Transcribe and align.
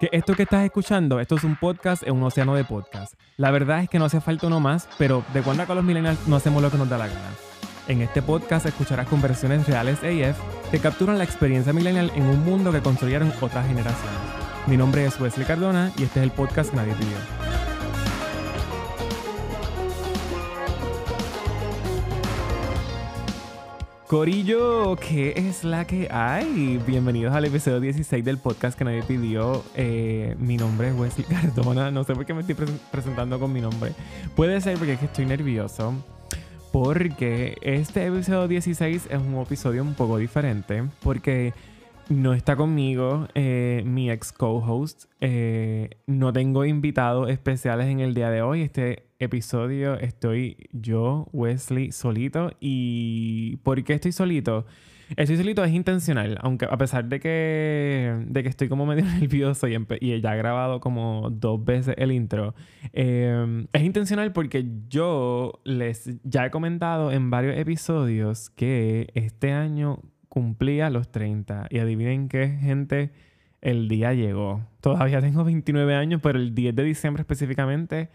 Que 0.00 0.08
esto 0.12 0.34
que 0.34 0.44
estás 0.44 0.64
escuchando, 0.64 1.18
esto 1.18 1.34
es 1.34 1.42
un 1.42 1.56
podcast 1.56 2.04
en 2.04 2.14
un 2.14 2.22
océano 2.22 2.54
de 2.54 2.62
podcast. 2.62 3.14
La 3.36 3.50
verdad 3.50 3.82
es 3.82 3.88
que 3.88 3.98
no 3.98 4.04
hace 4.04 4.20
falta 4.20 4.46
uno 4.46 4.60
más, 4.60 4.88
pero 4.96 5.24
de 5.34 5.42
cuando 5.42 5.64
acá 5.64 5.74
los 5.74 5.82
millennials 5.82 6.28
no 6.28 6.36
hacemos 6.36 6.62
lo 6.62 6.70
que 6.70 6.78
nos 6.78 6.88
da 6.88 6.98
la 6.98 7.08
gana. 7.08 7.30
En 7.88 8.00
este 8.02 8.22
podcast 8.22 8.66
escucharás 8.66 9.08
conversaciones 9.08 9.66
reales 9.66 9.98
AF 9.98 10.38
que 10.70 10.78
capturan 10.78 11.18
la 11.18 11.24
experiencia 11.24 11.72
millennial 11.72 12.12
en 12.14 12.26
un 12.26 12.44
mundo 12.44 12.70
que 12.70 12.80
construyeron 12.80 13.32
otras 13.40 13.66
generaciones. 13.66 14.20
Mi 14.68 14.76
nombre 14.76 15.04
es 15.04 15.18
Wesley 15.18 15.46
Cardona 15.46 15.90
y 15.96 16.04
este 16.04 16.20
es 16.20 16.24
el 16.24 16.30
podcast 16.30 16.72
nadie 16.74 16.94
pidió. 16.94 17.37
Corillo, 24.08 24.96
¿qué 24.96 25.34
es 25.36 25.64
la 25.64 25.86
que 25.86 26.08
hay? 26.10 26.80
Bienvenidos 26.86 27.34
al 27.34 27.44
episodio 27.44 27.78
16 27.78 28.24
del 28.24 28.38
podcast 28.38 28.78
que 28.78 28.82
nadie 28.82 29.02
pidió. 29.02 29.62
Eh, 29.74 30.34
mi 30.38 30.56
nombre 30.56 30.88
es 30.88 30.94
Wesley 30.94 31.26
Cardona. 31.28 31.90
No 31.90 32.04
sé 32.04 32.14
por 32.14 32.24
qué 32.24 32.32
me 32.32 32.40
estoy 32.40 32.56
presentando 32.90 33.38
con 33.38 33.52
mi 33.52 33.60
nombre. 33.60 33.92
Puede 34.34 34.62
ser 34.62 34.78
porque 34.78 34.94
es 34.94 34.98
que 34.98 35.04
estoy 35.04 35.26
nervioso. 35.26 35.92
Porque 36.72 37.58
este 37.60 38.06
episodio 38.06 38.48
16 38.48 39.08
es 39.10 39.18
un 39.18 39.42
episodio 39.42 39.82
un 39.82 39.92
poco 39.92 40.16
diferente. 40.16 40.84
Porque 41.02 41.52
no 42.08 42.32
está 42.32 42.56
conmigo 42.56 43.28
eh, 43.34 43.82
mi 43.84 44.10
ex 44.10 44.32
co-host. 44.32 45.04
Eh, 45.20 45.90
no 46.06 46.32
tengo 46.32 46.64
invitados 46.64 47.28
especiales 47.30 47.86
en 47.88 48.00
el 48.00 48.14
día 48.14 48.30
de 48.30 48.42
hoy. 48.42 48.62
Este 48.62 49.08
episodio 49.18 49.98
estoy 49.98 50.68
yo, 50.72 51.28
Wesley, 51.32 51.92
solito. 51.92 52.52
¿Y 52.60 53.56
por 53.58 53.82
qué 53.84 53.94
estoy 53.94 54.12
solito? 54.12 54.66
Estoy 55.16 55.38
solito 55.38 55.64
es 55.64 55.72
intencional, 55.72 56.38
aunque 56.42 56.66
a 56.66 56.76
pesar 56.76 57.06
de 57.06 57.18
que, 57.18 58.14
de 58.26 58.42
que 58.42 58.48
estoy 58.50 58.68
como 58.68 58.84
medio 58.84 59.04
nervioso 59.20 59.66
y, 59.66 60.20
ya 60.20 60.34
he 60.34 60.38
grabado 60.38 60.80
como 60.80 61.30
dos 61.30 61.64
veces 61.64 61.94
el 61.96 62.12
intro, 62.12 62.54
eh, 62.92 63.66
es 63.72 63.82
intencional 63.82 64.32
porque 64.32 64.66
yo 64.88 65.60
les 65.64 66.18
ya 66.24 66.44
he 66.44 66.50
comentado 66.50 67.10
en 67.10 67.30
varios 67.30 67.56
episodios 67.56 68.50
que 68.50 69.08
este 69.14 69.52
año 69.52 70.02
cumplía 70.28 70.90
los 70.90 71.10
30 71.10 71.68
y 71.70 71.78
adivinen 71.78 72.28
qué 72.28 72.48
gente, 72.48 73.12
el 73.60 73.88
día 73.88 74.14
llegó. 74.14 74.66
Todavía 74.80 75.20
tengo 75.20 75.44
29 75.44 75.94
años, 75.94 76.20
pero 76.22 76.38
el 76.38 76.54
10 76.54 76.74
de 76.74 76.84
diciembre 76.84 77.22
específicamente 77.22 78.10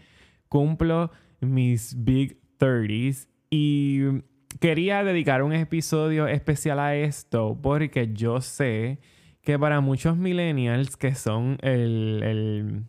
cumplo 0.48 1.10
mis 1.40 2.04
Big 2.04 2.38
30s 2.58 3.28
y 3.50 4.22
quería 4.60 5.04
dedicar 5.04 5.42
un 5.42 5.52
episodio 5.52 6.26
especial 6.26 6.78
a 6.78 6.96
esto 6.96 7.58
porque 7.60 8.12
yo 8.12 8.40
sé 8.40 9.00
que 9.42 9.58
para 9.58 9.80
muchos 9.80 10.16
millennials 10.16 10.96
que 10.96 11.14
son 11.14 11.58
el, 11.60 12.22
el, 12.22 12.84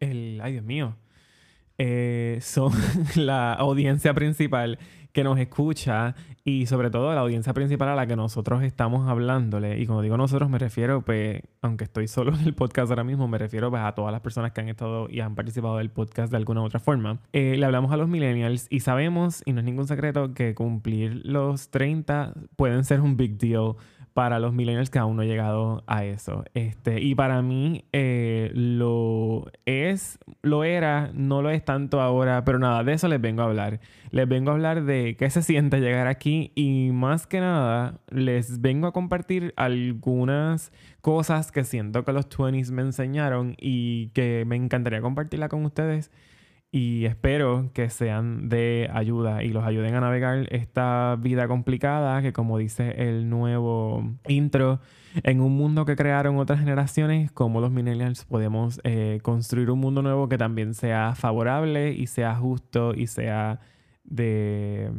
el 0.00 0.40
ay 0.42 0.52
Dios 0.52 0.64
mío, 0.64 0.96
eh, 1.76 2.38
son 2.40 2.72
la 3.16 3.52
audiencia 3.52 4.14
principal 4.14 4.78
que 5.14 5.22
nos 5.22 5.38
escucha 5.38 6.16
y 6.44 6.66
sobre 6.66 6.90
todo 6.90 7.14
la 7.14 7.20
audiencia 7.20 7.54
principal 7.54 7.88
a 7.88 7.94
la 7.94 8.06
que 8.06 8.16
nosotros 8.16 8.64
estamos 8.64 9.08
hablándole. 9.08 9.80
Y 9.80 9.86
cuando 9.86 10.02
digo 10.02 10.16
nosotros 10.16 10.50
me 10.50 10.58
refiero, 10.58 11.02
pues, 11.02 11.40
aunque 11.62 11.84
estoy 11.84 12.08
solo 12.08 12.34
en 12.34 12.40
el 12.40 12.52
podcast 12.52 12.90
ahora 12.90 13.04
mismo, 13.04 13.28
me 13.28 13.38
refiero 13.38 13.70
pues, 13.70 13.80
a 13.82 13.92
todas 13.92 14.10
las 14.10 14.20
personas 14.20 14.50
que 14.50 14.60
han 14.60 14.68
estado 14.68 15.08
y 15.08 15.20
han 15.20 15.36
participado 15.36 15.78
del 15.78 15.90
podcast 15.90 16.32
de 16.32 16.36
alguna 16.36 16.62
u 16.62 16.64
otra 16.64 16.80
forma. 16.80 17.20
Eh, 17.32 17.56
le 17.56 17.64
hablamos 17.64 17.92
a 17.92 17.96
los 17.96 18.08
millennials 18.08 18.66
y 18.70 18.80
sabemos, 18.80 19.42
y 19.46 19.52
no 19.52 19.60
es 19.60 19.64
ningún 19.64 19.86
secreto, 19.86 20.34
que 20.34 20.56
cumplir 20.56 21.22
los 21.24 21.70
30 21.70 22.34
pueden 22.56 22.84
ser 22.84 23.00
un 23.00 23.16
big 23.16 23.38
deal 23.38 23.76
para 24.14 24.38
los 24.38 24.54
millennials 24.54 24.90
que 24.90 25.00
aún 25.00 25.16
no 25.16 25.22
he 25.22 25.26
llegado 25.26 25.82
a 25.88 26.04
eso. 26.04 26.44
Este, 26.54 27.02
y 27.02 27.16
para 27.16 27.42
mí 27.42 27.84
eh, 27.92 28.50
lo 28.54 29.50
es, 29.66 30.20
lo 30.40 30.62
era, 30.62 31.10
no 31.12 31.42
lo 31.42 31.50
es 31.50 31.64
tanto 31.64 32.00
ahora, 32.00 32.44
pero 32.44 32.60
nada, 32.60 32.84
de 32.84 32.92
eso 32.92 33.08
les 33.08 33.20
vengo 33.20 33.42
a 33.42 33.46
hablar. 33.46 33.80
Les 34.12 34.28
vengo 34.28 34.52
a 34.52 34.54
hablar 34.54 34.84
de 34.84 35.16
qué 35.18 35.28
se 35.30 35.42
siente 35.42 35.80
llegar 35.80 36.06
aquí 36.06 36.52
y 36.54 36.90
más 36.92 37.26
que 37.26 37.40
nada 37.40 37.98
les 38.08 38.60
vengo 38.60 38.86
a 38.86 38.92
compartir 38.92 39.52
algunas 39.56 40.72
cosas 41.00 41.50
que 41.50 41.64
siento 41.64 42.04
que 42.04 42.12
los 42.12 42.28
20s 42.28 42.70
me 42.70 42.82
enseñaron 42.82 43.56
y 43.58 44.10
que 44.10 44.44
me 44.46 44.54
encantaría 44.54 45.00
compartirla 45.00 45.48
con 45.48 45.64
ustedes 45.64 46.12
y 46.74 47.04
espero 47.04 47.70
que 47.72 47.88
sean 47.88 48.48
de 48.48 48.90
ayuda 48.92 49.44
y 49.44 49.50
los 49.50 49.62
ayuden 49.62 49.94
a 49.94 50.00
navegar 50.00 50.48
esta 50.50 51.16
vida 51.20 51.46
complicada 51.46 52.20
que 52.20 52.32
como 52.32 52.58
dice 52.58 53.08
el 53.08 53.30
nuevo 53.30 54.02
intro, 54.26 54.80
en 55.22 55.40
un 55.40 55.52
mundo 55.56 55.84
que 55.84 55.94
crearon 55.94 56.36
otras 56.36 56.58
generaciones, 56.58 57.30
como 57.30 57.60
los 57.60 57.70
millennials 57.70 58.24
podemos 58.24 58.80
eh, 58.82 59.20
construir 59.22 59.70
un 59.70 59.78
mundo 59.78 60.02
nuevo 60.02 60.28
que 60.28 60.36
también 60.36 60.74
sea 60.74 61.14
favorable 61.14 61.92
y 61.92 62.08
sea 62.08 62.34
justo 62.34 62.92
y 62.92 63.06
sea 63.06 63.60
de, 64.02 64.90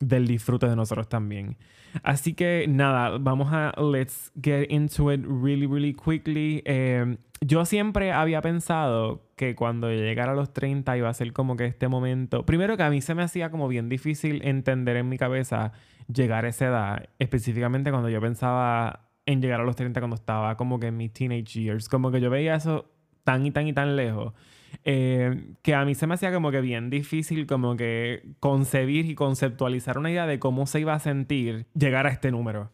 del 0.00 0.26
disfrute 0.26 0.68
de 0.68 0.76
nosotros 0.76 1.08
también. 1.08 1.56
Así 2.02 2.34
que 2.34 2.66
nada, 2.68 3.16
vamos 3.18 3.48
a 3.52 3.72
let's 3.80 4.32
get 4.40 4.70
into 4.70 5.12
it 5.12 5.24
really, 5.24 5.66
really 5.66 5.94
quickly. 5.94 6.62
Eh, 6.64 7.16
yo 7.40 7.64
siempre 7.64 8.12
había 8.12 8.40
pensado 8.40 9.26
que 9.36 9.54
cuando 9.54 9.90
llegara 9.90 10.32
a 10.32 10.34
los 10.34 10.52
30 10.52 10.96
iba 10.96 11.08
a 11.08 11.14
ser 11.14 11.32
como 11.32 11.56
que 11.56 11.66
este 11.66 11.88
momento. 11.88 12.44
Primero 12.46 12.76
que 12.76 12.82
a 12.82 12.90
mí 12.90 13.00
se 13.00 13.14
me 13.14 13.22
hacía 13.22 13.50
como 13.50 13.68
bien 13.68 13.88
difícil 13.88 14.40
entender 14.44 14.96
en 14.96 15.08
mi 15.08 15.18
cabeza 15.18 15.72
llegar 16.12 16.44
a 16.44 16.48
esa 16.48 16.66
edad, 16.66 17.08
específicamente 17.18 17.90
cuando 17.90 18.08
yo 18.08 18.20
pensaba 18.20 19.10
en 19.26 19.42
llegar 19.42 19.60
a 19.60 19.64
los 19.64 19.76
30 19.76 20.00
cuando 20.00 20.16
estaba 20.16 20.56
como 20.56 20.78
que 20.78 20.88
en 20.88 20.96
mis 20.96 21.12
teenage 21.12 21.60
years. 21.60 21.88
Como 21.88 22.10
que 22.10 22.20
yo 22.20 22.30
veía 22.30 22.54
eso 22.54 22.90
tan 23.24 23.44
y 23.44 23.50
tan 23.50 23.66
y 23.66 23.72
tan 23.72 23.96
lejos. 23.96 24.32
Eh, 24.88 25.54
que 25.62 25.74
a 25.74 25.84
mí 25.84 25.96
se 25.96 26.06
me 26.06 26.14
hacía 26.14 26.32
como 26.32 26.52
que 26.52 26.60
bien 26.60 26.90
difícil 26.90 27.48
como 27.48 27.76
que 27.76 28.22
concebir 28.38 29.06
y 29.06 29.16
conceptualizar 29.16 29.98
una 29.98 30.12
idea 30.12 30.28
de 30.28 30.38
cómo 30.38 30.64
se 30.68 30.78
iba 30.78 30.94
a 30.94 31.00
sentir 31.00 31.66
llegar 31.74 32.06
a 32.06 32.10
este 32.10 32.30
número 32.30 32.70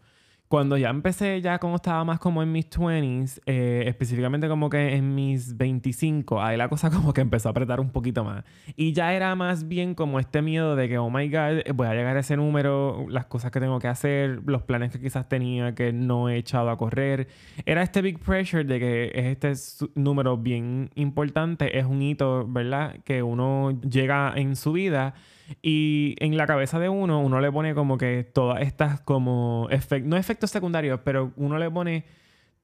cuando 0.52 0.76
ya 0.76 0.90
empecé, 0.90 1.40
ya 1.40 1.58
como 1.58 1.76
estaba 1.76 2.04
más 2.04 2.18
como 2.18 2.42
en 2.42 2.52
mis 2.52 2.68
20s, 2.68 3.40
eh, 3.46 3.84
específicamente 3.86 4.48
como 4.48 4.68
que 4.68 4.96
en 4.96 5.14
mis 5.14 5.56
25, 5.56 6.42
ahí 6.42 6.58
la 6.58 6.68
cosa 6.68 6.90
como 6.94 7.14
que 7.14 7.22
empezó 7.22 7.48
a 7.48 7.52
apretar 7.52 7.80
un 7.80 7.88
poquito 7.88 8.22
más. 8.22 8.44
Y 8.76 8.92
ya 8.92 9.14
era 9.14 9.34
más 9.34 9.66
bien 9.66 9.94
como 9.94 10.20
este 10.20 10.42
miedo 10.42 10.76
de 10.76 10.90
que, 10.90 10.98
oh 10.98 11.08
my 11.08 11.26
god, 11.30 11.72
voy 11.74 11.86
a 11.86 11.94
llegar 11.94 12.18
a 12.18 12.20
ese 12.20 12.36
número, 12.36 13.06
las 13.08 13.24
cosas 13.24 13.50
que 13.50 13.60
tengo 13.60 13.78
que 13.78 13.88
hacer, 13.88 14.42
los 14.44 14.62
planes 14.62 14.92
que 14.92 15.00
quizás 15.00 15.26
tenía 15.26 15.74
que 15.74 15.94
no 15.94 16.28
he 16.28 16.36
echado 16.36 16.68
a 16.68 16.76
correr. 16.76 17.28
Era 17.64 17.82
este 17.82 18.02
big 18.02 18.18
pressure 18.18 18.64
de 18.64 18.78
que 18.78 19.10
es 19.14 19.54
este 19.54 19.86
número 19.94 20.36
bien 20.36 20.90
importante, 20.96 21.78
es 21.78 21.86
un 21.86 22.02
hito, 22.02 22.46
¿verdad? 22.46 22.96
Que 23.06 23.22
uno 23.22 23.80
llega 23.80 24.34
en 24.36 24.54
su 24.56 24.72
vida 24.72 25.14
y 25.60 26.14
en 26.18 26.36
la 26.36 26.46
cabeza 26.46 26.78
de 26.78 26.88
uno, 26.88 27.20
uno 27.20 27.40
le 27.40 27.50
pone 27.50 27.74
como 27.74 27.98
que 27.98 28.24
todas 28.24 28.62
estas 28.62 29.00
como 29.00 29.68
efectos, 29.70 30.08
no 30.08 30.16
efectos 30.16 30.50
secundarios, 30.50 31.00
pero 31.04 31.32
uno 31.36 31.58
le 31.58 31.70
pone 31.70 32.04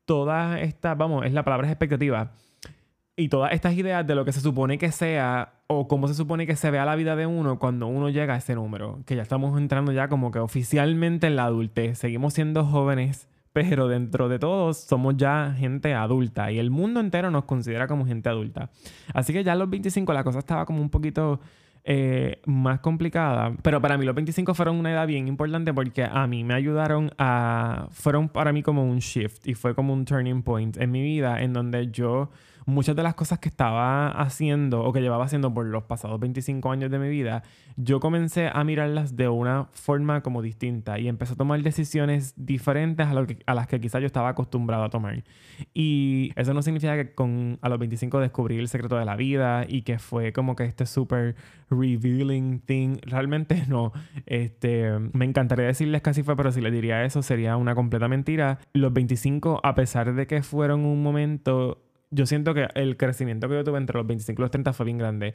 todas 0.04 0.60
estas, 0.62 0.96
vamos, 0.96 1.26
es 1.26 1.32
la 1.32 1.44
palabra 1.44 1.68
expectativa. 1.68 2.32
Y 3.14 3.28
todas 3.28 3.52
estas 3.52 3.74
ideas 3.74 4.06
de 4.06 4.14
lo 4.14 4.24
que 4.24 4.32
se 4.32 4.40
supone 4.40 4.78
que 4.78 4.92
sea 4.92 5.54
o 5.66 5.88
cómo 5.88 6.08
se 6.08 6.14
supone 6.14 6.46
que 6.46 6.56
se 6.56 6.70
vea 6.70 6.84
la 6.84 6.94
vida 6.94 7.16
de 7.16 7.26
uno 7.26 7.58
cuando 7.58 7.88
uno 7.88 8.08
llega 8.08 8.34
a 8.34 8.36
ese 8.38 8.54
número. 8.54 9.00
Que 9.06 9.16
ya 9.16 9.22
estamos 9.22 9.58
entrando 9.58 9.92
ya 9.92 10.08
como 10.08 10.30
que 10.30 10.38
oficialmente 10.38 11.26
en 11.26 11.36
la 11.36 11.44
adultez. 11.44 11.98
Seguimos 11.98 12.34
siendo 12.34 12.64
jóvenes, 12.64 13.28
pero 13.52 13.88
dentro 13.88 14.28
de 14.28 14.38
todos 14.38 14.78
somos 14.78 15.16
ya 15.16 15.52
gente 15.58 15.94
adulta. 15.94 16.52
Y 16.52 16.58
el 16.60 16.70
mundo 16.70 17.00
entero 17.00 17.30
nos 17.30 17.44
considera 17.44 17.88
como 17.88 18.06
gente 18.06 18.28
adulta. 18.28 18.70
Así 19.12 19.32
que 19.32 19.42
ya 19.42 19.52
a 19.52 19.56
los 19.56 19.68
25 19.68 20.12
la 20.12 20.22
cosa 20.22 20.38
estaba 20.38 20.64
como 20.64 20.80
un 20.80 20.88
poquito 20.88 21.40
eh, 21.90 22.42
más 22.44 22.80
complicada. 22.80 23.54
Pero 23.62 23.80
para 23.80 23.96
mí 23.96 24.04
los 24.04 24.14
25 24.14 24.52
fueron 24.52 24.76
una 24.76 24.92
edad 24.92 25.06
bien 25.06 25.26
importante 25.26 25.72
porque 25.72 26.04
a 26.04 26.26
mí 26.26 26.44
me 26.44 26.52
ayudaron 26.52 27.10
a... 27.16 27.88
Fueron 27.92 28.28
para 28.28 28.52
mí 28.52 28.62
como 28.62 28.84
un 28.84 28.98
shift 28.98 29.48
y 29.48 29.54
fue 29.54 29.74
como 29.74 29.94
un 29.94 30.04
turning 30.04 30.42
point 30.42 30.76
en 30.76 30.90
mi 30.90 31.02
vida 31.02 31.40
en 31.40 31.54
donde 31.54 31.90
yo 31.90 32.28
muchas 32.68 32.94
de 32.94 33.02
las 33.02 33.14
cosas 33.14 33.38
que 33.38 33.48
estaba 33.48 34.10
haciendo 34.10 34.84
o 34.84 34.92
que 34.92 35.00
llevaba 35.00 35.24
haciendo 35.24 35.52
por 35.52 35.64
los 35.64 35.84
pasados 35.84 36.20
25 36.20 36.70
años 36.70 36.90
de 36.90 36.98
mi 36.98 37.08
vida, 37.08 37.42
yo 37.76 37.98
comencé 37.98 38.50
a 38.52 38.62
mirarlas 38.62 39.16
de 39.16 39.28
una 39.28 39.68
forma 39.72 40.22
como 40.22 40.42
distinta 40.42 40.98
y 40.98 41.08
empecé 41.08 41.32
a 41.32 41.36
tomar 41.36 41.62
decisiones 41.62 42.34
diferentes 42.36 43.06
a, 43.06 43.54
las 43.54 43.66
que 43.66 43.80
quizás 43.80 44.02
yo 44.02 44.06
estaba 44.06 44.28
acostumbrado 44.28 44.84
a 44.84 44.90
tomar. 44.90 45.24
Y 45.72 46.32
eso 46.36 46.52
no 46.52 46.60
significa 46.60 46.94
que 46.96 47.14
con, 47.14 47.58
a 47.62 47.70
los 47.70 47.78
25 47.78 48.20
descubrí 48.20 48.58
el 48.58 48.68
secreto 48.68 48.98
de 48.98 49.06
la 49.06 49.16
vida 49.16 49.64
y 49.66 49.82
que 49.82 49.98
fue 49.98 50.34
como 50.34 50.54
que 50.54 50.64
este 50.64 50.84
súper 50.84 51.36
revealing 51.70 52.60
thing. 52.60 52.98
Realmente 53.02 53.64
no. 53.68 53.92
Este, 54.26 54.90
me 55.14 55.24
encantaría 55.24 55.66
decirles 55.66 56.02
que 56.02 56.10
así 56.10 56.22
fue, 56.22 56.36
pero 56.36 56.52
si 56.52 56.60
les 56.60 56.72
diría 56.72 57.02
eso 57.04 57.22
sería 57.22 57.56
una 57.56 57.74
completa 57.74 58.08
mentira. 58.08 58.58
Los 58.74 58.92
25, 58.92 59.60
a 59.62 59.74
pesar 59.74 60.14
de 60.14 60.26
que 60.26 60.42
fueron 60.42 60.84
un 60.84 61.02
momento 61.02 61.87
yo 62.10 62.26
siento 62.26 62.54
que 62.54 62.68
el 62.74 62.96
crecimiento 62.96 63.48
que 63.48 63.54
yo 63.54 63.64
tuve 63.64 63.78
entre 63.78 63.98
los 63.98 64.06
25 64.06 64.40
y 64.40 64.42
los 64.42 64.50
30 64.50 64.72
fue 64.72 64.86
bien 64.86 64.98
grande. 64.98 65.34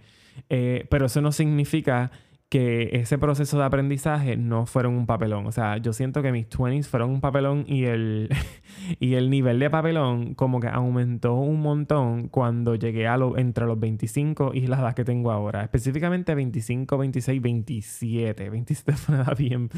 Eh, 0.49 0.85
pero 0.89 1.05
eso 1.05 1.21
no 1.21 1.31
significa 1.31 2.11
que 2.53 2.91
ese 2.93 3.17
proceso 3.17 3.57
de 3.57 3.63
aprendizaje 3.63 4.37
no 4.37 4.67
fueron 4.67 4.93
un 4.93 5.07
papelón. 5.07 5.47
O 5.47 5.51
sea, 5.51 5.77
yo 5.77 5.91
siento 5.91 6.21
que 6.21 6.31
mis 6.31 6.47
20s 6.47 6.85
fueron 6.85 7.09
un 7.09 7.19
papelón 7.19 7.65
y 7.67 7.85
el, 7.85 8.29
y 8.99 9.15
el 9.15 9.31
nivel 9.31 9.57
de 9.57 9.71
papelón 9.71 10.35
como 10.35 10.59
que 10.59 10.67
aumentó 10.67 11.33
un 11.33 11.61
montón 11.61 12.27
cuando 12.27 12.75
llegué 12.75 13.07
a 13.07 13.17
lo, 13.17 13.39
entre 13.39 13.65
los 13.65 13.79
25 13.79 14.51
y 14.53 14.67
la 14.67 14.79
edad 14.79 14.93
que 14.93 15.03
tengo 15.03 15.31
ahora. 15.31 15.63
Específicamente 15.63 16.35
25, 16.35 16.95
26, 16.95 17.41
27. 17.41 18.49
27 18.51 18.93
fue 18.93 19.15
una 19.15 19.23
edad 19.23 19.35
bien, 19.35 19.69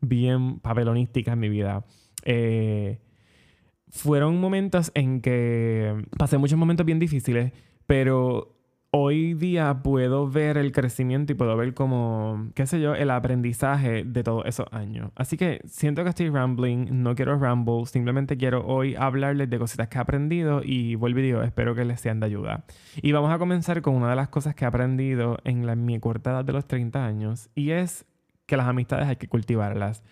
bien 0.00 0.58
papelonística 0.58 1.34
en 1.34 1.38
mi 1.38 1.48
vida. 1.48 1.84
Eh, 2.24 2.98
fueron 3.94 4.40
momentos 4.40 4.90
en 4.94 5.20
que 5.20 6.04
pasé 6.18 6.36
muchos 6.36 6.58
momentos 6.58 6.84
bien 6.84 6.98
difíciles, 6.98 7.52
pero 7.86 8.56
hoy 8.90 9.34
día 9.34 9.82
puedo 9.84 10.28
ver 10.28 10.56
el 10.56 10.72
crecimiento 10.72 11.32
y 11.32 11.36
puedo 11.36 11.56
ver 11.56 11.74
como, 11.74 12.48
qué 12.54 12.66
sé 12.66 12.80
yo, 12.80 12.96
el 12.96 13.10
aprendizaje 13.10 14.02
de 14.04 14.24
todos 14.24 14.46
esos 14.46 14.66
años. 14.72 15.12
Así 15.14 15.36
que 15.36 15.60
siento 15.64 16.02
que 16.02 16.10
estoy 16.10 16.28
rambling, 16.28 17.02
no 17.02 17.14
quiero 17.14 17.38
ramble, 17.38 17.86
simplemente 17.86 18.36
quiero 18.36 18.66
hoy 18.66 18.96
hablarles 18.96 19.48
de 19.48 19.58
cositas 19.60 19.86
que 19.86 19.98
he 19.98 20.00
aprendido 20.00 20.60
y 20.64 20.96
vuelvo 20.96 21.20
y 21.20 21.22
digo, 21.22 21.42
espero 21.42 21.76
que 21.76 21.84
les 21.84 22.00
sean 22.00 22.18
de 22.18 22.26
ayuda. 22.26 22.64
Y 23.00 23.12
vamos 23.12 23.32
a 23.32 23.38
comenzar 23.38 23.80
con 23.80 23.94
una 23.94 24.10
de 24.10 24.16
las 24.16 24.28
cosas 24.28 24.56
que 24.56 24.64
he 24.64 24.68
aprendido 24.68 25.38
en 25.44 25.66
la, 25.66 25.76
mi 25.76 26.00
corta 26.00 26.30
edad 26.30 26.44
de 26.44 26.52
los 26.52 26.66
30 26.66 27.06
años 27.06 27.48
y 27.54 27.70
es 27.70 28.06
que 28.46 28.56
las 28.56 28.66
amistades 28.66 29.08
hay 29.08 29.16
que 29.16 29.28
cultivarlas. 29.28 30.02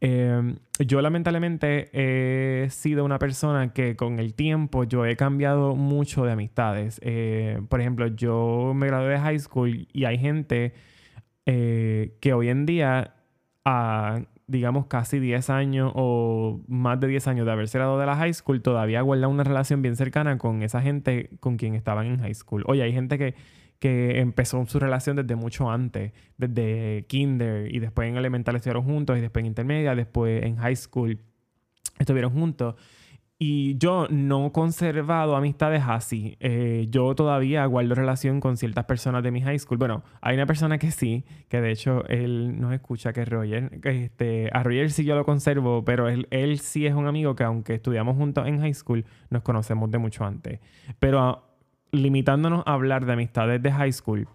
Em, 0.00 0.56
yo 0.78 1.00
lamentablemente 1.00 1.90
he 1.92 2.70
sido 2.70 3.04
una 3.04 3.18
persona 3.18 3.72
que 3.72 3.96
con 3.96 4.18
el 4.18 4.34
tiempo 4.34 4.84
yo 4.84 5.04
he 5.06 5.16
cambiado 5.16 5.76
mucho 5.76 6.24
de 6.24 6.32
amistades. 6.32 7.00
Eh, 7.02 7.60
por 7.68 7.80
ejemplo, 7.80 8.06
yo 8.08 8.72
me 8.74 8.86
gradué 8.86 9.10
de 9.10 9.18
high 9.18 9.38
school 9.38 9.88
y 9.92 10.04
hay 10.04 10.18
gente 10.18 10.74
eh, 11.46 12.16
que 12.20 12.32
hoy 12.32 12.48
en 12.48 12.66
día, 12.66 13.14
a 13.64 14.22
digamos 14.46 14.86
casi 14.86 15.18
10 15.18 15.50
años 15.50 15.92
o 15.94 16.60
más 16.68 17.00
de 17.00 17.06
10 17.06 17.26
años 17.28 17.46
de 17.46 17.52
haberse 17.52 17.78
graduado 17.78 18.00
de 18.00 18.06
la 18.06 18.16
high 18.16 18.34
school, 18.34 18.60
todavía 18.60 19.00
guarda 19.00 19.28
una 19.28 19.44
relación 19.44 19.82
bien 19.82 19.96
cercana 19.96 20.36
con 20.38 20.62
esa 20.62 20.82
gente 20.82 21.30
con 21.40 21.56
quien 21.56 21.74
estaban 21.74 22.06
en 22.06 22.18
high 22.20 22.34
school. 22.34 22.62
Oye, 22.66 22.82
hay 22.82 22.92
gente 22.92 23.18
que 23.18 23.34
que 23.82 24.20
empezó 24.20 24.64
su 24.66 24.78
relación 24.78 25.16
desde 25.16 25.34
mucho 25.34 25.68
antes, 25.68 26.12
desde 26.38 27.04
kinder 27.08 27.74
y 27.74 27.80
después 27.80 28.08
en 28.08 28.16
elemental 28.16 28.54
estuvieron 28.54 28.84
juntos 28.84 29.18
y 29.18 29.20
después 29.20 29.42
en 29.42 29.46
intermedia, 29.46 29.96
después 29.96 30.44
en 30.44 30.54
high 30.54 30.76
school 30.76 31.18
estuvieron 31.98 32.32
juntos. 32.32 32.76
Y 33.40 33.76
yo 33.78 34.06
no 34.08 34.46
he 34.46 34.52
conservado 34.52 35.34
amistades 35.34 35.82
así. 35.84 36.36
Eh, 36.38 36.86
yo 36.90 37.16
todavía 37.16 37.66
guardo 37.66 37.96
relación 37.96 38.38
con 38.38 38.56
ciertas 38.56 38.84
personas 38.84 39.24
de 39.24 39.32
mi 39.32 39.42
high 39.42 39.58
school. 39.58 39.78
Bueno, 39.78 40.04
hay 40.20 40.36
una 40.36 40.46
persona 40.46 40.78
que 40.78 40.92
sí, 40.92 41.24
que 41.48 41.60
de 41.60 41.72
hecho 41.72 42.04
él 42.06 42.60
nos 42.60 42.72
escucha, 42.72 43.12
que 43.12 43.22
es 43.22 43.28
Roger. 43.28 43.80
Este, 43.82 44.48
a 44.52 44.62
Roger 44.62 44.92
sí 44.92 45.04
yo 45.04 45.16
lo 45.16 45.24
conservo, 45.24 45.84
pero 45.84 46.08
él, 46.08 46.28
él 46.30 46.60
sí 46.60 46.86
es 46.86 46.94
un 46.94 47.08
amigo 47.08 47.34
que 47.34 47.42
aunque 47.42 47.74
estudiamos 47.74 48.16
juntos 48.16 48.46
en 48.46 48.60
high 48.60 48.74
school, 48.74 49.04
nos 49.28 49.42
conocemos 49.42 49.90
de 49.90 49.98
mucho 49.98 50.24
antes. 50.24 50.60
Pero 51.00 51.51
limitándonos 51.92 52.62
a 52.66 52.72
hablar 52.72 53.06
de 53.06 53.12
amistades 53.12 53.62
de 53.62 53.70
high 53.70 53.92
school, 53.92 54.26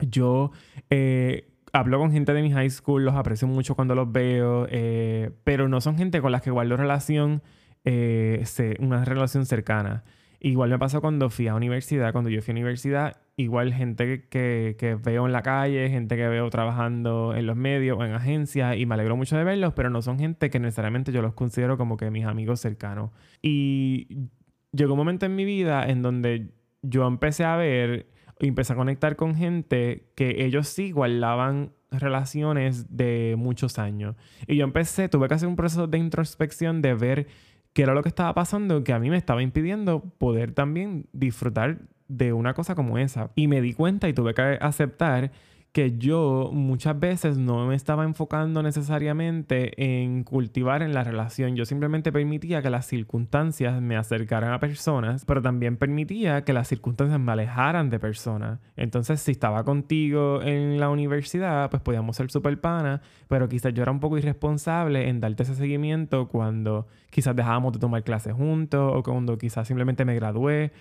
yo 0.00 0.52
eh, 0.90 1.48
hablo 1.72 1.98
con 1.98 2.12
gente 2.12 2.32
de 2.32 2.42
mi 2.42 2.50
high 2.52 2.70
school, 2.70 3.04
los 3.04 3.14
aprecio 3.14 3.48
mucho 3.48 3.74
cuando 3.74 3.94
los 3.94 4.10
veo, 4.10 4.66
eh, 4.70 5.30
pero 5.44 5.68
no 5.68 5.80
son 5.80 5.96
gente 5.96 6.20
con 6.20 6.32
las 6.32 6.42
que 6.42 6.50
guardo 6.50 6.76
relación, 6.76 7.42
eh, 7.84 8.44
una 8.78 9.04
relación 9.04 9.46
cercana. 9.46 10.04
Igual 10.38 10.70
me 10.70 10.78
pasó 10.78 11.00
cuando 11.00 11.30
fui 11.30 11.48
a 11.48 11.54
universidad, 11.54 12.12
cuando 12.12 12.28
yo 12.28 12.42
fui 12.42 12.52
a 12.52 12.54
universidad, 12.54 13.16
igual 13.36 13.72
gente 13.72 14.28
que, 14.28 14.76
que, 14.78 14.94
veo 14.94 15.26
en 15.26 15.32
la 15.32 15.42
calle, 15.42 15.88
gente 15.88 16.16
que 16.16 16.28
veo 16.28 16.48
trabajando 16.50 17.34
en 17.34 17.46
los 17.46 17.56
medios 17.56 17.98
o 17.98 18.04
en 18.04 18.12
agencias 18.12 18.76
y 18.76 18.84
me 18.84 18.94
alegro 18.94 19.16
mucho 19.16 19.36
de 19.36 19.44
verlos, 19.44 19.72
pero 19.74 19.88
no 19.88 20.02
son 20.02 20.18
gente 20.18 20.50
que 20.50 20.60
necesariamente 20.60 21.10
yo 21.10 21.22
los 21.22 21.32
considero 21.32 21.78
como 21.78 21.96
que 21.96 22.10
mis 22.10 22.26
amigos 22.26 22.60
cercanos. 22.60 23.10
Y 23.40 24.28
llegó 24.72 24.92
un 24.92 24.98
momento 24.98 25.26
en 25.26 25.34
mi 25.34 25.44
vida 25.44 25.88
en 25.88 26.02
donde 26.02 26.50
yo 26.88 27.06
empecé 27.06 27.44
a 27.44 27.56
ver 27.56 28.06
y 28.38 28.48
empecé 28.48 28.72
a 28.72 28.76
conectar 28.76 29.16
con 29.16 29.34
gente 29.34 30.08
que 30.14 30.44
ellos 30.44 30.68
sí 30.68 30.90
guardaban 30.90 31.72
relaciones 31.90 32.96
de 32.96 33.34
muchos 33.38 33.78
años. 33.78 34.16
Y 34.46 34.56
yo 34.56 34.64
empecé, 34.64 35.08
tuve 35.08 35.28
que 35.28 35.34
hacer 35.34 35.48
un 35.48 35.56
proceso 35.56 35.86
de 35.86 35.98
introspección 35.98 36.82
de 36.82 36.94
ver 36.94 37.26
qué 37.72 37.82
era 37.82 37.94
lo 37.94 38.02
que 38.02 38.08
estaba 38.08 38.34
pasando 38.34 38.82
que 38.84 38.92
a 38.92 38.98
mí 38.98 39.10
me 39.10 39.16
estaba 39.16 39.42
impidiendo 39.42 40.00
poder 40.18 40.52
también 40.52 41.06
disfrutar 41.12 41.78
de 42.08 42.32
una 42.32 42.54
cosa 42.54 42.74
como 42.74 42.98
esa. 42.98 43.30
Y 43.34 43.48
me 43.48 43.60
di 43.60 43.72
cuenta 43.72 44.08
y 44.08 44.12
tuve 44.12 44.34
que 44.34 44.58
aceptar 44.60 45.32
que 45.76 45.98
yo 45.98 46.48
muchas 46.54 46.98
veces 46.98 47.36
no 47.36 47.66
me 47.66 47.74
estaba 47.74 48.04
enfocando 48.04 48.62
necesariamente 48.62 49.74
en 49.76 50.24
cultivar 50.24 50.80
en 50.80 50.94
la 50.94 51.04
relación. 51.04 51.54
Yo 51.54 51.66
simplemente 51.66 52.12
permitía 52.12 52.62
que 52.62 52.70
las 52.70 52.86
circunstancias 52.86 53.82
me 53.82 53.98
acercaran 53.98 54.54
a 54.54 54.58
personas, 54.58 55.26
pero 55.26 55.42
también 55.42 55.76
permitía 55.76 56.44
que 56.44 56.54
las 56.54 56.68
circunstancias 56.68 57.20
me 57.20 57.30
alejaran 57.30 57.90
de 57.90 57.98
personas. 57.98 58.58
Entonces, 58.74 59.20
si 59.20 59.32
estaba 59.32 59.64
contigo 59.64 60.40
en 60.40 60.80
la 60.80 60.88
universidad, 60.88 61.68
pues 61.68 61.82
podíamos 61.82 62.16
ser 62.16 62.30
super 62.30 62.58
pana, 62.58 63.02
pero 63.28 63.46
quizás 63.46 63.74
yo 63.74 63.82
era 63.82 63.92
un 63.92 64.00
poco 64.00 64.16
irresponsable 64.16 65.10
en 65.10 65.20
darte 65.20 65.42
ese 65.42 65.56
seguimiento 65.56 66.28
cuando 66.28 66.86
quizás 67.10 67.36
dejábamos 67.36 67.74
de 67.74 67.80
tomar 67.80 68.02
clases 68.02 68.32
juntos 68.32 68.92
o 68.94 69.02
cuando 69.02 69.36
quizás 69.36 69.68
simplemente 69.68 70.06
me 70.06 70.14
gradué. 70.14 70.72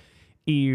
Y 0.46 0.72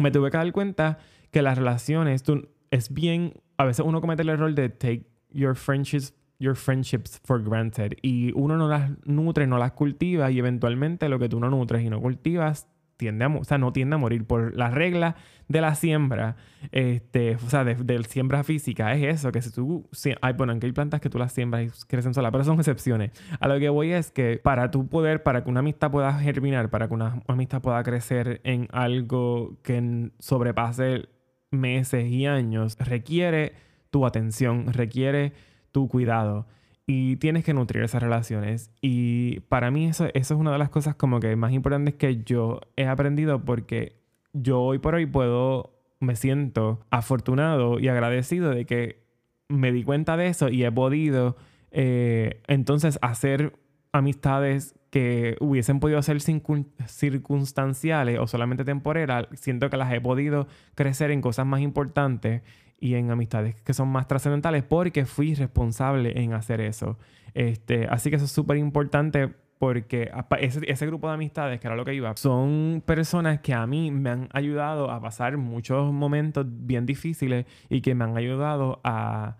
me 0.00 0.12
tuve 0.12 0.30
que 0.30 0.36
dar 0.36 0.52
cuenta 0.52 0.98
que 1.32 1.42
las 1.42 1.58
relaciones, 1.58 2.22
es 2.70 2.92
bien, 2.92 3.34
a 3.56 3.64
veces 3.64 3.84
uno 3.84 4.00
comete 4.00 4.22
el 4.22 4.28
error 4.28 4.54
de 4.54 4.68
take 4.68 5.06
your 5.30 5.54
friendships, 5.54 6.14
your 6.38 6.54
friendships 6.54 7.20
for 7.24 7.42
granted 7.42 7.94
y 8.02 8.32
uno 8.34 8.56
no 8.56 8.68
las 8.68 8.90
nutre, 9.04 9.46
no 9.46 9.58
las 9.58 9.72
cultiva 9.72 10.30
y 10.30 10.38
eventualmente 10.38 11.08
lo 11.08 11.18
que 11.18 11.28
tú 11.28 11.40
no 11.40 11.50
nutres 11.50 11.82
y 11.82 11.90
no 11.90 12.00
cultivas 12.00 12.68
tiende 12.96 13.24
a, 13.24 13.28
o 13.28 13.44
sea, 13.44 13.58
no 13.58 13.72
tiende 13.72 13.94
a 13.96 13.98
morir 13.98 14.24
por 14.24 14.56
la 14.56 14.70
regla 14.70 15.16
de 15.48 15.60
la 15.60 15.74
siembra, 15.74 16.36
este, 16.72 17.36
o 17.36 17.50
sea, 17.50 17.64
de, 17.64 18.04
siembra 18.04 18.44
física, 18.44 18.94
es 18.94 19.16
eso, 19.16 19.32
que 19.32 19.42
si 19.42 19.50
tú, 19.50 19.88
si, 19.92 20.14
hay, 20.22 20.32
bueno, 20.32 20.52
aunque 20.52 20.66
hay 20.66 20.72
plantas 20.72 21.00
que 21.00 21.10
tú 21.10 21.18
las 21.18 21.32
siembras 21.32 21.64
y 21.64 21.86
crecen 21.86 22.14
solas, 22.14 22.32
pero 22.32 22.44
son 22.44 22.58
excepciones. 22.58 23.10
A 23.40 23.48
lo 23.48 23.58
que 23.58 23.68
voy 23.68 23.92
es 23.92 24.10
que 24.10 24.40
para 24.42 24.70
tu 24.70 24.88
poder, 24.88 25.22
para 25.22 25.44
que 25.44 25.50
una 25.50 25.60
amistad 25.60 25.90
pueda 25.90 26.12
germinar, 26.18 26.70
para 26.70 26.88
que 26.88 26.94
una 26.94 27.22
amistad 27.26 27.60
pueda 27.60 27.82
crecer 27.82 28.40
en 28.44 28.68
algo 28.72 29.58
que 29.62 30.10
sobrepase 30.18 31.08
meses 31.54 32.10
y 32.10 32.26
años, 32.26 32.76
requiere 32.78 33.52
tu 33.90 34.06
atención, 34.06 34.72
requiere 34.72 35.32
tu 35.72 35.88
cuidado 35.88 36.46
y 36.86 37.16
tienes 37.16 37.44
que 37.44 37.54
nutrir 37.54 37.82
esas 37.82 38.02
relaciones. 38.02 38.70
Y 38.80 39.40
para 39.48 39.70
mí 39.70 39.86
eso, 39.86 40.06
eso 40.14 40.34
es 40.34 40.40
una 40.40 40.52
de 40.52 40.58
las 40.58 40.70
cosas 40.70 40.94
como 40.94 41.20
que 41.20 41.34
más 41.36 41.52
importantes 41.52 41.94
que 41.94 42.22
yo 42.24 42.60
he 42.76 42.86
aprendido 42.86 43.44
porque 43.44 43.96
yo 44.32 44.60
hoy 44.60 44.78
por 44.78 44.94
hoy 44.94 45.06
puedo, 45.06 45.72
me 46.00 46.16
siento 46.16 46.80
afortunado 46.90 47.78
y 47.78 47.88
agradecido 47.88 48.50
de 48.50 48.66
que 48.66 49.04
me 49.48 49.72
di 49.72 49.84
cuenta 49.84 50.16
de 50.16 50.26
eso 50.26 50.48
y 50.48 50.64
he 50.64 50.72
podido 50.72 51.36
eh, 51.70 52.42
entonces 52.46 52.98
hacer 53.02 53.54
amistades 53.92 54.74
que 54.94 55.36
hubiesen 55.40 55.80
podido 55.80 56.00
ser 56.02 56.20
circunstanciales 56.20 58.16
o 58.20 58.28
solamente 58.28 58.64
temporales, 58.64 59.26
siento 59.40 59.68
que 59.68 59.76
las 59.76 59.92
he 59.92 60.00
podido 60.00 60.46
crecer 60.76 61.10
en 61.10 61.20
cosas 61.20 61.46
más 61.46 61.62
importantes 61.62 62.42
y 62.78 62.94
en 62.94 63.10
amistades 63.10 63.56
que 63.62 63.74
son 63.74 63.88
más 63.88 64.06
trascendentales 64.06 64.62
porque 64.62 65.04
fui 65.04 65.34
responsable 65.34 66.22
en 66.22 66.32
hacer 66.32 66.60
eso. 66.60 66.96
Este, 67.34 67.88
así 67.88 68.08
que 68.08 68.14
eso 68.16 68.26
es 68.26 68.30
súper 68.30 68.56
importante 68.56 69.34
porque 69.58 70.12
ese, 70.38 70.60
ese, 70.70 70.86
grupo 70.86 71.08
de 71.08 71.14
amistades, 71.14 71.58
que 71.58 71.66
era 71.66 71.74
lo 71.74 71.84
que 71.84 71.94
iba, 71.94 72.16
son 72.16 72.80
personas 72.86 73.40
que 73.40 73.52
a 73.52 73.66
mí 73.66 73.90
me 73.90 74.10
han 74.10 74.28
ayudado 74.32 74.92
a 74.92 75.00
pasar 75.00 75.36
muchos 75.38 75.92
momentos 75.92 76.46
bien 76.48 76.86
difíciles 76.86 77.46
y 77.68 77.80
que 77.80 77.96
me 77.96 78.04
han 78.04 78.16
ayudado 78.16 78.80
a 78.84 79.38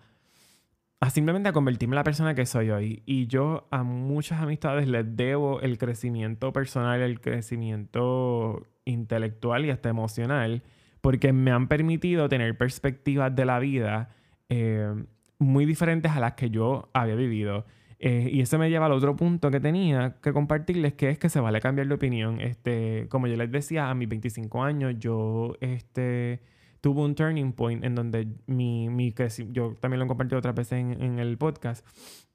simplemente 1.09 1.49
a 1.49 1.53
convertirme 1.53 1.93
en 1.93 1.97
la 1.97 2.03
persona 2.03 2.35
que 2.35 2.45
soy 2.45 2.69
hoy. 2.69 3.03
Y 3.05 3.27
yo 3.27 3.67
a 3.71 3.83
muchas 3.83 4.41
amistades 4.41 4.87
les 4.87 5.15
debo 5.15 5.61
el 5.61 5.77
crecimiento 5.77 6.53
personal, 6.53 7.01
el 7.01 7.19
crecimiento 7.19 8.65
intelectual 8.85 9.65
y 9.65 9.71
hasta 9.71 9.89
emocional, 9.89 10.63
porque 11.01 11.33
me 11.33 11.51
han 11.51 11.67
permitido 11.67 12.29
tener 12.29 12.57
perspectivas 12.57 13.35
de 13.35 13.45
la 13.45 13.59
vida 13.59 14.09
eh, 14.49 14.93
muy 15.39 15.65
diferentes 15.65 16.11
a 16.11 16.19
las 16.19 16.33
que 16.33 16.49
yo 16.49 16.89
había 16.93 17.15
vivido. 17.15 17.65
Eh, 17.99 18.29
y 18.31 18.41
eso 18.41 18.59
me 18.59 18.69
lleva 18.69 18.85
al 18.85 18.91
otro 18.91 19.15
punto 19.15 19.49
que 19.49 19.59
tenía 19.59 20.17
que 20.21 20.33
compartirles, 20.33 20.93
que 20.93 21.09
es 21.09 21.17
que 21.17 21.29
se 21.29 21.39
vale 21.39 21.59
cambiar 21.61 21.87
de 21.87 21.95
opinión. 21.95 22.41
Este, 22.41 23.07
como 23.09 23.27
yo 23.27 23.35
les 23.35 23.51
decía, 23.51 23.89
a 23.89 23.95
mis 23.95 24.09
25 24.09 24.63
años 24.63 24.95
yo 24.99 25.55
este, 25.61 26.41
tuvo 26.85 27.03
un 27.03 27.15
turning 27.15 27.51
point 27.51 27.83
en 27.83 27.95
donde 27.95 28.27
mi, 28.45 28.89
mi 28.89 29.11
yo 29.49 29.73
también 29.79 29.97
lo 29.97 30.05
he 30.05 30.07
compartido 30.07 30.37
otras 30.37 30.53
veces 30.53 30.73
en, 30.73 31.01
en, 31.01 31.17
el 31.17 31.35
podcast, 31.35 31.83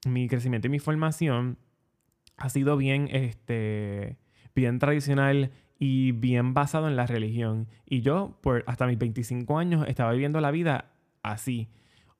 mi 0.04 0.26
crecimiento 0.26 0.66
y 0.66 0.70
mi 0.70 0.80
formación 0.80 1.56
ha 2.36 2.48
sido 2.48 2.76
bien, 2.76 3.08
este, 3.12 4.18
bien 4.52 4.80
tradicional 4.80 5.52
y 5.78 6.10
bien 6.10 6.52
basado 6.52 6.88
en 6.88 6.96
la 6.96 7.06
religión. 7.06 7.68
Y 7.86 8.00
yo, 8.00 8.40
por 8.42 8.64
hasta 8.66 8.88
mis 8.88 8.98
25 8.98 9.56
años, 9.56 9.86
estaba 9.86 10.10
viviendo 10.10 10.40
la 10.40 10.50
vida 10.50 10.94
así. 11.22 11.68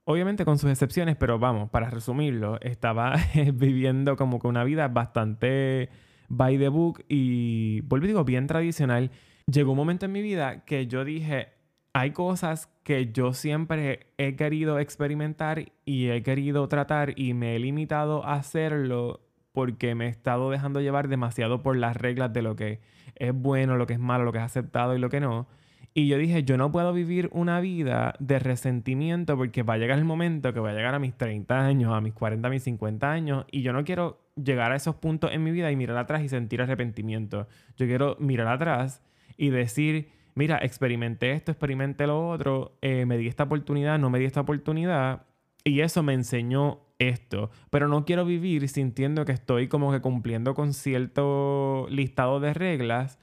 Obviamente 0.04 0.44
con 0.44 0.56
sus 0.56 0.70
excepciones, 0.70 1.16
pero 1.16 1.40
vamos, 1.40 1.68
para 1.70 1.90
resumirlo, 1.90 2.60
estaba 2.60 3.16
viviendo 3.54 4.14
como 4.14 4.38
que 4.38 4.46
una 4.46 4.62
vida 4.62 4.86
bastante 4.86 5.88
by 6.28 6.56
the 6.58 6.68
book 6.68 7.04
y, 7.08 7.80
vuelvo 7.80 8.04
y 8.04 8.08
digo, 8.10 8.22
bien 8.22 8.46
tradicional. 8.46 9.10
Llegó 9.52 9.72
un 9.72 9.78
momento 9.78 10.06
en 10.06 10.12
mi 10.12 10.22
vida 10.22 10.64
que 10.64 10.86
yo 10.86 11.04
dije, 11.04 11.58
hay 11.92 12.12
cosas 12.12 12.68
que 12.84 13.12
yo 13.12 13.32
siempre 13.32 14.06
he 14.16 14.36
querido 14.36 14.78
experimentar 14.78 15.72
y 15.84 16.08
he 16.08 16.22
querido 16.22 16.68
tratar 16.68 17.18
y 17.18 17.34
me 17.34 17.56
he 17.56 17.58
limitado 17.58 18.24
a 18.24 18.34
hacerlo 18.34 19.20
porque 19.52 19.94
me 19.94 20.06
he 20.06 20.08
estado 20.08 20.50
dejando 20.50 20.80
llevar 20.80 21.08
demasiado 21.08 21.62
por 21.62 21.76
las 21.76 21.96
reglas 21.96 22.32
de 22.32 22.42
lo 22.42 22.54
que 22.54 22.80
es 23.16 23.34
bueno, 23.34 23.76
lo 23.76 23.86
que 23.86 23.94
es 23.94 23.98
malo, 23.98 24.24
lo 24.24 24.32
que 24.32 24.38
es 24.38 24.44
aceptado 24.44 24.94
y 24.94 24.98
lo 24.98 25.08
que 25.08 25.20
no. 25.20 25.48
Y 25.92 26.06
yo 26.06 26.18
dije, 26.18 26.44
yo 26.44 26.56
no 26.56 26.70
puedo 26.70 26.92
vivir 26.92 27.28
una 27.32 27.60
vida 27.60 28.14
de 28.20 28.38
resentimiento 28.38 29.36
porque 29.36 29.64
va 29.64 29.74
a 29.74 29.78
llegar 29.78 29.98
el 29.98 30.04
momento 30.04 30.52
que 30.52 30.60
va 30.60 30.70
a 30.70 30.72
llegar 30.72 30.94
a 30.94 31.00
mis 31.00 31.16
30 31.16 31.66
años, 31.66 31.92
a 31.92 32.00
mis 32.00 32.14
40, 32.14 32.46
a 32.46 32.50
mis 32.50 32.62
50 32.62 33.10
años, 33.10 33.44
y 33.50 33.62
yo 33.62 33.72
no 33.72 33.82
quiero 33.82 34.20
llegar 34.36 34.70
a 34.70 34.76
esos 34.76 34.94
puntos 34.94 35.32
en 35.32 35.42
mi 35.42 35.50
vida 35.50 35.70
y 35.72 35.76
mirar 35.76 35.96
atrás 35.96 36.22
y 36.22 36.28
sentir 36.28 36.62
arrepentimiento. 36.62 37.48
Yo 37.76 37.86
quiero 37.86 38.16
mirar 38.20 38.46
atrás 38.46 39.02
y 39.36 39.50
decir, 39.50 40.10
mira, 40.40 40.58
experimenté 40.62 41.32
esto, 41.32 41.52
experimenté 41.52 42.06
lo 42.06 42.30
otro, 42.30 42.78
eh, 42.80 43.04
me 43.04 43.18
di 43.18 43.28
esta 43.28 43.42
oportunidad, 43.42 43.98
no 43.98 44.08
me 44.08 44.18
di 44.18 44.24
esta 44.24 44.40
oportunidad, 44.40 45.26
y 45.64 45.80
eso 45.80 46.02
me 46.02 46.14
enseñó 46.14 46.80
esto. 46.98 47.50
Pero 47.68 47.88
no 47.88 48.06
quiero 48.06 48.24
vivir 48.24 48.66
sintiendo 48.70 49.26
que 49.26 49.32
estoy 49.32 49.68
como 49.68 49.92
que 49.92 50.00
cumpliendo 50.00 50.54
con 50.54 50.72
cierto 50.72 51.86
listado 51.90 52.40
de 52.40 52.54
reglas 52.54 53.18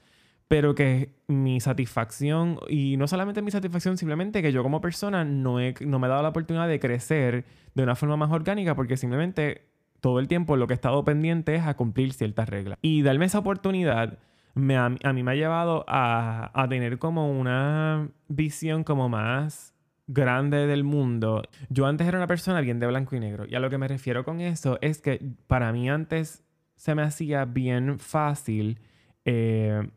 pero 0.48 0.74
que 0.74 1.14
mi 1.26 1.60
satisfacción, 1.60 2.58
y 2.70 2.96
no 2.96 3.06
solamente 3.06 3.42
mi 3.42 3.50
satisfacción, 3.50 3.98
simplemente 3.98 4.40
que 4.40 4.50
yo 4.50 4.62
como 4.62 4.80
persona 4.80 5.22
no, 5.22 5.60
he, 5.60 5.74
no 5.80 5.98
me 5.98 6.06
he 6.06 6.10
dado 6.10 6.22
la 6.22 6.30
oportunidad 6.30 6.66
de 6.66 6.80
crecer 6.80 7.44
de 7.74 7.82
una 7.82 7.94
forma 7.94 8.16
más 8.16 8.30
orgánica 8.32 8.74
porque 8.74 8.96
simplemente 8.96 9.68
todo 10.00 10.20
el 10.20 10.26
tiempo 10.26 10.56
lo 10.56 10.66
que 10.66 10.72
he 10.72 10.74
estado 10.74 11.04
pendiente 11.04 11.54
es 11.54 11.64
a 11.64 11.74
cumplir 11.74 12.14
ciertas 12.14 12.48
reglas. 12.48 12.78
Y 12.80 13.02
darme 13.02 13.26
esa 13.26 13.40
oportunidad 13.40 14.18
me, 14.58 14.76
a, 14.76 14.88
mí 14.88 15.22
me 15.22 15.30
ha 15.30 15.34
llevado 15.34 15.84
a, 15.88 16.50
a 16.54 16.68
tener 16.68 16.98
como 16.98 17.30
una 17.30 18.08
visión 18.28 18.84
como 18.84 19.08
más 19.08 19.74
grande 20.06 20.66
del 20.66 20.84
mundo. 20.84 21.42
Yo 21.68 21.86
antes 21.86 22.06
era 22.06 22.18
una 22.18 22.26
persona 22.26 22.60
bien 22.60 22.80
de 22.80 22.86
blanco 22.86 23.14
y 23.14 23.20
negro. 23.20 23.44
Y 23.46 23.54
a 23.54 23.60
lo 23.60 23.70
que 23.70 23.78
me 23.78 23.88
refiero 23.88 24.24
con 24.24 24.40
eso 24.40 24.78
es 24.80 25.00
que 25.00 25.20
para 25.46 25.72
mí 25.72 25.88
antes 25.88 26.44
se 26.76 26.94
me 26.94 27.02
hacía 27.02 27.44
bien 27.44 27.98
fácil 27.98 28.80
eh, 29.24 29.88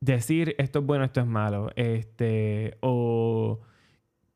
decir 0.00 0.54
esto 0.58 0.78
es 0.78 0.86
bueno, 0.86 1.04
esto 1.04 1.20
es 1.20 1.26
malo. 1.26 1.70
Este, 1.76 2.78
o 2.80 3.60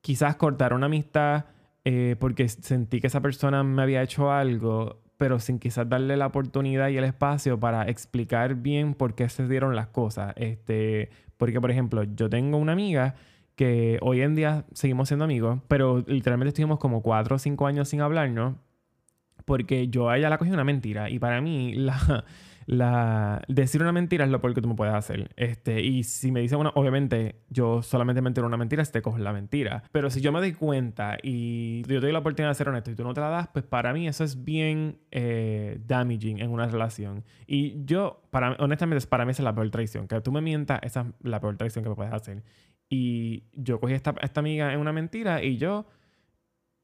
quizás 0.01 0.37
cortar 0.37 0.75
una 0.75 0.87
amistad 0.87 1.47
eh, 1.85 2.17
porque 2.19 2.49
sentí 2.49 3.01
que 3.01 3.07
esa 3.07 3.21
persona 3.21 3.63
me 3.63 3.83
había 3.83 4.03
hecho 4.03 4.33
algo, 4.33 5.03
pero 5.17 5.39
sin 5.39 5.59
quizás 5.59 5.89
darle 5.89 6.17
la 6.17 6.27
oportunidad 6.27 6.89
y 6.89 6.97
el 6.97 7.05
espacio 7.05 7.59
para 7.59 7.89
explicar 7.89 8.57
bien 8.57 8.95
por 8.95 9.15
qué 9.15 9.29
se 9.29 9.47
dieron 9.49 9.77
las 9.77 9.89
cosas. 9.89 10.35
Este, 10.37 11.11
porque, 11.37 11.61
por 11.61 11.71
ejemplo, 11.71 12.05
yo 12.05 12.29
tengo 12.29 12.59
una 12.59 12.73
amiga 12.73 13.15
que 13.57 13.99
hoy 14.03 14.21
en 14.21 14.35
día 14.35 14.65
seguimos 14.73 15.09
siendo 15.09 15.25
amigos, 15.25 15.61
pero 15.69 16.05
literalmente 16.07 16.49
estuvimos 16.49 16.79
como 16.79 17.03
cuatro 17.03 17.37
o 17.37 17.39
cinco 17.39 17.67
años 17.67 17.89
sin 17.89 18.01
hablarnos 18.01 18.57
porque 19.45 19.89
yo 19.89 20.09
a 20.09 20.19
ella 20.19 20.31
la 20.31 20.39
cogí 20.39 20.51
una 20.51 20.65
mentira 20.65 21.11
y 21.11 21.19
para 21.19 21.41
mí 21.41 21.75
la 21.77 22.25
la, 22.67 23.43
decir 23.49 23.83
una 23.83 23.93
mentira 23.93 24.25
es 24.25 24.31
lo 24.31 24.41
peor 24.41 24.55
que 24.55 24.63
tú 24.63 24.69
me 24.69 24.75
puedes 24.75 24.95
hacer. 24.95 25.31
Este, 25.37 25.83
y 25.83 26.05
si 26.05 26.33
me 26.33 26.41
dice, 26.41 26.57
bueno, 26.57 26.73
obviamente 26.75 27.37
yo 27.49 27.83
solamente 27.83 28.23
me 28.23 28.29
entero 28.29 28.47
una 28.47 28.57
mentira, 28.57 28.85
si 28.85 28.93
te 28.93 29.03
cojo 29.03 29.19
la 29.19 29.33
mentira. 29.33 29.85
Pero 29.93 30.11
si 30.11 30.21
yo 30.21 30.33
me 30.33 30.41
doy 30.41 30.53
cuenta 30.53 31.19
y 31.23 31.83
yo 31.83 32.01
te 32.01 32.07
doy 32.07 32.13
la 32.13 32.21
oportunidad 32.21 32.51
de 32.51 32.55
ser 32.55 32.69
honesto 32.69 32.91
y 32.91 32.95
tú 32.95 33.05
no 33.05 33.15
te 33.15 33.21
la 33.21 33.29
das, 33.29 33.49
pues 33.49 33.65
para 33.65 33.93
mí 33.93 34.09
eso 34.09 34.25
es 34.25 34.45
bien 34.45 34.99
eh, 35.11 35.81
damaging 35.87 36.41
en 36.41 36.51
una 36.51 36.67
relación. 36.67 37.25
Y 37.47 37.85
yo, 37.85 38.23
para, 38.31 38.53
honestamente, 38.59 39.07
para 39.07 39.25
mí 39.25 39.33
es 39.33 39.41
la 39.41 39.55
peor 39.55 39.71
traición. 39.71 40.09
Que 40.09 40.21
tú 40.21 40.33
me 40.33 40.41
mientas, 40.41 40.81
esa 40.83 41.03
es 41.03 41.07
la 41.23 41.41
peor 41.41 41.57
traición 41.57 41.85
que 41.85 41.91
me 41.91 41.97
puedes 41.97 42.13
hacer. 42.13 42.43
Y 42.89 43.45
yo 43.53 43.81
cogí 43.81 43.95
a 43.95 43.97
esta, 43.97 44.15
esta 44.23 44.41
amiga 44.41 44.73
en 44.73 44.81
una 44.81 44.93
mentira 44.93 45.43
y 45.43 45.57
yo 45.57 45.87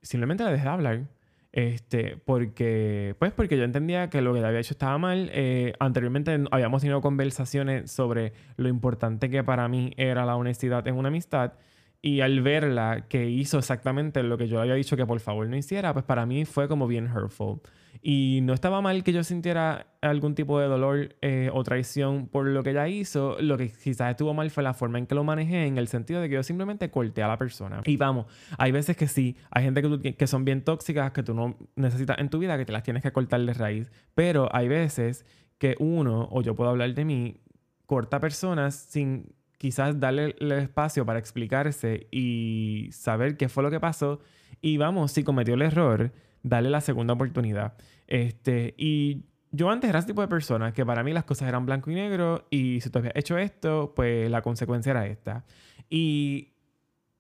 simplemente 0.02 0.44
la 0.44 0.50
dejé 0.50 0.64
de 0.64 0.70
hablar. 0.70 1.19
Este, 1.52 2.16
porque, 2.24 3.16
pues 3.18 3.32
porque 3.32 3.56
yo 3.58 3.64
entendía 3.64 4.08
que 4.08 4.22
lo 4.22 4.32
que 4.32 4.40
le 4.40 4.46
había 4.46 4.60
hecho 4.60 4.74
estaba 4.74 4.98
mal. 4.98 5.30
Eh, 5.32 5.72
anteriormente 5.80 6.38
habíamos 6.50 6.82
tenido 6.82 7.00
conversaciones 7.00 7.90
sobre 7.90 8.32
lo 8.56 8.68
importante 8.68 9.30
que 9.30 9.42
para 9.42 9.68
mí 9.68 9.92
era 9.96 10.24
la 10.24 10.36
honestidad 10.36 10.86
en 10.86 10.96
una 10.96 11.08
amistad. 11.08 11.54
Y 12.02 12.22
al 12.22 12.40
verla 12.40 13.06
que 13.08 13.28
hizo 13.28 13.58
exactamente 13.58 14.22
lo 14.22 14.38
que 14.38 14.48
yo 14.48 14.56
le 14.56 14.62
había 14.62 14.74
dicho 14.74 14.96
que 14.96 15.04
por 15.04 15.20
favor 15.20 15.46
no 15.48 15.56
hiciera, 15.56 15.92
pues 15.92 16.04
para 16.04 16.24
mí 16.24 16.46
fue 16.46 16.66
como 16.66 16.86
bien 16.86 17.10
hurtful. 17.10 17.60
Y 18.02 18.40
no 18.42 18.54
estaba 18.54 18.80
mal 18.80 19.04
que 19.04 19.12
yo 19.12 19.22
sintiera 19.22 19.86
algún 20.00 20.34
tipo 20.34 20.58
de 20.58 20.66
dolor 20.66 21.16
eh, 21.20 21.50
o 21.52 21.62
traición 21.62 22.28
por 22.28 22.46
lo 22.46 22.62
que 22.62 22.70
ella 22.70 22.88
hizo. 22.88 23.36
Lo 23.40 23.58
que 23.58 23.70
quizás 23.70 24.10
estuvo 24.10 24.32
mal 24.32 24.50
fue 24.50 24.62
la 24.62 24.72
forma 24.72 24.98
en 24.98 25.06
que 25.06 25.14
lo 25.14 25.24
manejé, 25.24 25.66
en 25.66 25.76
el 25.76 25.88
sentido 25.88 26.22
de 26.22 26.30
que 26.30 26.36
yo 26.36 26.42
simplemente 26.42 26.90
corté 26.90 27.22
a 27.22 27.28
la 27.28 27.36
persona. 27.36 27.82
Y 27.84 27.98
vamos, 27.98 28.26
hay 28.56 28.72
veces 28.72 28.96
que 28.96 29.06
sí, 29.06 29.36
hay 29.50 29.64
gente 29.64 29.82
que, 29.82 30.16
que 30.16 30.26
son 30.26 30.46
bien 30.46 30.64
tóxicas, 30.64 31.12
que 31.12 31.22
tú 31.22 31.34
no 31.34 31.58
necesitas 31.76 32.18
en 32.18 32.30
tu 32.30 32.38
vida, 32.38 32.56
que 32.56 32.64
te 32.64 32.72
las 32.72 32.82
tienes 32.82 33.02
que 33.02 33.12
cortar 33.12 33.44
de 33.44 33.52
raíz. 33.52 33.90
Pero 34.14 34.48
hay 34.54 34.68
veces 34.68 35.26
que 35.58 35.76
uno, 35.78 36.28
o 36.30 36.40
yo 36.40 36.54
puedo 36.54 36.70
hablar 36.70 36.94
de 36.94 37.04
mí, 37.04 37.40
corta 37.84 38.20
personas 38.20 38.74
sin 38.74 39.34
quizás 39.60 40.00
darle 40.00 40.34
el 40.40 40.52
espacio 40.52 41.04
para 41.04 41.18
explicarse 41.18 42.06
y 42.10 42.88
saber 42.92 43.36
qué 43.36 43.50
fue 43.50 43.62
lo 43.62 43.70
que 43.70 43.78
pasó. 43.78 44.20
Y 44.62 44.78
vamos, 44.78 45.12
si 45.12 45.22
cometió 45.22 45.52
el 45.52 45.60
error, 45.60 46.12
darle 46.42 46.70
la 46.70 46.80
segunda 46.80 47.12
oportunidad. 47.12 47.74
Este, 48.06 48.72
y 48.78 49.26
yo 49.52 49.68
antes 49.68 49.90
era 49.90 49.98
ese 49.98 50.08
tipo 50.08 50.22
de 50.22 50.28
persona 50.28 50.72
que 50.72 50.86
para 50.86 51.04
mí 51.04 51.12
las 51.12 51.24
cosas 51.24 51.46
eran 51.46 51.66
blanco 51.66 51.90
y 51.90 51.94
negro 51.94 52.46
y 52.48 52.80
si 52.80 52.88
tú 52.88 53.00
habías 53.00 53.14
hecho 53.16 53.36
esto, 53.36 53.92
pues 53.94 54.30
la 54.30 54.40
consecuencia 54.40 54.92
era 54.92 55.06
esta. 55.06 55.44
Y 55.90 56.54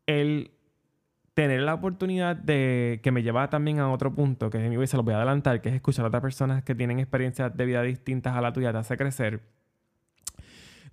el 0.06 0.52
tener 1.34 1.60
la 1.60 1.74
oportunidad 1.74 2.36
de 2.36 3.00
que 3.02 3.12
me 3.12 3.22
lleva 3.22 3.50
también 3.50 3.80
a 3.80 3.92
otro 3.92 4.14
punto, 4.14 4.48
que 4.48 4.66
mi 4.66 4.86
se 4.86 4.96
lo 4.96 5.02
voy 5.02 5.12
a 5.12 5.18
adelantar, 5.18 5.60
que 5.60 5.68
es 5.68 5.74
escuchar 5.74 6.06
a 6.06 6.08
otras 6.08 6.22
personas 6.22 6.62
que 6.62 6.74
tienen 6.74 7.00
experiencias 7.00 7.54
de 7.54 7.66
vida 7.66 7.82
distintas 7.82 8.34
a 8.34 8.40
la 8.40 8.54
tuya, 8.54 8.72
te 8.72 8.78
hace 8.78 8.96
crecer 8.96 9.42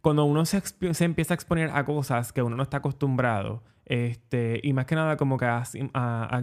cuando 0.08 0.24
uno 0.24 0.46
se, 0.46 0.62
se, 0.62 1.04
empieza 1.04 1.34
a 1.34 1.36
exponer 1.36 1.70
a 1.74 1.84
cosas 1.84 2.32
que 2.32 2.42
uno 2.42 2.56
no 2.56 2.64
está 2.64 2.78
acostumbrado, 2.78 3.62
este, 3.84 4.62
y 4.64 4.72
más 4.72 4.86
que 4.86 4.96
nada 4.96 5.18
como 5.18 5.36
que 5.38 5.44
a, 5.44 5.66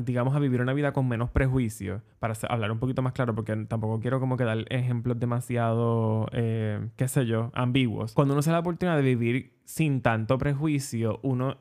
digamos 0.05 0.37
a 0.37 0.39
vivir 0.39 0.61
una 0.61 0.75
vida 0.75 0.93
con 0.93 1.09
menos 1.09 1.31
prejuicios, 1.31 2.03
para 2.19 2.35
hablar 2.51 2.71
un 2.73 2.79
poquito 2.79 3.01
más 3.01 3.15
claro, 3.15 3.35
porque 3.35 3.57
tampoco 3.65 4.01
quiero 4.01 4.21
como 4.21 4.37
que 4.37 4.45
dar 4.45 4.67
ejemplos 4.69 5.19
demasiado, 5.19 6.27
eh, 6.33 6.91
qué 6.97 7.09
sé 7.09 7.25
yo, 7.25 7.53
ambiguos. 7.55 8.13
Cuando 8.13 8.35
uno 8.35 8.43
se 8.43 8.51
da 8.51 8.57
la 8.57 8.61
oportunidad 8.61 8.99
de 8.99 9.03
vivir 9.03 9.55
sin 9.65 10.03
tanto 10.03 10.37
prejuicio, 10.37 11.21
uno 11.23 11.57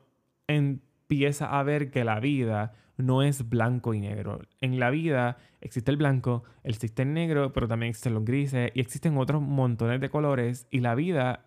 empieza 0.46 1.58
a 1.58 1.62
ver 1.62 1.90
que 1.90 2.04
la 2.04 2.20
vida 2.20 2.74
no 2.98 3.22
es 3.22 3.48
blanco 3.48 3.94
y 3.94 4.00
negro. 4.00 4.42
En 4.60 4.78
la 4.78 4.90
vida 4.90 5.38
existe 5.62 5.90
el 5.90 5.96
blanco, 5.96 6.44
existe 6.64 7.00
el 7.00 7.14
negro, 7.14 7.54
pero 7.54 7.66
también 7.66 7.88
existen 7.88 8.12
los 8.12 8.26
grises 8.26 8.72
y 8.74 8.80
existen 8.80 9.16
otros 9.16 9.40
montones 9.40 10.02
de 10.02 10.10
colores 10.10 10.66
y 10.70 10.80
la 10.80 10.94
vida 10.94 11.46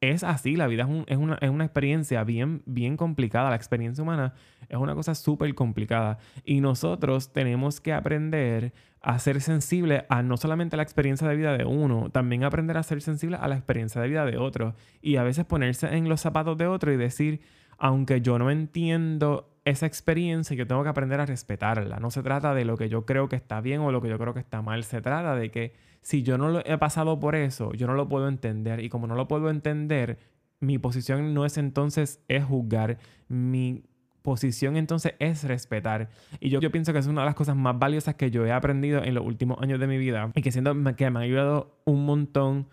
es 0.00 0.24
así, 0.24 0.56
la 0.56 0.66
vida 0.66 0.88
es, 1.06 1.18
una, 1.18 1.64
experiencia 1.64 2.24
bien, 2.24 2.62
bien 2.64 2.96
complicada, 2.96 3.50
la 3.50 3.56
experiencia 3.56 4.02
humana 4.02 4.32
es 4.68 4.78
una 4.78 4.94
cosa 4.94 5.14
súper 5.14 5.54
complicada. 5.54 6.18
Y 6.44 6.62
nosotros 6.62 7.32
tenemos 7.32 7.80
que 7.80 7.92
aprender 7.92 8.72
a 9.02 9.18
ser 9.18 9.42
sensibles 9.42 10.04
a 10.08 10.22
no 10.22 10.38
solamente 10.38 10.76
la 10.76 10.82
experiencia 10.82 11.28
de 11.28 11.36
vida 11.36 11.56
de 11.56 11.66
uno, 11.66 12.10
también 12.10 12.44
aprender 12.44 12.78
a 12.78 12.82
ser 12.82 13.02
sensible 13.02 13.36
a 13.40 13.48
la 13.48 13.56
experiencia 13.56 14.00
de 14.00 14.08
vida 14.08 14.24
de 14.24 14.38
otro. 14.38 14.74
Y 15.02 15.16
a 15.16 15.22
veces 15.22 15.44
ponerse 15.44 15.94
en 15.94 16.08
los 16.08 16.22
zapatos 16.22 16.56
de 16.56 16.66
otro 16.66 16.92
y 16.92 16.96
decir, 16.96 17.42
aunque 17.76 18.22
yo 18.22 18.38
no 18.38 18.50
entiendo 18.50 19.50
esa 19.66 19.84
experiencia, 19.84 20.56
yo 20.56 20.66
tengo 20.66 20.82
que 20.82 20.88
aprender 20.88 21.20
a 21.20 21.26
respetarla. 21.26 22.00
No 22.00 22.10
se 22.10 22.22
trata 22.22 22.54
de 22.54 22.64
lo 22.64 22.78
que 22.78 22.88
yo 22.88 23.04
creo 23.04 23.28
que 23.28 23.36
está 23.36 23.60
bien 23.60 23.80
o 23.80 23.92
lo 23.92 24.00
que 24.00 24.08
yo 24.08 24.18
creo 24.18 24.32
que 24.32 24.40
está 24.40 24.62
mal, 24.62 24.82
se 24.84 25.02
trata 25.02 25.34
de 25.34 25.50
que 25.50 25.74
si 26.02 26.22
yo 26.22 26.38
no 26.38 26.48
lo 26.48 26.64
he 26.64 26.78
pasado 26.78 27.20
por 27.20 27.34
eso, 27.34 27.72
yo 27.72 27.86
no 27.86 27.94
lo 27.94 28.08
puedo 28.08 28.28
entender. 28.28 28.80
Y 28.80 28.88
como 28.88 29.06
no 29.06 29.14
lo 29.14 29.28
puedo 29.28 29.50
entender, 29.50 30.18
mi 30.60 30.78
posición 30.78 31.34
no 31.34 31.44
es 31.44 31.58
entonces 31.58 32.20
es 32.28 32.44
juzgar. 32.44 32.98
Mi 33.28 33.84
posición 34.22 34.76
entonces 34.76 35.14
es 35.18 35.44
respetar. 35.44 36.10
Y 36.40 36.50
yo, 36.50 36.60
yo 36.60 36.70
pienso 36.70 36.92
que 36.92 36.98
es 36.98 37.06
una 37.06 37.22
de 37.22 37.26
las 37.26 37.34
cosas 37.34 37.56
más 37.56 37.78
valiosas 37.78 38.14
que 38.14 38.30
yo 38.30 38.46
he 38.46 38.52
aprendido 38.52 39.02
en 39.02 39.14
los 39.14 39.24
últimos 39.24 39.60
años 39.60 39.80
de 39.80 39.86
mi 39.86 39.98
vida 39.98 40.30
y 40.34 40.42
que 40.42 40.52
siento 40.52 40.74
que 40.96 41.10
me 41.10 41.20
ha 41.20 41.22
ayudado 41.22 41.80
un 41.84 42.04
montón 42.04 42.68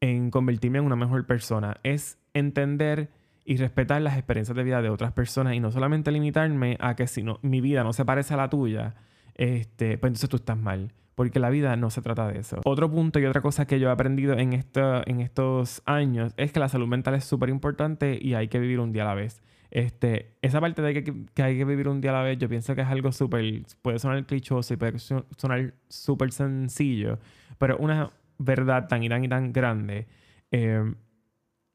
en 0.00 0.30
convertirme 0.30 0.78
en 0.78 0.84
una 0.84 0.96
mejor 0.96 1.26
persona. 1.26 1.78
Es 1.82 2.18
entender 2.34 3.10
y 3.44 3.56
respetar 3.56 4.02
las 4.02 4.16
experiencias 4.16 4.56
de 4.56 4.64
vida 4.64 4.82
de 4.82 4.90
otras 4.90 5.12
personas 5.12 5.54
y 5.54 5.60
no 5.60 5.70
solamente 5.70 6.10
limitarme 6.10 6.76
a 6.80 6.96
que 6.96 7.06
si 7.06 7.22
no, 7.22 7.38
mi 7.42 7.60
vida 7.60 7.84
no 7.84 7.92
se 7.92 8.04
parece 8.04 8.34
a 8.34 8.36
la 8.36 8.50
tuya, 8.50 8.96
este, 9.34 9.98
pues 9.98 10.10
entonces 10.10 10.28
tú 10.28 10.36
estás 10.36 10.58
mal 10.58 10.92
porque 11.16 11.40
la 11.40 11.50
vida 11.50 11.74
no 11.76 11.90
se 11.90 12.02
trata 12.02 12.28
de 12.28 12.38
eso. 12.38 12.60
Otro 12.64 12.90
punto 12.90 13.18
y 13.18 13.24
otra 13.24 13.40
cosa 13.40 13.66
que 13.66 13.80
yo 13.80 13.88
he 13.88 13.90
aprendido 13.90 14.34
en, 14.34 14.52
en 14.52 15.20
estos 15.20 15.82
años 15.86 16.34
es 16.36 16.52
que 16.52 16.60
la 16.60 16.68
salud 16.68 16.86
mental 16.86 17.14
es 17.14 17.24
súper 17.24 17.48
importante 17.48 18.18
y 18.20 18.34
hay 18.34 18.48
que 18.48 18.60
vivir 18.60 18.78
un 18.78 18.92
día 18.92 19.02
a 19.02 19.06
la 19.06 19.14
vez. 19.14 19.42
Este, 19.70 20.36
esa 20.42 20.60
parte 20.60 20.82
de 20.82 21.02
que, 21.02 21.42
hay 21.42 21.56
que 21.56 21.64
vivir 21.64 21.88
un 21.88 22.02
día 22.02 22.10
a 22.10 22.14
la 22.14 22.22
vez, 22.22 22.38
yo 22.38 22.48
pienso 22.48 22.74
que 22.74 22.82
es 22.82 22.86
algo 22.86 23.12
súper, 23.12 23.62
puede 23.80 23.98
sonar 23.98 24.24
clichoso 24.26 24.74
y 24.74 24.76
puede 24.76 24.98
sonar 24.98 25.74
súper 25.88 26.32
sencillo, 26.32 27.18
pero 27.58 27.78
una 27.78 28.10
verdad 28.38 28.86
tan 28.86 29.02
y 29.02 29.08
tan 29.08 29.24
y 29.24 29.28
tan 29.28 29.52
grande. 29.54 30.06
Eh, 30.50 30.84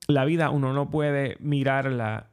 la 0.08 0.24
vida 0.26 0.52
uno 0.52 0.72
no 0.72 0.92
puede 0.92 1.38
mirarla 1.40 2.31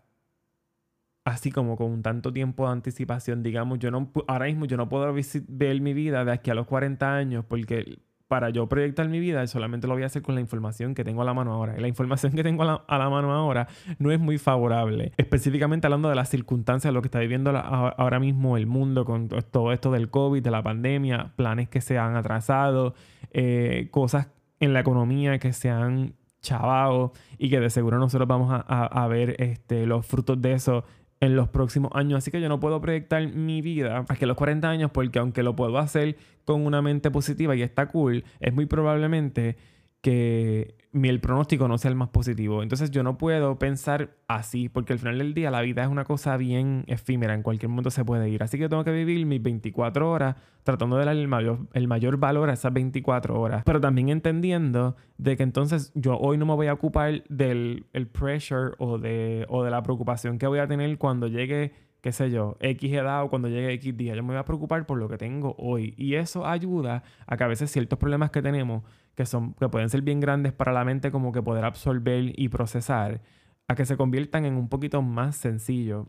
así 1.28 1.50
como 1.50 1.76
con 1.76 2.02
tanto 2.02 2.32
tiempo 2.32 2.66
de 2.66 2.72
anticipación. 2.72 3.42
Digamos, 3.42 3.78
yo 3.78 3.90
no, 3.90 4.10
ahora 4.26 4.46
mismo 4.46 4.64
yo 4.64 4.76
no 4.76 4.88
puedo 4.88 5.12
ver 5.12 5.80
mi 5.80 5.94
vida 5.94 6.24
de 6.24 6.32
aquí 6.32 6.50
a 6.50 6.54
los 6.54 6.66
40 6.66 7.14
años 7.14 7.44
porque 7.46 7.98
para 8.28 8.50
yo 8.50 8.68
proyectar 8.68 9.08
mi 9.08 9.20
vida 9.20 9.46
solamente 9.46 9.86
lo 9.86 9.94
voy 9.94 10.02
a 10.02 10.06
hacer 10.06 10.20
con 10.20 10.34
la 10.34 10.42
información 10.42 10.94
que 10.94 11.02
tengo 11.02 11.22
a 11.22 11.24
la 11.24 11.34
mano 11.34 11.52
ahora. 11.52 11.74
Y 11.76 11.80
la 11.80 11.88
información 11.88 12.32
que 12.32 12.42
tengo 12.42 12.62
a 12.62 12.98
la, 12.98 13.10
mano 13.10 13.32
ahora 13.32 13.68
no 13.98 14.12
es 14.12 14.20
muy 14.20 14.38
favorable. 14.38 15.12
Específicamente 15.16 15.86
hablando 15.86 16.08
de 16.10 16.14
las 16.14 16.28
circunstancias, 16.28 16.92
lo 16.92 17.00
que 17.00 17.08
está 17.08 17.20
viviendo 17.20 17.50
ahora 17.50 18.20
mismo 18.20 18.56
el 18.56 18.66
mundo 18.66 19.04
con 19.04 19.28
todo 19.28 19.72
esto 19.72 19.90
del 19.90 20.10
COVID, 20.10 20.42
de 20.42 20.50
la 20.50 20.62
pandemia, 20.62 21.32
planes 21.36 21.68
que 21.68 21.80
se 21.80 21.98
han 21.98 22.16
atrasado, 22.16 22.94
eh, 23.32 23.88
cosas 23.90 24.28
en 24.60 24.74
la 24.74 24.80
economía 24.80 25.38
que 25.38 25.52
se 25.52 25.70
han 25.70 26.14
chavado 26.42 27.12
y 27.38 27.50
que 27.50 27.60
de 27.60 27.70
seguro 27.70 27.98
nosotros 27.98 28.28
vamos 28.28 28.50
a, 28.52 28.60
a 28.60 29.08
ver 29.08 29.36
este, 29.42 29.86
los 29.86 30.06
frutos 30.06 30.40
de 30.40 30.52
eso 30.52 30.84
en 31.20 31.36
los 31.36 31.48
próximos 31.48 31.90
años. 31.94 32.18
Así 32.18 32.30
que 32.30 32.40
yo 32.40 32.48
no 32.48 32.60
puedo 32.60 32.80
proyectar 32.80 33.26
mi 33.28 33.60
vida 33.60 34.04
a 34.08 34.16
que 34.16 34.26
los 34.26 34.36
40 34.36 34.68
años, 34.68 34.90
porque 34.90 35.18
aunque 35.18 35.42
lo 35.42 35.56
puedo 35.56 35.78
hacer 35.78 36.16
con 36.44 36.64
una 36.64 36.82
mente 36.82 37.10
positiva 37.10 37.56
y 37.56 37.62
está 37.62 37.86
cool, 37.86 38.24
es 38.40 38.54
muy 38.54 38.66
probablemente 38.66 39.56
que 40.00 40.77
el 40.92 41.20
pronóstico 41.20 41.68
no 41.68 41.78
sea 41.78 41.90
el 41.90 41.96
más 41.96 42.08
positivo. 42.08 42.62
Entonces 42.62 42.90
yo 42.90 43.02
no 43.02 43.18
puedo 43.18 43.58
pensar 43.58 44.16
así, 44.26 44.68
porque 44.68 44.92
al 44.92 44.98
final 44.98 45.18
del 45.18 45.34
día 45.34 45.50
la 45.50 45.60
vida 45.60 45.82
es 45.82 45.88
una 45.88 46.04
cosa 46.04 46.36
bien 46.36 46.84
efímera, 46.86 47.34
en 47.34 47.42
cualquier 47.42 47.68
momento 47.68 47.90
se 47.90 48.04
puede 48.04 48.28
ir. 48.28 48.42
Así 48.42 48.58
que 48.58 48.68
tengo 48.68 48.84
que 48.84 48.92
vivir 48.92 49.24
mis 49.26 49.42
24 49.42 50.10
horas 50.10 50.36
tratando 50.64 50.96
de 50.96 51.04
dar 51.04 51.16
el 51.16 51.28
mayor, 51.28 51.68
el 51.72 51.88
mayor 51.88 52.18
valor 52.18 52.50
a 52.50 52.54
esas 52.54 52.72
24 52.72 53.40
horas, 53.40 53.62
pero 53.64 53.80
también 53.80 54.08
entendiendo 54.10 54.96
de 55.16 55.36
que 55.36 55.42
entonces 55.42 55.92
yo 55.94 56.18
hoy 56.18 56.36
no 56.36 56.46
me 56.46 56.54
voy 56.54 56.66
a 56.66 56.74
ocupar 56.74 57.24
del 57.28 57.86
el 57.92 58.06
pressure 58.06 58.72
o 58.78 58.98
de, 58.98 59.46
o 59.48 59.64
de 59.64 59.70
la 59.70 59.82
preocupación 59.82 60.38
que 60.38 60.46
voy 60.46 60.58
a 60.58 60.66
tener 60.66 60.98
cuando 60.98 61.26
llegue 61.26 61.72
qué 62.00 62.12
sé 62.12 62.30
yo, 62.30 62.56
X 62.60 62.92
edad 62.92 63.24
o 63.24 63.28
cuando 63.28 63.48
llegue 63.48 63.72
X 63.74 63.96
día. 63.96 64.14
Yo 64.14 64.22
me 64.22 64.28
voy 64.28 64.38
a 64.38 64.44
preocupar 64.44 64.86
por 64.86 64.98
lo 64.98 65.08
que 65.08 65.18
tengo 65.18 65.54
hoy. 65.58 65.94
Y 65.96 66.14
eso 66.14 66.46
ayuda 66.46 67.02
a 67.26 67.36
que 67.36 67.44
a 67.44 67.48
veces 67.48 67.70
ciertos 67.70 67.98
problemas 67.98 68.30
que 68.30 68.40
tenemos, 68.40 68.84
que, 69.18 69.26
son, 69.26 69.54
que 69.54 69.68
pueden 69.68 69.90
ser 69.90 70.02
bien 70.02 70.20
grandes 70.20 70.52
para 70.52 70.72
la 70.72 70.84
mente, 70.84 71.10
como 71.10 71.32
que 71.32 71.42
poder 71.42 71.64
absorber 71.64 72.38
y 72.38 72.48
procesar, 72.50 73.20
a 73.66 73.74
que 73.74 73.84
se 73.84 73.96
conviertan 73.96 74.44
en 74.44 74.54
un 74.54 74.68
poquito 74.68 75.02
más 75.02 75.34
sencillo. 75.34 76.08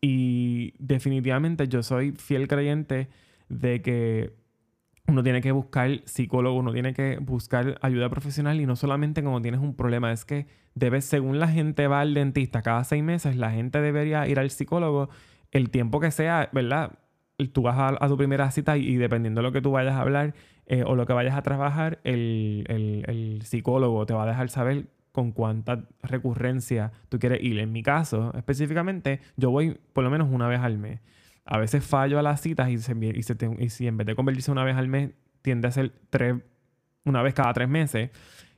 Y 0.00 0.72
definitivamente 0.78 1.66
yo 1.66 1.82
soy 1.82 2.12
fiel 2.12 2.46
creyente 2.46 3.08
de 3.48 3.82
que 3.82 4.36
uno 5.08 5.24
tiene 5.24 5.40
que 5.40 5.50
buscar 5.50 6.02
psicólogo, 6.04 6.56
uno 6.56 6.72
tiene 6.72 6.94
que 6.94 7.18
buscar 7.18 7.76
ayuda 7.82 8.08
profesional 8.08 8.60
y 8.60 8.66
no 8.66 8.76
solamente 8.76 9.20
cuando 9.20 9.42
tienes 9.42 9.60
un 9.60 9.74
problema, 9.74 10.12
es 10.12 10.24
que 10.24 10.46
debes, 10.76 11.04
según 11.06 11.40
la 11.40 11.48
gente 11.48 11.88
va 11.88 12.02
al 12.02 12.14
dentista 12.14 12.62
cada 12.62 12.84
seis 12.84 13.02
meses, 13.02 13.34
la 13.34 13.50
gente 13.50 13.80
debería 13.80 14.28
ir 14.28 14.38
al 14.38 14.50
psicólogo 14.50 15.08
el 15.50 15.70
tiempo 15.70 15.98
que 15.98 16.12
sea, 16.12 16.50
¿verdad? 16.52 17.00
Tú 17.52 17.62
vas 17.62 17.96
a, 18.00 18.06
tu 18.06 18.16
primera 18.16 18.48
cita 18.52 18.76
y, 18.76 18.94
dependiendo 18.94 19.40
de 19.40 19.42
lo 19.42 19.50
que 19.50 19.60
tú 19.60 19.72
vayas 19.72 19.94
a 19.94 20.02
hablar 20.02 20.34
eh, 20.66 20.84
o 20.84 20.94
lo 20.94 21.06
que 21.06 21.12
vayas 21.12 21.36
a 21.36 21.42
trabajar, 21.42 22.00
el, 22.04 22.64
el 22.68 23.42
psicólogo 23.42 24.06
te 24.06 24.14
va 24.14 24.24
a 24.24 24.26
dejar 24.26 24.48
saber 24.48 24.86
con 25.12 25.32
cuánta 25.32 25.84
recurrencia 26.02 26.92
tú 27.08 27.18
quieres 27.18 27.42
ir. 27.42 27.58
En 27.58 27.72
mi 27.72 27.82
caso, 27.82 28.32
específicamente, 28.34 29.20
yo 29.36 29.50
voy 29.50 29.78
por 29.92 30.04
lo 30.04 30.10
menos 30.10 30.28
una 30.30 30.48
vez 30.48 30.60
al 30.60 30.78
mes 30.78 31.00
a 31.44 31.58
veces 31.58 31.84
fallo 31.84 32.18
a 32.18 32.22
las 32.22 32.40
citas 32.40 32.70
y, 32.70 32.78
si 32.78 33.86
en 33.86 33.96
vez 33.96 34.06
de 34.06 34.14
convertirse 34.14 34.50
una 34.50 34.64
vez 34.64 34.76
al 34.76 34.88
mes, 34.88 35.10
tiende 35.42 35.68
a 35.68 35.70
ser 35.70 35.92
tres, 36.10 36.36
una 37.04 37.22
vez 37.22 37.34
cada 37.34 37.52
tres 37.52 37.68
meses, 37.68 38.10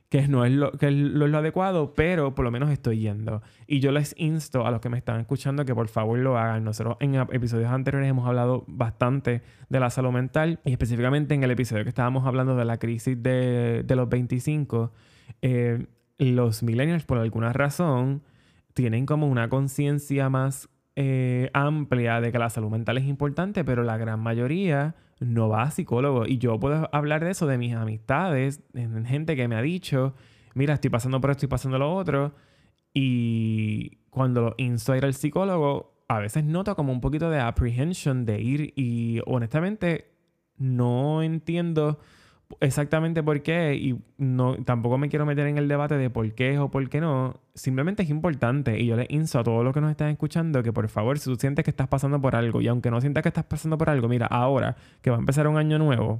que 0.09 0.27
no 0.27 0.45
es 0.45 0.53
lo, 0.53 0.71
que 0.71 0.87
es 0.87 0.93
lo, 0.93 1.25
adecuado, 1.37 1.93
pero 1.93 2.33
por 2.33 2.45
lo 2.45 2.51
menos 2.51 2.69
estoy 2.71 2.99
yendo. 2.99 3.41
Y 3.67 3.79
yo 3.81 3.91
les 3.91 4.15
insto 4.17 4.65
a 4.65 4.71
los 4.71 4.79
que 4.79 4.89
me 4.89 4.97
están 4.97 5.19
escuchando 5.19 5.65
que 5.65 5.75
por 5.75 5.89
favor 5.89 6.17
lo 6.19 6.37
hagan. 6.37 6.63
Nosotros 6.63 6.95
en 7.01 7.15
episodios 7.15 7.69
anteriores 7.69 8.09
hemos 8.09 8.27
hablado 8.27 8.63
bastante 8.67 9.41
de 9.69 9.79
la 9.79 9.89
salud 9.89 10.11
mental 10.11 10.59
y 10.63 10.71
específicamente 10.71 11.33
en 11.35 11.43
el 11.43 11.51
episodio 11.51 11.83
que 11.83 11.89
estábamos 11.89 12.25
hablando 12.25 12.55
de 12.55 12.63
la 12.63 12.77
crisis 12.77 13.21
de, 13.21 13.85
los 13.89 14.07
25, 14.07 14.93
eh, 15.41 15.87
los 16.17 16.63
millennials 16.63 17.03
por 17.03 17.17
alguna 17.17 17.51
razón 17.51 18.23
tienen 18.73 19.05
como 19.05 19.27
una 19.27 19.49
conciencia 19.49 20.29
más 20.29 20.69
eh, 20.99 21.51
amplia 21.53 22.19
de 22.21 22.31
que 22.31 22.39
la 22.39 22.49
salud 22.49 22.71
mental 22.71 22.97
es 22.97 23.05
importante, 23.05 23.63
pero 23.63 23.83
la 23.83 23.97
gran 23.97 24.19
mayoría 24.19 24.95
no 25.19 25.47
va 25.47 25.61
a 25.61 25.69
psicólogo. 25.69 26.25
Y 26.25 26.39
yo 26.39 26.59
puedo 26.59 26.89
hablar 26.91 27.23
de 27.23 27.29
eso 27.29 27.45
de 27.45 27.59
mis 27.59 27.75
amistades, 27.75 28.63
en 28.73 29.05
gente 29.05 29.35
que 29.35 29.47
me 29.47 29.55
ha 29.55 29.61
dicho, 29.61 30.15
mira, 30.55 30.73
estoy 30.73 30.89
pasando 30.89 31.21
por 31.21 31.29
esto, 31.29 31.45
estoy 31.45 31.49
pasando 31.49 31.77
lo 31.77 31.95
otro. 31.95 32.33
Y 32.95 33.99
cuando 34.09 34.41
lo 34.41 34.55
insto 34.57 34.93
a 34.93 35.11
psicólogo, 35.11 36.03
a 36.07 36.17
veces 36.17 36.43
noto 36.43 36.75
como 36.75 36.91
un 36.91 36.99
poquito 36.99 37.29
de 37.29 37.41
apprehension 37.41 38.25
de 38.25 38.41
ir 38.41 38.73
y 38.75 39.21
honestamente 39.27 40.15
no 40.57 41.21
entiendo 41.21 41.99
exactamente 42.59 43.21
por 43.23 43.41
qué 43.41 43.75
y 43.75 43.99
no 44.17 44.55
tampoco 44.63 44.97
me 44.97 45.09
quiero 45.09 45.25
meter 45.25 45.47
en 45.47 45.57
el 45.57 45.67
debate 45.67 45.97
de 45.97 46.09
por 46.09 46.31
qué 46.33 46.57
o 46.59 46.69
por 46.69 46.89
qué 46.89 47.01
no. 47.01 47.39
Simplemente 47.53 48.03
es 48.03 48.09
importante 48.09 48.79
y 48.79 48.85
yo 48.85 48.95
les 48.95 49.09
insto 49.09 49.39
a 49.39 49.43
todos 49.43 49.63
los 49.63 49.73
que 49.73 49.81
nos 49.81 49.91
están 49.91 50.09
escuchando 50.09 50.63
que 50.63 50.73
por 50.73 50.87
favor, 50.87 51.19
si 51.19 51.29
tú 51.29 51.35
sientes 51.35 51.63
que 51.63 51.71
estás 51.71 51.87
pasando 51.87 52.21
por 52.21 52.35
algo 52.35 52.61
y 52.61 52.67
aunque 52.67 52.91
no 52.91 53.01
sientas 53.01 53.23
que 53.23 53.29
estás 53.29 53.45
pasando 53.45 53.77
por 53.77 53.89
algo, 53.89 54.07
mira, 54.07 54.27
ahora 54.27 54.75
que 55.01 55.09
va 55.09 55.17
a 55.17 55.19
empezar 55.19 55.47
un 55.47 55.57
año 55.57 55.77
nuevo, 55.77 56.19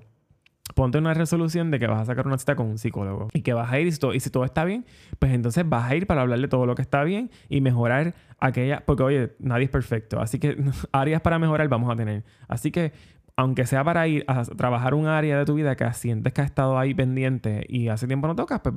ponte 0.76 0.98
una 0.98 1.14
resolución 1.14 1.72
de 1.72 1.80
que 1.80 1.88
vas 1.88 2.02
a 2.02 2.06
sacar 2.06 2.28
una 2.28 2.38
cita 2.38 2.56
con 2.56 2.68
un 2.68 2.78
psicólogo 2.78 3.30
y 3.34 3.42
que 3.42 3.54
vas 3.54 3.72
a 3.72 3.80
ir 3.80 3.88
y 3.88 3.92
si, 3.92 4.00
todo, 4.00 4.14
y 4.14 4.20
si 4.20 4.30
todo 4.30 4.46
está 4.46 4.66
bien, 4.66 4.86
pues 5.20 5.32
entonces 5.34 5.68
vas 5.68 5.90
a 5.90 5.96
ir 5.96 6.08
para 6.08 6.22
hablarle 6.22 6.48
todo 6.48 6.66
lo 6.66 6.76
que 6.76 6.82
está 6.82 7.04
bien 7.04 7.32
y 7.50 7.62
mejorar 7.62 8.16
aquella, 8.40 8.84
porque 8.86 9.04
oye, 9.04 9.36
nadie 9.40 9.66
es 9.66 9.70
perfecto, 9.70 10.20
así 10.20 10.40
que 10.40 10.58
áreas 10.92 11.22
para 11.22 11.40
mejorar 11.40 11.68
vamos 11.70 11.92
a 11.92 11.96
tener. 11.96 12.24
Así 12.48 12.72
que 12.72 12.92
aunque 13.38 13.66
sea 13.68 13.84
para 13.84 14.08
ir 14.08 14.26
a 14.28 14.44
trabajar 14.44 14.96
un 14.96 15.06
área 15.06 15.38
de 15.38 15.46
tu 15.46 15.54
vida 15.54 15.76
que 15.76 15.94
sientes 15.94 16.34
que 16.34 16.42
has 16.42 16.48
estado 16.48 16.78
ahí 16.78 16.94
pendiente 16.94 17.66
y 17.70 17.88
hace 17.88 18.08
tiempo 18.08 18.28
no 18.28 18.36
tocas, 18.36 18.60
pues 18.62 18.76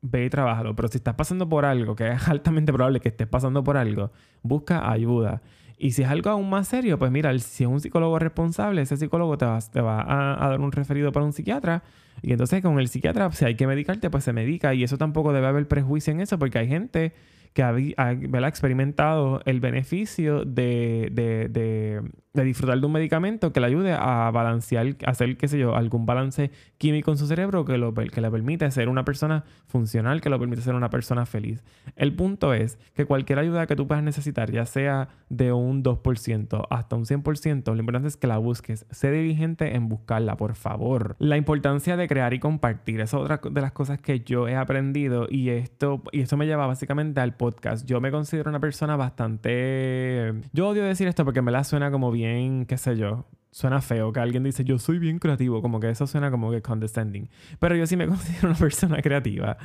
ve 0.00 0.24
y 0.24 0.30
trabájalo. 0.30 0.76
Pero 0.76 0.88
si 0.88 0.98
estás 0.98 1.16
pasando 1.16 1.48
por 1.48 1.64
algo, 1.64 1.96
que 1.96 2.08
es 2.08 2.28
altamente 2.28 2.72
probable 2.72 3.00
que 3.00 3.08
estés 3.08 3.26
pasando 3.26 3.64
por 3.64 3.76
algo, 3.76 4.12
busca 4.42 4.90
ayuda. 4.90 5.42
Y 5.76 5.90
si 5.90 6.02
es 6.02 6.08
algo 6.08 6.30
aún 6.30 6.48
más 6.48 6.68
serio, 6.68 6.98
pues 6.98 7.10
mira, 7.10 7.36
si 7.38 7.64
es 7.64 7.68
un 7.68 7.80
psicólogo 7.80 8.18
responsable, 8.18 8.80
ese 8.80 8.96
psicólogo 8.96 9.36
te 9.36 9.44
va, 9.44 9.58
a, 9.58 10.48
dar 10.48 10.60
un 10.60 10.72
referido 10.72 11.12
para 11.12 11.26
un 11.26 11.32
psiquiatra. 11.32 11.82
Y 12.22 12.30
entonces 12.30 12.62
con 12.62 12.78
el 12.78 12.88
psiquiatra, 12.88 13.30
si 13.32 13.44
hay 13.44 13.56
que 13.56 13.66
medicarte, 13.66 14.08
pues 14.08 14.24
se 14.24 14.32
medica. 14.32 14.72
Y 14.72 14.84
eso 14.84 14.96
tampoco 14.96 15.32
debe 15.32 15.48
haber 15.48 15.66
prejuicio 15.68 16.12
en 16.12 16.20
eso, 16.20 16.38
porque 16.38 16.58
hay 16.60 16.68
gente 16.68 17.12
que 17.56 17.62
ha, 17.62 18.48
experimentado 18.48 19.40
el 19.46 19.60
beneficio 19.60 20.44
de, 20.44 22.02
disfrutar 22.44 22.78
de 22.80 22.86
un 22.86 22.92
medicamento 22.92 23.52
que 23.52 23.60
le 23.60 23.66
ayude 23.66 23.92
a 23.92 24.30
balancear, 24.30 24.96
hacer, 25.06 25.36
qué 25.36 25.48
sé 25.48 25.58
yo, 25.58 25.74
algún 25.74 26.06
balance 26.06 26.50
químico 26.78 27.10
en 27.10 27.18
su 27.18 27.26
cerebro 27.26 27.64
que, 27.64 27.78
lo, 27.78 27.94
que 27.94 28.20
le 28.20 28.30
permite 28.30 28.70
ser 28.70 28.88
una 28.88 29.04
persona 29.04 29.44
funcional, 29.66 30.20
que 30.20 30.30
le 30.30 30.38
permite 30.38 30.62
ser 30.62 30.74
una 30.74 30.90
persona 30.90 31.26
feliz. 31.26 31.62
El 31.96 32.14
punto 32.14 32.54
es 32.54 32.78
que 32.94 33.04
cualquier 33.04 33.38
ayuda 33.38 33.66
que 33.66 33.76
tú 33.76 33.86
puedas 33.86 34.04
necesitar, 34.04 34.50
ya 34.50 34.66
sea 34.66 35.08
de 35.28 35.52
un 35.52 35.82
2% 35.82 36.66
hasta 36.70 36.96
un 36.96 37.04
100%, 37.04 37.74
lo 37.74 37.80
importante 37.80 38.08
es 38.08 38.16
que 38.16 38.26
la 38.26 38.38
busques. 38.38 38.86
Sé 38.90 39.10
diligente 39.10 39.74
en 39.74 39.88
buscarla, 39.88 40.36
por 40.36 40.54
favor. 40.54 41.16
La 41.18 41.36
importancia 41.36 41.96
de 41.96 42.08
crear 42.08 42.34
y 42.34 42.38
compartir 42.38 43.00
es 43.00 43.14
otra 43.14 43.40
de 43.42 43.60
las 43.60 43.72
cosas 43.72 44.00
que 44.00 44.20
yo 44.20 44.48
he 44.48 44.56
aprendido 44.56 45.26
y 45.30 45.50
esto, 45.50 46.02
y 46.12 46.20
esto 46.20 46.36
me 46.36 46.46
lleva 46.46 46.66
básicamente 46.66 47.20
al 47.20 47.34
podcast. 47.34 47.86
Yo 47.86 48.00
me 48.00 48.10
considero 48.10 48.50
una 48.50 48.60
persona 48.60 48.96
bastante... 48.96 50.34
Yo 50.52 50.68
odio 50.68 50.84
decir 50.84 51.08
esto 51.08 51.24
porque 51.24 51.42
me 51.42 51.52
la 51.52 51.64
suena 51.64 51.90
como 51.90 52.10
bien, 52.10 52.25
qué 52.66 52.76
sé 52.76 52.96
yo, 52.96 53.26
suena 53.50 53.80
feo 53.80 54.12
que 54.12 54.20
alguien 54.20 54.42
dice 54.42 54.64
yo 54.64 54.78
soy 54.78 54.98
bien 54.98 55.18
creativo, 55.18 55.62
como 55.62 55.80
que 55.80 55.88
eso 55.88 56.06
suena 56.06 56.30
como 56.30 56.50
que 56.50 56.60
condescending. 56.60 57.30
Pero 57.58 57.74
yo 57.74 57.86
sí 57.86 57.96
me 57.96 58.06
considero 58.08 58.48
una 58.48 58.58
persona 58.58 59.00
creativa. 59.00 59.56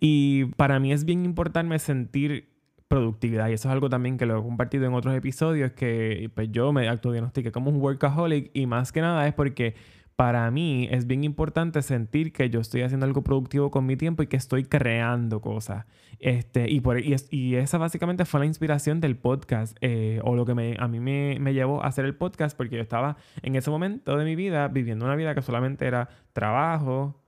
Y 0.00 0.46
para 0.56 0.80
mí 0.80 0.92
es 0.92 1.04
bien 1.04 1.24
importante 1.24 1.78
sentir 1.78 2.54
productividad. 2.88 3.48
Y 3.48 3.54
eso 3.54 3.68
es 3.68 3.72
algo 3.72 3.88
también 3.90 4.16
que 4.16 4.26
lo 4.26 4.38
he 4.38 4.42
compartido 4.42 4.86
en 4.86 4.94
otros 4.94 5.14
episodios, 5.14 5.72
que 5.72 6.30
pues 6.34 6.50
yo 6.52 6.72
me 6.72 6.88
autodiagnostiqué 6.88 7.52
como 7.52 7.70
un 7.70 7.80
workaholic 7.80 8.50
y 8.54 8.66
más 8.66 8.92
que 8.92 9.00
nada 9.00 9.26
es 9.26 9.34
porque 9.34 9.74
para 10.16 10.48
mí 10.50 10.88
es 10.90 11.06
bien 11.06 11.24
importante 11.24 11.82
sentir 11.82 12.32
que 12.32 12.48
yo 12.48 12.60
estoy 12.60 12.82
haciendo 12.82 13.06
algo 13.06 13.22
productivo 13.22 13.70
con 13.70 13.84
mi 13.86 13.96
tiempo 13.96 14.22
y 14.22 14.28
que 14.28 14.36
estoy 14.36 14.64
creando 14.64 15.40
cosas. 15.40 15.86
Este, 16.20 16.70
y, 16.70 16.80
por, 16.80 17.00
y, 17.00 17.56
esa 17.56 17.78
básicamente 17.78 18.24
fue 18.24 18.40
la 18.40 18.46
inspiración 18.46 19.00
del 19.00 19.16
podcast 19.16 19.76
eh, 19.80 20.20
o 20.22 20.36
lo 20.36 20.46
que 20.46 20.54
me, 20.54 20.76
a 20.78 20.86
mí 20.86 21.00
me, 21.00 21.38
me, 21.40 21.52
llevó 21.52 21.82
a 21.82 21.88
hacer 21.88 22.04
el 22.04 22.14
podcast 22.14 22.56
porque 22.56 22.76
yo 22.76 22.82
estaba 22.82 23.16
en 23.42 23.56
ese 23.56 23.70
momento 23.70 24.16
de 24.16 24.24
mi 24.24 24.36
vida 24.36 24.68
viviendo 24.68 25.04
una 25.04 25.16
vida 25.16 25.34
que 25.34 25.42
solamente 25.42 25.86
era 25.86 26.08
trabajo, 26.32 27.20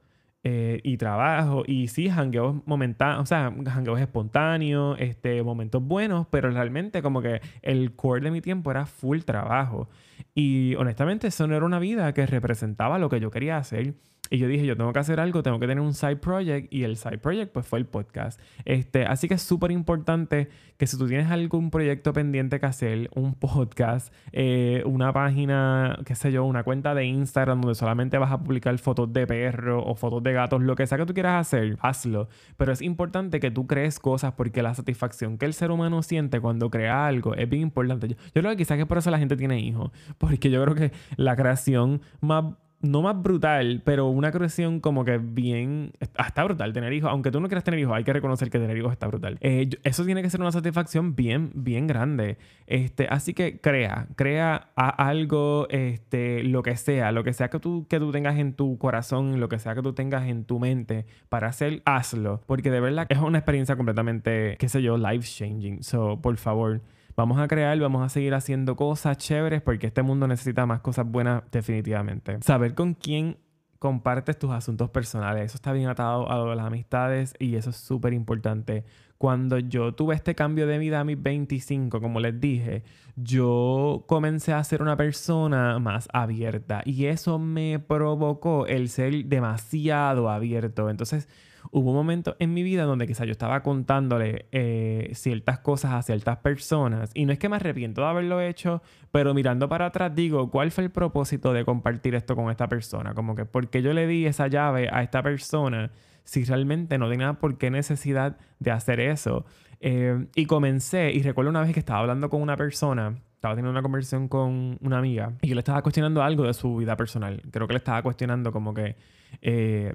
eh, 0.48 0.78
y 0.84 0.96
trabajo. 0.96 1.64
Y 1.66 1.88
sí, 1.88 2.08
jangueos 2.08 2.64
momentáneos, 2.66 3.22
o 3.22 3.26
sea, 3.26 3.52
jangueos 3.66 3.98
espontáneos, 3.98 4.96
este, 5.00 5.42
momentos 5.42 5.82
buenos, 5.82 6.28
pero 6.30 6.48
realmente 6.52 7.02
como 7.02 7.20
que 7.20 7.40
el 7.62 7.96
core 7.96 8.20
de 8.20 8.30
mi 8.30 8.40
tiempo 8.40 8.70
era 8.70 8.86
full 8.86 9.22
trabajo. 9.22 9.88
Y 10.36 10.76
honestamente 10.76 11.26
eso 11.26 11.48
no 11.48 11.56
era 11.56 11.66
una 11.66 11.80
vida 11.80 12.14
que 12.14 12.26
representaba 12.26 13.00
lo 13.00 13.08
que 13.08 13.18
yo 13.18 13.32
quería 13.32 13.56
hacer. 13.56 13.94
Y 14.30 14.38
yo 14.38 14.48
dije, 14.48 14.66
yo 14.66 14.76
tengo 14.76 14.92
que 14.92 14.98
hacer 14.98 15.20
algo, 15.20 15.42
tengo 15.42 15.58
que 15.58 15.66
tener 15.66 15.82
un 15.82 15.94
side 15.94 16.16
project. 16.16 16.72
Y 16.72 16.84
el 16.84 16.96
side 16.96 17.18
project, 17.18 17.52
pues, 17.52 17.66
fue 17.66 17.78
el 17.78 17.86
podcast. 17.86 18.40
Este, 18.64 19.04
así 19.04 19.28
que 19.28 19.34
es 19.34 19.42
súper 19.42 19.70
importante 19.70 20.48
que 20.76 20.86
si 20.86 20.98
tú 20.98 21.06
tienes 21.06 21.30
algún 21.30 21.70
proyecto 21.70 22.12
pendiente 22.12 22.60
que 22.60 22.66
hacer, 22.66 23.10
un 23.14 23.34
podcast, 23.34 24.12
eh, 24.32 24.82
una 24.84 25.12
página, 25.12 25.98
qué 26.04 26.14
sé 26.14 26.32
yo, 26.32 26.44
una 26.44 26.64
cuenta 26.64 26.94
de 26.94 27.04
Instagram 27.06 27.60
donde 27.60 27.74
solamente 27.74 28.18
vas 28.18 28.32
a 28.32 28.38
publicar 28.42 28.76
fotos 28.78 29.12
de 29.12 29.26
perros 29.26 29.82
o 29.86 29.94
fotos 29.94 30.22
de 30.22 30.32
gatos, 30.32 30.62
lo 30.62 30.76
que 30.76 30.86
sea 30.86 30.98
que 30.98 31.06
tú 31.06 31.14
quieras 31.14 31.46
hacer, 31.46 31.78
hazlo. 31.80 32.28
Pero 32.56 32.72
es 32.72 32.82
importante 32.82 33.40
que 33.40 33.50
tú 33.50 33.66
crees 33.66 33.98
cosas 33.98 34.32
porque 34.32 34.62
la 34.62 34.74
satisfacción 34.74 35.38
que 35.38 35.46
el 35.46 35.54
ser 35.54 35.70
humano 35.70 36.02
siente 36.02 36.40
cuando 36.40 36.70
crea 36.70 37.06
algo 37.06 37.34
es 37.34 37.48
bien 37.48 37.62
importante. 37.62 38.08
Yo, 38.08 38.16
yo 38.34 38.42
creo 38.42 38.50
que 38.50 38.58
quizás 38.58 38.76
que 38.76 38.86
por 38.86 38.98
eso 38.98 39.10
la 39.10 39.18
gente 39.18 39.36
tiene 39.36 39.60
hijos. 39.60 39.90
Porque 40.18 40.50
yo 40.50 40.62
creo 40.62 40.74
que 40.74 40.92
la 41.16 41.36
creación 41.36 42.02
más 42.20 42.44
no 42.80 43.02
más 43.02 43.20
brutal, 43.20 43.82
pero 43.84 44.06
una 44.06 44.30
creación 44.32 44.80
como 44.80 45.04
que 45.04 45.18
bien... 45.18 45.92
Está 46.00 46.44
brutal 46.44 46.72
tener 46.72 46.92
hijos. 46.92 47.10
Aunque 47.10 47.30
tú 47.30 47.40
no 47.40 47.48
quieras 47.48 47.64
tener 47.64 47.80
hijos, 47.80 47.94
hay 47.94 48.04
que 48.04 48.12
reconocer 48.12 48.50
que 48.50 48.58
tener 48.58 48.76
hijos 48.76 48.92
está 48.92 49.06
brutal. 49.06 49.38
Eh, 49.40 49.70
eso 49.82 50.04
tiene 50.04 50.22
que 50.22 50.30
ser 50.30 50.40
una 50.40 50.52
satisfacción 50.52 51.14
bien, 51.14 51.50
bien 51.54 51.86
grande. 51.86 52.38
Este, 52.66 53.06
así 53.08 53.34
que 53.34 53.60
crea, 53.60 54.08
crea 54.16 54.68
algo, 54.76 55.66
este, 55.70 56.42
lo 56.42 56.62
que 56.62 56.76
sea, 56.76 57.12
lo 57.12 57.24
que 57.24 57.32
sea 57.32 57.48
que 57.48 57.58
tú, 57.58 57.86
que 57.88 57.98
tú 57.98 58.12
tengas 58.12 58.38
en 58.38 58.54
tu 58.54 58.78
corazón, 58.78 59.40
lo 59.40 59.48
que 59.48 59.58
sea 59.58 59.74
que 59.74 59.82
tú 59.82 59.92
tengas 59.92 60.26
en 60.28 60.44
tu 60.44 60.58
mente 60.58 61.06
para 61.28 61.48
hacer, 61.48 61.82
hazlo. 61.84 62.42
Porque 62.46 62.70
de 62.70 62.80
verdad 62.80 63.06
es 63.08 63.18
una 63.18 63.38
experiencia 63.38 63.76
completamente, 63.76 64.56
qué 64.58 64.68
sé 64.68 64.82
yo, 64.82 64.96
life 64.96 65.26
changing. 65.26 65.82
So, 65.82 66.20
por 66.20 66.36
favor 66.36 66.80
vamos 67.16 67.38
a 67.38 67.48
crear, 67.48 67.78
vamos 67.78 68.04
a 68.04 68.08
seguir 68.08 68.34
haciendo 68.34 68.76
cosas 68.76 69.16
chéveres 69.16 69.62
porque 69.62 69.88
este 69.88 70.02
mundo 70.02 70.28
necesita 70.28 70.66
más 70.66 70.80
cosas 70.80 71.06
buenas 71.06 71.42
definitivamente. 71.50 72.38
Saber 72.42 72.74
con 72.74 72.94
quién 72.94 73.38
compartes 73.78 74.38
tus 74.38 74.50
asuntos 74.50 74.90
personales, 74.90 75.46
eso 75.46 75.56
está 75.56 75.72
bien 75.72 75.88
atado 75.88 76.30
a 76.30 76.54
las 76.54 76.66
amistades 76.66 77.34
y 77.38 77.56
eso 77.56 77.70
es 77.70 77.76
súper 77.76 78.12
importante. 78.12 78.84
Cuando 79.18 79.58
yo 79.58 79.94
tuve 79.94 80.14
este 80.14 80.34
cambio 80.34 80.66
de 80.66 80.78
vida 80.78 81.00
a 81.00 81.04
mis 81.04 81.20
25, 81.20 82.02
como 82.02 82.20
les 82.20 82.38
dije, 82.38 82.82
yo 83.16 84.04
comencé 84.06 84.52
a 84.52 84.62
ser 84.62 84.82
una 84.82 84.96
persona 84.96 85.78
más 85.78 86.08
abierta 86.12 86.82
y 86.84 87.06
eso 87.06 87.38
me 87.38 87.78
provocó 87.78 88.66
el 88.66 88.90
ser 88.90 89.24
demasiado 89.24 90.28
abierto. 90.28 90.90
Entonces, 90.90 91.28
hubo 91.70 91.90
un 91.90 91.96
momento 91.96 92.36
en 92.38 92.54
mi 92.54 92.62
vida 92.62 92.84
donde 92.84 93.06
quizás 93.06 93.26
yo 93.26 93.32
estaba 93.32 93.62
contándole 93.62 94.46
eh, 94.52 95.10
ciertas 95.14 95.58
cosas 95.60 95.92
a 95.92 96.02
ciertas 96.02 96.38
personas 96.38 97.10
y 97.14 97.24
no 97.26 97.32
es 97.32 97.38
que 97.38 97.48
me 97.48 97.56
arrepiento 97.56 98.02
de 98.02 98.08
haberlo 98.08 98.40
hecho, 98.40 98.82
pero 99.12 99.34
mirando 99.34 99.68
para 99.68 99.86
atrás 99.86 100.14
digo, 100.14 100.50
¿cuál 100.50 100.70
fue 100.70 100.84
el 100.84 100.90
propósito 100.90 101.52
de 101.52 101.64
compartir 101.64 102.14
esto 102.14 102.36
con 102.36 102.50
esta 102.50 102.68
persona? 102.68 103.14
Como 103.14 103.34
que, 103.34 103.44
¿por 103.44 103.68
qué 103.68 103.82
yo 103.82 103.92
le 103.92 104.06
di 104.06 104.26
esa 104.26 104.48
llave 104.48 104.88
a 104.92 105.02
esta 105.02 105.22
persona 105.22 105.90
si 106.24 106.44
realmente 106.44 106.98
no 106.98 107.08
tenía 107.08 107.34
por 107.34 107.58
qué 107.58 107.70
necesidad 107.70 108.36
de 108.58 108.70
hacer 108.70 109.00
eso? 109.00 109.44
Eh, 109.80 110.26
y 110.34 110.46
comencé, 110.46 111.12
y 111.12 111.22
recuerdo 111.22 111.50
una 111.50 111.60
vez 111.60 111.72
que 111.72 111.80
estaba 111.80 112.00
hablando 112.00 112.30
con 112.30 112.40
una 112.40 112.56
persona, 112.56 113.14
estaba 113.34 113.54
teniendo 113.54 113.70
una 113.70 113.82
conversación 113.82 114.28
con 114.28 114.78
una 114.80 114.98
amiga, 114.98 115.34
y 115.42 115.48
yo 115.48 115.54
le 115.54 115.60
estaba 115.60 115.82
cuestionando 115.82 116.22
algo 116.22 116.44
de 116.44 116.54
su 116.54 116.76
vida 116.76 116.96
personal. 116.96 117.42
Creo 117.50 117.66
que 117.66 117.74
le 117.74 117.78
estaba 117.78 118.02
cuestionando 118.02 118.52
como 118.52 118.74
que... 118.74 118.96
Eh, 119.42 119.94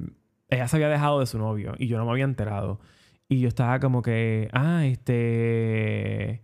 ella 0.51 0.67
se 0.67 0.75
había 0.75 0.89
dejado 0.89 1.19
de 1.19 1.25
su 1.25 1.39
novio 1.39 1.73
y 1.79 1.87
yo 1.87 1.97
no 1.97 2.05
me 2.05 2.11
había 2.11 2.25
enterado. 2.25 2.79
Y 3.27 3.39
yo 3.39 3.47
estaba 3.47 3.79
como 3.79 4.01
que, 4.01 4.49
ah, 4.51 4.85
este... 4.85 6.43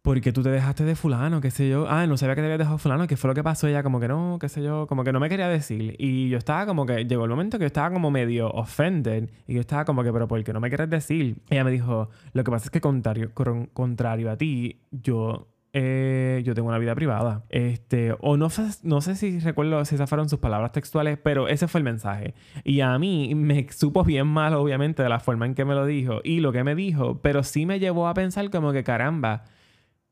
¿Por 0.00 0.20
qué 0.20 0.32
tú 0.32 0.42
te 0.42 0.50
dejaste 0.50 0.84
de 0.84 0.94
fulano? 0.94 1.40
¿Qué 1.40 1.50
sé 1.50 1.68
yo? 1.68 1.86
Ah, 1.88 2.06
no 2.06 2.16
sabía 2.16 2.36
que 2.36 2.40
te 2.40 2.46
habías 2.46 2.60
dejado 2.60 2.76
de 2.76 2.82
fulano. 2.82 3.06
¿Qué 3.06 3.16
fue 3.16 3.28
lo 3.28 3.34
que 3.34 3.42
pasó? 3.42 3.66
Ella 3.66 3.82
como 3.82 3.98
que 4.00 4.08
no, 4.08 4.38
qué 4.40 4.48
sé 4.48 4.62
yo. 4.62 4.86
Como 4.86 5.02
que 5.04 5.12
no 5.12 5.20
me 5.20 5.28
quería 5.28 5.48
decir. 5.48 5.96
Y 5.98 6.28
yo 6.30 6.38
estaba 6.38 6.64
como 6.64 6.86
que... 6.86 7.04
Llegó 7.04 7.24
el 7.24 7.30
momento 7.30 7.58
que 7.58 7.64
yo 7.64 7.66
estaba 7.66 7.90
como 7.90 8.10
medio 8.10 8.48
offended. 8.50 9.28
Y 9.46 9.54
yo 9.54 9.60
estaba 9.60 9.84
como 9.84 10.02
que, 10.04 10.12
pero 10.12 10.28
¿por 10.28 10.42
qué 10.44 10.52
no 10.52 10.60
me 10.60 10.68
quieres 10.68 10.88
decir? 10.88 11.42
Ella 11.50 11.64
me 11.64 11.72
dijo, 11.72 12.08
lo 12.32 12.44
que 12.44 12.50
pasa 12.50 12.66
es 12.66 12.70
que 12.70 12.80
contrario, 12.80 13.32
contrario 13.34 14.30
a 14.30 14.36
ti, 14.36 14.80
yo 14.92 15.48
eh, 15.78 16.40
yo 16.42 16.54
tengo 16.54 16.68
una 16.68 16.78
vida 16.78 16.94
privada. 16.94 17.44
Este, 17.50 18.14
o 18.20 18.38
no, 18.38 18.48
no 18.82 19.00
sé 19.02 19.14
si 19.14 19.38
recuerdo 19.40 19.84
si 19.84 19.96
esas 19.96 20.08
fueron 20.08 20.30
sus 20.30 20.38
palabras 20.38 20.72
textuales, 20.72 21.18
pero 21.22 21.48
ese 21.48 21.68
fue 21.68 21.80
el 21.80 21.84
mensaje. 21.84 22.32
Y 22.64 22.80
a 22.80 22.98
mí 22.98 23.34
me 23.34 23.70
supo 23.70 24.02
bien 24.02 24.26
mal, 24.26 24.54
obviamente, 24.54 25.02
de 25.02 25.10
la 25.10 25.20
forma 25.20 25.44
en 25.44 25.54
que 25.54 25.66
me 25.66 25.74
lo 25.74 25.84
dijo 25.84 26.22
y 26.24 26.40
lo 26.40 26.50
que 26.50 26.64
me 26.64 26.74
dijo, 26.74 27.20
pero 27.20 27.42
sí 27.42 27.66
me 27.66 27.78
llevó 27.78 28.08
a 28.08 28.14
pensar 28.14 28.48
como 28.48 28.72
que 28.72 28.84
caramba, 28.84 29.44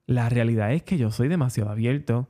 la 0.07 0.29
realidad 0.29 0.71
es 0.75 0.83
que 0.83 0.99
yo 0.99 1.11
soy 1.11 1.29
demasiado 1.29 1.71
abierto 1.71 2.29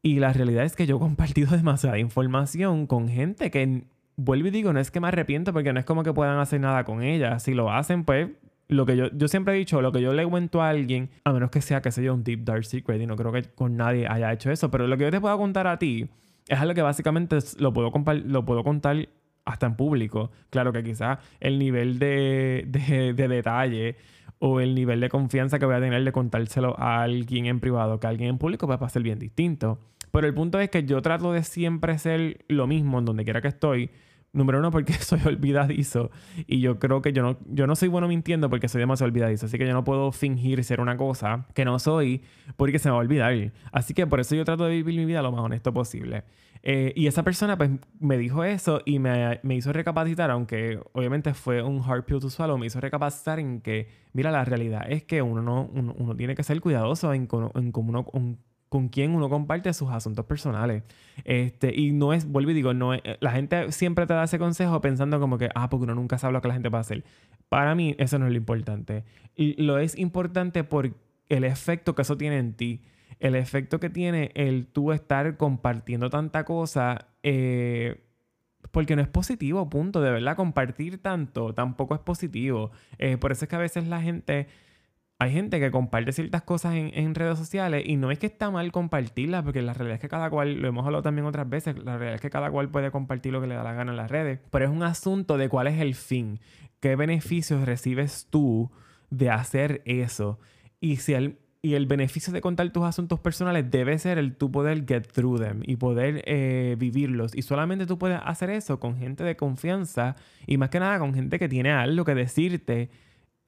y 0.00 0.18
la 0.18 0.32
realidad 0.32 0.64
es 0.64 0.74
que 0.74 0.86
yo 0.86 0.96
he 0.96 1.00
compartido 1.00 1.50
demasiada 1.56 1.98
información 1.98 2.86
con 2.86 3.08
gente 3.10 3.50
que, 3.50 3.84
vuelvo 4.16 4.48
y 4.48 4.52
digo, 4.52 4.72
no 4.72 4.80
es 4.80 4.90
que 4.90 5.00
me 5.00 5.08
arrepiento 5.08 5.52
porque 5.52 5.74
no 5.74 5.80
es 5.80 5.84
como 5.84 6.02
que 6.02 6.14
puedan 6.14 6.38
hacer 6.38 6.60
nada 6.60 6.84
con 6.84 7.02
ella. 7.02 7.38
Si 7.40 7.52
lo 7.52 7.70
hacen, 7.70 8.04
pues 8.04 8.30
lo 8.70 8.86
que 8.86 8.96
yo, 8.96 9.10
yo 9.12 9.28
siempre 9.28 9.54
he 9.54 9.58
dicho, 9.58 9.82
lo 9.82 9.92
que 9.92 10.00
yo 10.00 10.12
le 10.12 10.26
cuento 10.26 10.62
a 10.62 10.70
alguien, 10.70 11.10
a 11.24 11.32
menos 11.32 11.50
que 11.50 11.60
sea, 11.60 11.82
que 11.82 11.90
sea 11.90 12.12
un 12.12 12.22
deep 12.22 12.44
dark 12.44 12.64
secret, 12.64 13.00
y 13.00 13.06
no 13.06 13.16
creo 13.16 13.32
que 13.32 13.42
con 13.42 13.76
nadie 13.76 14.06
haya 14.08 14.32
hecho 14.32 14.50
eso, 14.50 14.70
pero 14.70 14.86
lo 14.86 14.96
que 14.96 15.04
yo 15.04 15.10
te 15.10 15.20
puedo 15.20 15.36
contar 15.36 15.66
a 15.66 15.78
ti 15.78 16.08
es 16.48 16.58
algo 16.58 16.74
que 16.74 16.82
básicamente 16.82 17.38
lo 17.58 17.72
puedo, 17.72 17.92
lo 18.24 18.44
puedo 18.44 18.64
contar 18.64 19.08
hasta 19.44 19.66
en 19.66 19.76
público. 19.76 20.30
Claro 20.50 20.72
que 20.72 20.82
quizás 20.82 21.18
el 21.40 21.58
nivel 21.58 21.98
de, 21.98 22.64
de, 22.68 23.28
detalle 23.28 23.96
o 24.38 24.60
el 24.60 24.74
nivel 24.74 25.00
de 25.00 25.08
confianza 25.08 25.58
que 25.58 25.66
voy 25.66 25.74
a 25.74 25.80
tener 25.80 26.02
de 26.04 26.12
contárselo 26.12 26.78
a 26.78 27.02
alguien 27.02 27.46
en 27.46 27.60
privado 27.60 28.00
que 28.00 28.06
a 28.06 28.10
alguien 28.10 28.30
en 28.30 28.38
público 28.38 28.66
pues 28.66 28.80
va 28.80 28.86
a 28.86 28.90
ser 28.90 29.02
bien 29.02 29.18
distinto. 29.18 29.78
Pero 30.12 30.26
el 30.26 30.34
punto 30.34 30.58
es 30.58 30.70
que 30.70 30.84
yo 30.84 31.02
trato 31.02 31.32
de 31.32 31.42
siempre 31.44 31.98
ser 31.98 32.44
lo 32.48 32.66
mismo 32.66 32.98
en 32.98 33.04
donde 33.04 33.24
quiera 33.24 33.40
que 33.40 33.48
estoy 33.48 33.90
Número 34.32 34.60
uno, 34.60 34.70
porque 34.70 34.92
soy 35.00 35.20
olvidadizo. 35.24 36.10
Y 36.46 36.60
yo 36.60 36.78
creo 36.78 37.02
que 37.02 37.12
yo 37.12 37.22
no, 37.22 37.38
yo 37.46 37.66
no 37.66 37.74
soy 37.74 37.88
bueno 37.88 38.08
mintiendo 38.08 38.48
porque 38.48 38.68
soy 38.68 38.80
demasiado 38.80 39.08
olvidadizo. 39.08 39.46
Así 39.46 39.58
que 39.58 39.66
yo 39.66 39.72
no 39.72 39.84
puedo 39.84 40.12
fingir 40.12 40.62
ser 40.64 40.80
una 40.80 40.96
cosa 40.96 41.46
que 41.54 41.64
no 41.64 41.78
soy 41.78 42.22
porque 42.56 42.78
se 42.78 42.88
me 42.88 42.92
va 42.92 42.98
a 42.98 43.00
olvidar. 43.00 43.52
Así 43.72 43.94
que 43.94 44.06
por 44.06 44.20
eso 44.20 44.34
yo 44.34 44.44
trato 44.44 44.64
de 44.64 44.70
vivir 44.70 44.96
mi 44.96 45.04
vida 45.04 45.22
lo 45.22 45.32
más 45.32 45.40
honesto 45.40 45.72
posible. 45.72 46.24
Eh, 46.62 46.92
y 46.94 47.06
esa 47.06 47.22
persona 47.22 47.56
pues 47.56 47.70
me 47.98 48.18
dijo 48.18 48.44
eso 48.44 48.82
y 48.84 48.98
me, 48.98 49.40
me, 49.42 49.54
hizo 49.56 49.72
recapacitar, 49.72 50.30
aunque 50.30 50.78
obviamente 50.92 51.32
fue 51.32 51.62
un 51.62 51.82
hard 51.82 52.04
pill 52.04 52.20
to 52.20 52.28
swallow, 52.28 52.58
me 52.58 52.66
hizo 52.66 52.80
recapacitar 52.80 53.38
en 53.38 53.62
que, 53.62 53.88
mira, 54.12 54.30
la 54.30 54.44
realidad 54.44 54.84
es 54.86 55.02
que 55.04 55.22
uno, 55.22 55.40
no, 55.40 55.70
uno, 55.72 56.16
tiene 56.16 56.34
que 56.34 56.42
ser 56.42 56.60
cuidadoso 56.60 57.14
en, 57.14 57.28
en 57.54 57.72
cómo 57.72 57.88
uno, 57.88 58.04
con 58.70 58.88
quien 58.88 59.16
uno 59.16 59.28
comparte 59.28 59.74
sus 59.74 59.90
asuntos 59.90 60.24
personales. 60.24 60.84
Este, 61.24 61.74
y 61.74 61.90
no 61.90 62.12
es, 62.12 62.24
vuelvo 62.24 62.52
y 62.52 62.54
digo, 62.54 62.72
no 62.72 62.94
es, 62.94 63.02
la 63.18 63.32
gente 63.32 63.72
siempre 63.72 64.06
te 64.06 64.14
da 64.14 64.24
ese 64.24 64.38
consejo 64.38 64.80
pensando 64.80 65.18
como 65.18 65.38
que, 65.38 65.50
ah, 65.56 65.68
porque 65.68 65.84
uno 65.84 65.96
nunca 65.96 66.18
sabe 66.18 66.32
lo 66.32 66.40
que 66.40 66.48
la 66.48 66.54
gente 66.54 66.68
va 66.68 66.78
a 66.78 66.82
hacer. 66.82 67.04
Para 67.48 67.74
mí, 67.74 67.96
eso 67.98 68.20
no 68.20 68.26
es 68.26 68.32
lo 68.32 68.38
importante. 68.38 69.04
Y 69.34 69.60
lo 69.60 69.78
es 69.78 69.98
importante 69.98 70.62
por 70.62 70.94
el 71.28 71.44
efecto 71.44 71.96
que 71.96 72.02
eso 72.02 72.16
tiene 72.16 72.38
en 72.38 72.54
ti. 72.54 72.80
El 73.18 73.34
efecto 73.34 73.80
que 73.80 73.90
tiene 73.90 74.30
el 74.34 74.68
tú 74.68 74.92
estar 74.92 75.36
compartiendo 75.36 76.08
tanta 76.08 76.44
cosa. 76.44 77.08
Eh, 77.24 78.00
porque 78.70 78.94
no 78.94 79.02
es 79.02 79.08
positivo, 79.08 79.68
punto. 79.68 80.00
De 80.00 80.12
verdad, 80.12 80.36
compartir 80.36 81.02
tanto 81.02 81.52
tampoco 81.54 81.96
es 81.96 82.00
positivo. 82.00 82.70
Eh, 82.98 83.16
por 83.16 83.32
eso 83.32 83.46
es 83.46 83.48
que 83.48 83.56
a 83.56 83.60
veces 83.60 83.88
la 83.88 84.00
gente 84.00 84.46
hay 85.20 85.32
gente 85.32 85.60
que 85.60 85.70
comparte 85.70 86.12
ciertas 86.12 86.40
cosas 86.42 86.74
en, 86.74 87.14
redes 87.14 87.38
sociales 87.38 87.84
y 87.86 87.96
no 87.96 88.10
es 88.10 88.18
que 88.18 88.24
está 88.24 88.50
mal 88.50 88.72
compartirlas, 88.72 89.44
porque 89.44 89.60
la 89.60 89.74
realidad 89.74 89.96
es 89.96 90.00
que 90.00 90.08
cada 90.08 90.30
cual, 90.30 90.62
lo 90.62 90.66
hemos 90.66 90.86
hablado 90.86 91.02
también 91.02 91.26
otras 91.26 91.46
veces, 91.46 91.76
la 91.76 91.98
realidad 91.98 92.14
es 92.14 92.20
que 92.22 92.30
cada 92.30 92.50
cual 92.50 92.70
puede 92.70 92.90
compartir 92.90 93.30
lo 93.30 93.42
que 93.42 93.46
le 93.46 93.54
da 93.54 93.62
la 93.62 93.74
gana 93.74 93.90
en 93.90 93.98
las 93.98 94.10
redes, 94.10 94.40
pero 94.50 94.64
es 94.64 94.70
un 94.70 94.82
asunto 94.82 95.36
de 95.36 95.50
cuál 95.50 95.66
es 95.66 95.78
el 95.78 95.94
fin, 95.94 96.40
qué 96.80 96.96
beneficios 96.96 97.66
recibes 97.66 98.28
tú 98.30 98.70
de 99.10 99.28
hacer 99.28 99.82
eso. 99.84 100.38
Y 100.80 100.96
si 100.96 101.12
el, 101.12 101.38
y 101.60 101.74
el 101.74 101.84
beneficio 101.84 102.32
de 102.32 102.40
contar 102.40 102.70
tus 102.70 102.84
asuntos 102.84 103.20
personales 103.20 103.70
debe 103.70 103.98
ser 103.98 104.16
el 104.16 104.34
tú 104.36 104.50
poder 104.50 104.86
get 104.86 105.02
through 105.02 105.38
them 105.38 105.60
y 105.66 105.76
poder 105.76 106.22
eh, 106.24 106.76
vivirlos. 106.78 107.36
Y 107.36 107.42
solamente 107.42 107.84
tú 107.84 107.98
puedes 107.98 108.18
hacer 108.24 108.48
eso 108.48 108.80
con 108.80 108.96
gente 108.96 109.22
de 109.22 109.36
confianza 109.36 110.16
y 110.46 110.56
más 110.56 110.70
que 110.70 110.80
nada 110.80 110.98
con 110.98 111.12
gente 111.12 111.38
que 111.38 111.50
tiene 111.50 111.72
algo 111.72 112.06
que 112.06 112.14
decirte 112.14 112.88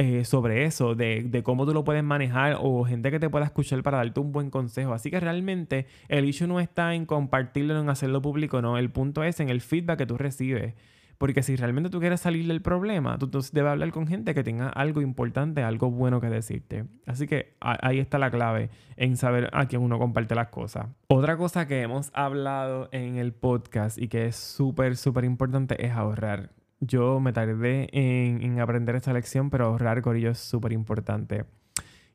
eh, 0.02 0.24
sobre 0.24 0.64
eso, 0.64 0.96
de, 0.96 1.42
cómo 1.44 1.64
tú 1.64 1.72
lo 1.72 1.84
puedes 1.84 2.02
manejar 2.02 2.56
o 2.60 2.84
gente 2.84 3.12
que 3.12 3.20
te 3.20 3.30
pueda 3.30 3.44
escuchar 3.44 3.84
para 3.84 3.98
darte 3.98 4.18
un 4.18 4.32
buen 4.32 4.50
consejo. 4.50 4.94
Así 4.94 5.12
que 5.12 5.20
realmente 5.20 5.86
el 6.08 6.24
issue 6.24 6.48
no 6.48 6.58
está 6.58 6.96
en 6.96 7.06
compartirlo, 7.06 7.80
en 7.80 7.88
hacerlo 7.88 8.20
público, 8.20 8.60
no. 8.60 8.78
El 8.78 8.90
punto 8.90 9.22
es 9.22 9.38
en 9.38 9.48
el 9.48 9.60
feedback 9.60 9.98
que 9.98 10.06
tú 10.06 10.18
recibes. 10.18 10.74
Porque 11.18 11.44
si 11.44 11.54
realmente 11.54 11.88
tú 11.88 12.00
quieres 12.00 12.20
salir 12.20 12.48
del 12.48 12.62
problema, 12.62 13.16
tú 13.16 13.26
entonces 13.26 13.52
debes 13.52 13.70
hablar 13.70 13.92
con 13.92 14.08
gente 14.08 14.34
que 14.34 14.42
tenga 14.42 14.70
algo 14.70 15.02
importante, 15.02 15.62
algo 15.62 15.88
bueno 15.88 16.20
que 16.20 16.28
decirte. 16.28 16.86
Así 17.06 17.28
que 17.28 17.54
ahí 17.60 18.00
está 18.00 18.18
la 18.18 18.32
clave 18.32 18.70
en 18.96 19.16
saber 19.16 19.50
a 19.52 19.66
quién 19.66 19.82
uno 19.82 20.00
comparte 20.00 20.34
las 20.34 20.48
cosas. 20.48 20.88
Otra 21.06 21.36
cosa 21.36 21.68
que 21.68 21.80
hemos 21.80 22.10
hablado 22.12 22.88
en 22.90 23.18
el 23.18 23.32
podcast 23.32 23.98
y 23.98 24.08
que 24.08 24.26
es 24.26 24.34
súper, 24.34 24.96
súper 24.96 25.22
importante 25.22 25.86
es 25.86 25.92
ahorrar. 25.92 26.50
Yo 26.84 27.20
me 27.20 27.32
tardé 27.32 27.88
en, 27.92 28.42
en 28.42 28.60
aprender 28.60 28.96
esta 28.96 29.12
lección, 29.12 29.50
pero 29.50 29.66
ahorrar, 29.66 30.02
Corillo, 30.02 30.30
es 30.30 30.38
súper 30.38 30.72
importante. 30.72 31.44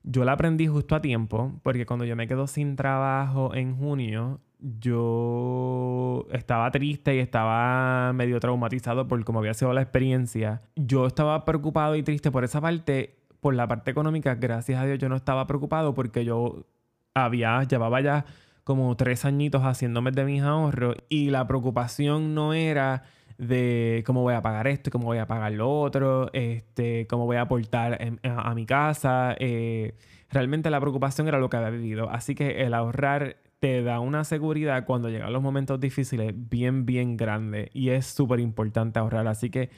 Yo 0.03 0.25
la 0.25 0.33
aprendí 0.33 0.67
justo 0.67 0.93
a 0.93 1.01
tiempo, 1.01 1.59
porque 1.63 1.85
cuando 1.85 2.03
yo 2.03 2.17
me 2.17 2.27
quedo 2.27 2.47
sin 2.47 2.75
trabajo 2.75 3.55
en 3.55 3.77
junio, 3.77 4.41
yo 4.59 6.27
estaba 6.31 6.69
triste 6.71 7.15
y 7.15 7.19
estaba 7.19 8.11
medio 8.13 8.39
traumatizado 8.41 9.07
por 9.07 9.23
cómo 9.23 9.39
había 9.39 9.53
sido 9.53 9.71
la 9.71 9.81
experiencia. 9.81 10.61
Yo 10.75 11.07
estaba 11.07 11.45
preocupado 11.45 11.95
y 11.95 12.03
triste 12.03 12.29
por 12.29 12.43
esa 12.43 12.59
parte. 12.61 13.15
Por 13.39 13.53
la 13.53 13.67
parte 13.67 13.91
económica, 13.91 14.35
gracias 14.35 14.81
a 14.81 14.85
Dios, 14.85 14.97
yo 14.97 15.09
no 15.09 15.15
estaba 15.15 15.47
preocupado 15.47 15.93
porque 15.93 16.25
yo 16.25 16.65
había, 17.13 17.63
llevaba 17.63 18.01
ya 18.01 18.25
como 18.63 18.97
tres 18.97 19.25
añitos 19.25 19.61
haciéndome 19.61 20.11
de 20.11 20.25
mis 20.25 20.41
ahorros 20.41 20.97
y 21.07 21.29
la 21.29 21.47
preocupación 21.47 22.33
no 22.33 22.53
era 22.53 23.03
de 23.37 24.03
cómo 24.05 24.21
voy 24.21 24.33
a 24.33 24.41
pagar 24.41 24.67
esto, 24.67 24.89
cómo 24.91 25.05
voy 25.05 25.19
a 25.19 25.27
pagar 25.27 25.51
lo 25.51 25.69
otro, 25.69 26.31
este, 26.33 27.07
cómo 27.07 27.25
voy 27.25 27.37
a 27.37 27.41
aportar 27.41 27.99
a, 28.23 28.55
mi 28.55 28.65
casa. 28.65 29.35
Eh, 29.39 29.93
realmente 30.29 30.69
la 30.69 30.79
preocupación 30.79 31.27
era 31.27 31.39
lo 31.39 31.49
que 31.49 31.57
había 31.57 31.69
vivido. 31.69 32.09
Así 32.09 32.35
que 32.35 32.63
el 32.63 32.73
ahorrar 32.73 33.37
te 33.59 33.81
da 33.83 33.99
una 33.99 34.23
seguridad 34.23 34.85
cuando 34.85 35.09
llegan 35.09 35.33
los 35.33 35.41
momentos 35.41 35.79
difíciles 35.79 36.33
bien, 36.35 36.85
bien 36.85 37.17
grande. 37.17 37.69
Y 37.73 37.89
es 37.89 38.05
súper 38.07 38.39
importante 38.39 38.99
ahorrar. 38.99 39.27
Así 39.27 39.49
que 39.49 39.69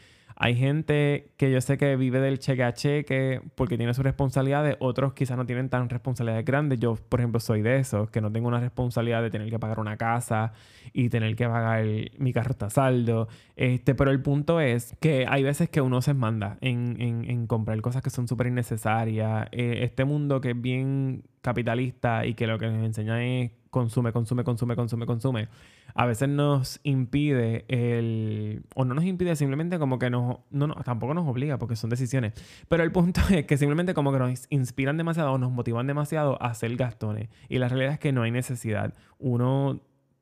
hay 0.42 0.56
gente 0.56 1.34
que 1.36 1.52
yo 1.52 1.60
sé 1.60 1.78
que 1.78 1.98
vive 1.98 2.22
del 2.22 2.40
cheque 2.40 2.64
a 2.64 2.74
cheque 2.74 3.42
porque 3.56 3.76
tiene 3.76 3.94
sus 3.94 4.06
responsabilidades, 4.06 4.78
otros 4.80 5.12
quizás 5.12 5.36
no 5.36 5.46
tienen 5.46 5.68
tan 5.68 5.90
responsabilidades 5.90 6.46
grandes. 6.46 6.80
Yo, 6.80 6.96
por 6.96 7.20
ejemplo, 7.20 7.42
soy 7.42 7.62
de 7.62 7.76
esos, 7.76 8.10
que 8.10 8.22
no 8.22 8.32
tengo 8.32 8.48
una 8.48 8.62
responsabilidad 8.62 9.22
de 9.22 9.32
tener 9.32 9.50
que 9.50 9.60
pagar 9.60 9.82
una 9.82 9.98
casa 9.98 10.54
y 10.94 11.10
tener 11.10 11.36
que 11.36 11.46
pagar 11.46 11.86
mi 12.20 12.32
carro 12.32 12.52
está 12.52 12.70
saldo. 12.70 13.28
Este, 13.58 13.96
pero 13.96 14.12
el 14.12 14.22
punto 14.22 14.62
es 14.62 14.96
que 15.02 15.26
hay 15.28 15.44
veces 15.44 15.70
que 15.70 15.82
uno 15.82 16.02
se 16.02 16.14
manda 16.14 16.58
en, 16.62 16.96
en, 17.02 17.46
comprar 17.46 17.82
cosas 17.82 18.02
que 18.02 18.10
son 18.10 18.30
súper 18.30 18.48
innecesarias. 18.48 19.50
Eh, 19.52 19.80
este 19.82 20.06
mundo 20.06 20.40
que 20.40 20.52
es 20.52 20.62
bien 20.62 21.24
capitalista 21.42 22.26
y 22.26 22.34
que 22.34 22.48
lo 22.48 22.58
que 22.58 22.68
nos 22.68 22.86
enseña 22.86 23.22
es 23.22 23.52
consume, 23.70 24.12
consume, 24.12 24.44
consume, 24.44 24.76
consume, 24.76 25.06
consume, 25.06 25.48
a 25.94 26.06
veces 26.06 26.30
nos 26.30 26.80
impide 26.84 27.66
el... 27.68 28.64
o 28.76 28.86
no 28.86 28.94
nos 28.94 29.06
impide, 29.06 29.36
simplemente 29.36 29.80
como 29.80 30.00
que 30.00 30.10
nos... 30.10 30.38
No, 30.50 30.68
no, 30.68 30.76
tampoco 30.76 31.14
nos 31.14 31.28
obliga 31.28 31.58
porque 31.58 31.76
son 31.76 31.90
decisiones. 31.90 32.34
Pero 32.68 32.84
el 32.84 32.92
punto 32.92 33.22
es 33.30 33.46
que 33.46 33.58
simplemente 33.58 33.94
como 33.94 34.12
que 34.12 34.20
nos 34.20 34.48
inspiran 34.50 34.98
demasiado, 34.98 35.38
nos 35.38 35.52
motivan 35.52 35.88
demasiado 35.88 36.42
a 36.42 36.48
hacer 36.48 36.76
gastones. 36.76 37.30
Y 37.48 37.60
la 37.60 37.70
realidad 37.70 37.94
es 37.94 38.00
que 38.00 38.12
no 38.12 38.24
hay 38.24 38.32
necesidad. 38.32 38.94
Uno 39.18 39.82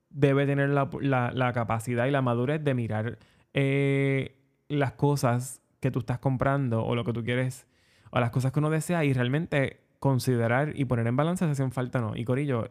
debe 0.09 0.45
tener 0.45 0.69
la, 0.69 1.51
capacidad 1.53 2.05
y 2.05 2.11
la 2.11 2.21
madurez 2.21 2.63
de 2.63 2.73
mirar 2.73 3.19
eh, 3.53 4.37
las 4.67 4.93
cosas 4.93 5.61
que 5.79 5.91
tú 5.91 5.99
estás 5.99 6.19
comprando 6.19 6.83
o 6.83 6.95
lo 6.95 7.03
que 7.03 7.13
tú 7.13 7.23
quieres 7.23 7.67
o 8.11 8.19
las 8.19 8.31
cosas 8.31 8.51
que 8.51 8.59
uno 8.59 8.69
desea 8.69 9.03
y 9.05 9.13
realmente 9.13 9.81
considerar 9.99 10.73
y 10.75 10.85
poner 10.85 11.07
en 11.07 11.15
balance 11.15 11.45
si 11.45 11.51
hacen 11.51 11.71
falta 11.71 11.99
o 11.99 12.01
no. 12.01 12.15
Y 12.15 12.23
Corillo, 12.25 12.69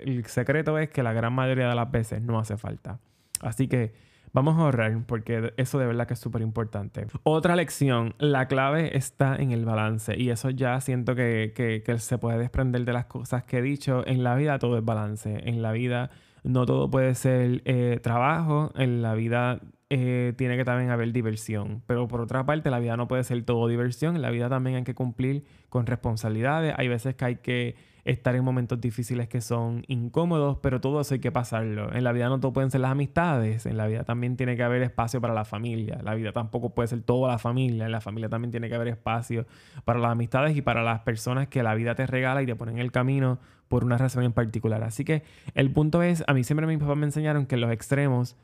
el 0.00 0.24
secreto 0.26 0.78
es 0.78 0.90
que 0.90 1.02
la 1.02 1.12
gran 1.12 1.32
mayoría 1.32 1.68
de 1.68 1.74
las 1.74 1.90
veces 1.90 2.22
no 2.22 2.38
hace 2.38 2.56
falta. 2.56 2.98
Así 3.40 3.68
que 3.68 3.94
vamos 4.32 4.58
a 4.58 4.62
ahorrar 4.62 5.02
porque 5.06 5.54
eso 5.56 5.78
de 5.78 5.86
verdad 5.86 6.06
que 6.06 6.14
es 6.14 6.20
súper 6.20 6.42
importante. 6.42 7.06
Otra 7.22 7.56
lección, 7.56 8.14
la 8.18 8.48
clave 8.48 8.96
está 8.96 9.36
en 9.36 9.52
el 9.52 9.64
balance 9.64 10.14
y 10.16 10.30
eso 10.30 10.50
ya 10.50 10.80
siento 10.80 11.14
que, 11.14 11.52
que, 11.54 11.98
se 11.98 12.18
puede 12.18 12.38
desprender 12.38 12.84
de 12.84 12.92
las 12.92 13.06
cosas 13.06 13.44
que 13.44 13.58
he 13.58 13.62
dicho. 13.62 14.06
En 14.06 14.22
la 14.22 14.34
vida 14.34 14.58
todo 14.58 14.76
es 14.78 14.84
balance. 14.84 15.40
En 15.48 15.62
la 15.62 15.72
vida 15.72 16.10
no 16.44 16.66
todo 16.66 16.90
puede 16.90 17.14
ser 17.14 17.62
eh, 17.64 17.98
trabajo. 18.02 18.72
En 18.76 19.00
la 19.00 19.14
vida 19.14 19.60
eh, 19.88 20.34
tiene 20.36 20.56
que 20.56 20.64
también 20.64 20.90
haber 20.90 21.12
diversión. 21.12 21.82
Pero 21.86 22.06
por 22.08 22.20
otra 22.20 22.44
parte, 22.44 22.70
la 22.70 22.78
vida 22.78 22.96
no 22.96 23.08
puede 23.08 23.24
ser 23.24 23.42
todo 23.44 23.68
diversión. 23.68 24.16
En 24.16 24.22
la 24.22 24.30
vida 24.30 24.48
también 24.48 24.76
hay 24.76 24.84
que 24.84 24.94
cumplir 24.94 25.44
con 25.68 25.86
responsabilidades. 25.86 26.74
Hay 26.76 26.88
veces 26.88 27.14
que 27.14 27.24
hay 27.24 27.36
que 27.36 27.76
estar 28.06 28.34
en 28.36 28.44
momentos 28.44 28.80
difíciles 28.80 29.28
que 29.28 29.40
son 29.40 29.84
incómodos, 29.88 30.58
pero 30.62 30.80
todo 30.80 31.00
eso 31.00 31.14
hay 31.14 31.20
que 31.20 31.32
pasarlo. 31.32 31.92
En 31.92 32.04
la 32.04 32.12
vida 32.12 32.28
no 32.28 32.40
todo 32.40 32.52
pueden 32.52 32.70
ser 32.70 32.80
las 32.80 32.92
amistades, 32.92 33.66
en 33.66 33.76
la 33.76 33.86
vida 33.86 34.04
también 34.04 34.36
tiene 34.36 34.56
que 34.56 34.62
haber 34.62 34.82
espacio 34.82 35.20
para 35.20 35.34
la 35.34 35.44
familia. 35.44 35.98
La 36.02 36.14
vida 36.14 36.32
tampoco 36.32 36.70
puede 36.70 36.88
ser 36.88 37.02
toda 37.02 37.30
la 37.30 37.38
familia, 37.38 37.86
en 37.86 37.92
la 37.92 38.00
familia 38.00 38.28
también 38.28 38.52
tiene 38.52 38.68
que 38.68 38.76
haber 38.76 38.88
espacio 38.88 39.46
para 39.84 39.98
las 39.98 40.12
amistades 40.12 40.56
y 40.56 40.62
para 40.62 40.82
las 40.82 41.00
personas 41.00 41.48
que 41.48 41.62
la 41.62 41.74
vida 41.74 41.94
te 41.94 42.06
regala 42.06 42.42
y 42.42 42.46
te 42.46 42.54
ponen 42.54 42.76
en 42.76 42.82
el 42.82 42.92
camino 42.92 43.38
por 43.68 43.84
una 43.84 43.98
razón 43.98 44.22
en 44.22 44.32
particular. 44.32 44.84
Así 44.84 45.04
que 45.04 45.24
el 45.54 45.72
punto 45.72 46.02
es, 46.02 46.22
a 46.28 46.32
mí 46.32 46.44
siempre 46.44 46.66
mis 46.66 46.78
papás 46.78 46.96
me 46.96 47.06
enseñaron 47.06 47.46
que 47.46 47.56
los 47.56 47.72
extremos 47.72 48.36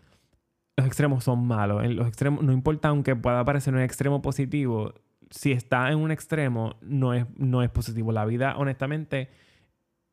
los 0.76 0.86
extremos 0.86 1.24
son 1.24 1.46
malos. 1.46 1.84
En 1.84 1.96
los 1.96 2.08
extremos, 2.08 2.42
no 2.42 2.52
importa 2.52 2.88
aunque 2.88 3.14
pueda 3.14 3.44
parecer 3.44 3.74
un 3.74 3.80
extremo 3.80 4.22
positivo, 4.22 4.94
si 5.32 5.52
está 5.52 5.90
en 5.90 5.98
un 5.98 6.10
extremo, 6.10 6.76
no 6.82 7.14
es, 7.14 7.26
no 7.36 7.62
es 7.62 7.70
positivo. 7.70 8.12
La 8.12 8.24
vida, 8.24 8.54
honestamente, 8.56 9.28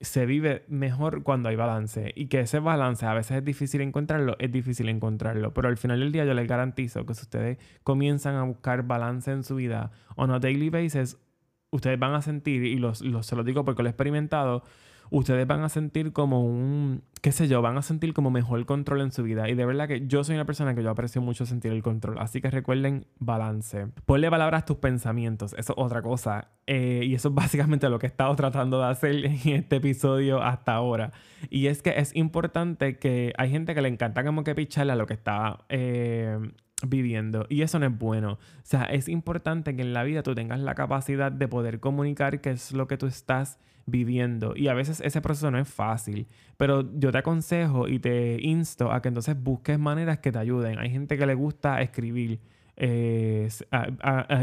se 0.01 0.25
vive 0.25 0.63
mejor 0.69 1.23
cuando 1.23 1.49
hay 1.49 1.55
balance 1.57 2.13
y 2.15 2.27
que 2.27 2.41
ese 2.41 2.59
balance 2.59 3.05
a 3.05 3.13
veces 3.13 3.37
es 3.37 3.43
difícil 3.43 3.81
encontrarlo, 3.81 4.37
es 4.39 4.51
difícil 4.51 4.87
encontrarlo, 4.87 5.53
pero 5.53 5.67
al 5.67 5.77
final 5.77 5.99
del 5.99 6.11
día 6.11 6.23
yo 6.23 6.33
les 6.33 6.47
garantizo 6.47 7.05
que 7.05 7.13
si 7.13 7.23
ustedes 7.23 7.57
comienzan 7.83 8.35
a 8.35 8.43
buscar 8.43 8.83
balance 8.83 9.31
en 9.31 9.43
su 9.43 9.55
vida 9.55 9.91
on 10.15 10.31
a 10.31 10.39
daily 10.39 10.69
basis, 10.69 11.17
ustedes 11.71 11.99
van 11.99 12.13
a 12.13 12.21
sentir, 12.21 12.63
y 12.63 12.77
los, 12.77 12.99
se 12.99 13.35
lo 13.35 13.43
digo 13.43 13.65
porque 13.65 13.83
lo 13.83 13.89
he 13.89 13.91
experimentado, 13.91 14.63
ustedes 15.09 15.47
van 15.47 15.63
a 15.63 15.69
sentir 15.69 16.13
como 16.13 16.43
un, 16.43 17.03
qué 17.21 17.31
sé 17.31 17.47
yo, 17.47 17.61
van 17.61 17.77
a 17.77 17.81
sentir 17.81 18.13
como 18.13 18.31
mejor 18.31 18.65
control 18.65 19.01
en 19.01 19.11
su 19.11 19.23
vida. 19.23 19.49
Y 19.49 19.55
de 19.55 19.65
verdad 19.65 19.87
que 19.87 20.07
yo 20.07 20.23
soy 20.23 20.35
una 20.35 20.45
persona 20.45 20.75
que 20.75 20.83
yo 20.83 20.89
aprecio 20.89 21.21
mucho 21.21 21.45
sentir 21.45 21.71
el 21.71 21.83
control. 21.83 22.17
Así 22.19 22.41
que 22.41 22.49
recuerden 22.49 23.05
balance. 23.19 23.87
Ponle 24.05 24.29
palabras 24.29 24.63
a 24.63 24.65
tus 24.65 24.77
pensamientos. 24.77 25.53
Eso 25.53 25.73
es 25.73 25.83
otra 25.83 26.01
cosa. 26.01 26.49
Eh, 26.67 27.01
y 27.03 27.15
eso 27.15 27.29
es 27.29 27.35
básicamente 27.35 27.89
lo 27.89 27.99
que 27.99 28.05
he 28.05 28.09
estado 28.09 28.35
tratando 28.35 28.79
de 28.79 28.87
hacer 28.87 29.15
en 29.25 29.49
este 29.49 29.77
episodio 29.77 30.41
hasta 30.41 30.73
ahora. 30.73 31.11
Y 31.49 31.67
es 31.67 31.81
que 31.81 31.97
es 31.97 32.15
importante 32.15 32.97
que 32.97 33.33
hay 33.37 33.49
gente 33.49 33.73
que 33.73 33.81
le 33.81 33.89
encanta 33.89 34.23
como 34.23 34.43
que 34.43 34.55
picharle 34.55 34.93
a 34.93 34.95
lo 34.95 35.05
que 35.05 35.13
está... 35.13 35.65
Eh, 35.69 36.37
viviendo. 36.87 37.45
Y 37.49 37.61
eso 37.61 37.79
no 37.79 37.85
es 37.85 37.97
bueno. 37.97 38.33
O 38.33 38.37
sea, 38.63 38.83
es 38.83 39.07
importante 39.07 39.75
que 39.75 39.81
en 39.81 39.93
la 39.93 40.03
vida 40.03 40.23
tú 40.23 40.35
tengas 40.35 40.59
la 40.59 40.75
capacidad 40.75 41.31
de 41.31 41.47
poder 41.47 41.79
comunicar 41.79 42.41
qué 42.41 42.51
es 42.51 42.71
lo 42.71 42.87
que 42.87 42.97
tú 42.97 43.07
estás 43.07 43.59
viviendo. 43.85 44.53
Y 44.55 44.67
a 44.67 44.73
veces 44.73 45.01
ese 45.01 45.21
proceso 45.21 45.51
no 45.51 45.59
es 45.59 45.67
fácil, 45.67 46.27
pero 46.57 46.87
yo 46.97 47.11
te 47.11 47.17
aconsejo 47.17 47.87
y 47.87 47.99
te 47.99 48.37
insto 48.41 48.91
a 48.91 49.01
que 49.01 49.09
entonces 49.09 49.41
busques 49.41 49.79
maneras 49.79 50.19
que 50.19 50.31
te 50.31 50.39
ayuden. 50.39 50.79
Hay 50.79 50.89
gente 50.89 51.17
que 51.17 51.25
le 51.25 51.33
gusta 51.33 51.81
escribir. 51.81 52.39
Eh, 52.81 53.49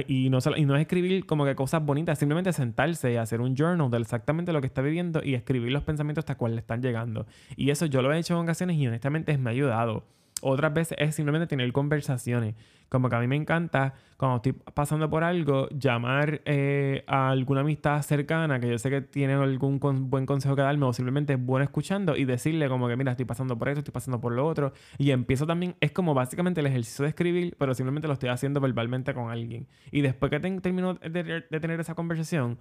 y, 0.08 0.28
no, 0.28 0.38
y 0.56 0.64
no 0.66 0.76
es 0.76 0.82
escribir 0.82 1.24
como 1.24 1.46
que 1.46 1.54
cosas 1.54 1.82
bonitas, 1.82 2.18
simplemente 2.18 2.52
sentarse 2.52 3.10
y 3.12 3.16
hacer 3.16 3.40
un 3.40 3.56
journal 3.56 3.90
de 3.90 3.96
exactamente 3.96 4.52
lo 4.52 4.60
que 4.60 4.66
está 4.66 4.82
viviendo 4.82 5.22
y 5.24 5.34
escribir 5.34 5.72
los 5.72 5.84
pensamientos 5.84 6.22
hasta 6.22 6.34
cuál 6.34 6.54
le 6.54 6.60
están 6.60 6.82
llegando. 6.82 7.26
Y 7.56 7.70
eso 7.70 7.86
yo 7.86 8.02
lo 8.02 8.12
he 8.12 8.18
hecho 8.18 8.34
en 8.34 8.40
ocasiones 8.40 8.76
y 8.76 8.86
honestamente 8.86 9.38
me 9.38 9.50
ha 9.50 9.52
ayudado. 9.52 10.04
Otras 10.42 10.74
veces 10.74 10.98
es 11.00 11.14
simplemente 11.14 11.46
tener 11.46 11.72
conversaciones. 11.72 12.56
Como 12.90 13.08
que 13.08 13.16
a 13.16 13.20
mí 13.20 13.26
me 13.26 13.36
encanta, 13.36 13.94
cuando 14.18 14.36
estoy 14.36 14.52
pasando 14.52 15.08
por 15.08 15.24
algo, 15.24 15.68
llamar 15.70 16.42
eh, 16.44 17.04
a 17.06 17.30
alguna 17.30 17.62
amistad 17.62 18.02
cercana 18.02 18.60
que 18.60 18.68
yo 18.68 18.78
sé 18.78 18.90
que 18.90 19.00
tiene 19.00 19.32
algún 19.32 19.80
buen 19.80 20.26
consejo 20.26 20.54
que 20.54 20.62
darme 20.62 20.84
o 20.84 20.92
simplemente 20.92 21.32
es 21.32 21.44
bueno 21.44 21.64
escuchando 21.64 22.16
y 22.16 22.26
decirle 22.26 22.68
como 22.68 22.86
que, 22.86 22.96
mira, 22.96 23.12
estoy 23.12 23.24
pasando 23.24 23.56
por 23.56 23.70
esto, 23.70 23.80
estoy 23.80 23.92
pasando 23.92 24.20
por 24.20 24.32
lo 24.32 24.46
otro. 24.46 24.72
Y 24.98 25.10
empiezo 25.10 25.46
también, 25.46 25.74
es 25.80 25.92
como 25.92 26.12
básicamente 26.12 26.60
el 26.60 26.66
ejercicio 26.66 27.04
de 27.04 27.08
escribir, 27.08 27.56
pero 27.58 27.74
simplemente 27.74 28.06
lo 28.06 28.14
estoy 28.14 28.28
haciendo 28.28 28.60
verbalmente 28.60 29.14
con 29.14 29.30
alguien. 29.30 29.66
Y 29.90 30.02
después 30.02 30.30
que 30.30 30.38
termino 30.38 30.94
de, 30.94 31.44
de 31.48 31.60
tener 31.60 31.80
esa 31.80 31.94
conversación, 31.94 32.58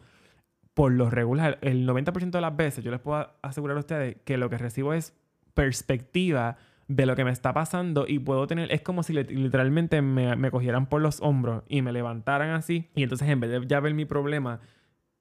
por 0.74 0.92
lo 0.94 1.10
regular, 1.10 1.60
el 1.62 1.88
90% 1.88 2.32
de 2.32 2.42
las 2.42 2.56
veces 2.56 2.84
yo 2.84 2.92
les 2.92 3.02
puedo 3.02 3.30
asegurar 3.42 3.76
a 3.76 3.82
ustedes 3.82 4.18
que 4.24 4.38
lo 4.38 4.50
que 4.50 4.58
recibo 4.58 4.94
es 4.94 5.14
perspectiva 5.54 6.58
de 6.88 7.06
lo 7.06 7.16
que 7.16 7.24
me 7.24 7.32
está 7.32 7.54
pasando 7.54 8.06
y 8.08 8.20
puedo 8.20 8.46
tener, 8.48 8.72
es 8.72 8.82
como 8.82 9.04
si 9.04 9.14
literalmente 9.14 10.02
me, 10.02 10.36
me, 10.36 10.52
cogieran 10.52 10.88
por 10.88 11.02
los 11.02 11.20
hombros 11.22 11.64
y 11.68 11.82
me 11.82 11.92
levantaran 11.92 12.52
así 12.52 12.90
y 12.96 13.04
entonces 13.04 13.28
en 13.28 13.40
vez 13.40 13.50
de 13.50 13.66
ya 13.68 13.80
ver 13.80 13.94
mi 13.94 14.06
problema 14.06 14.60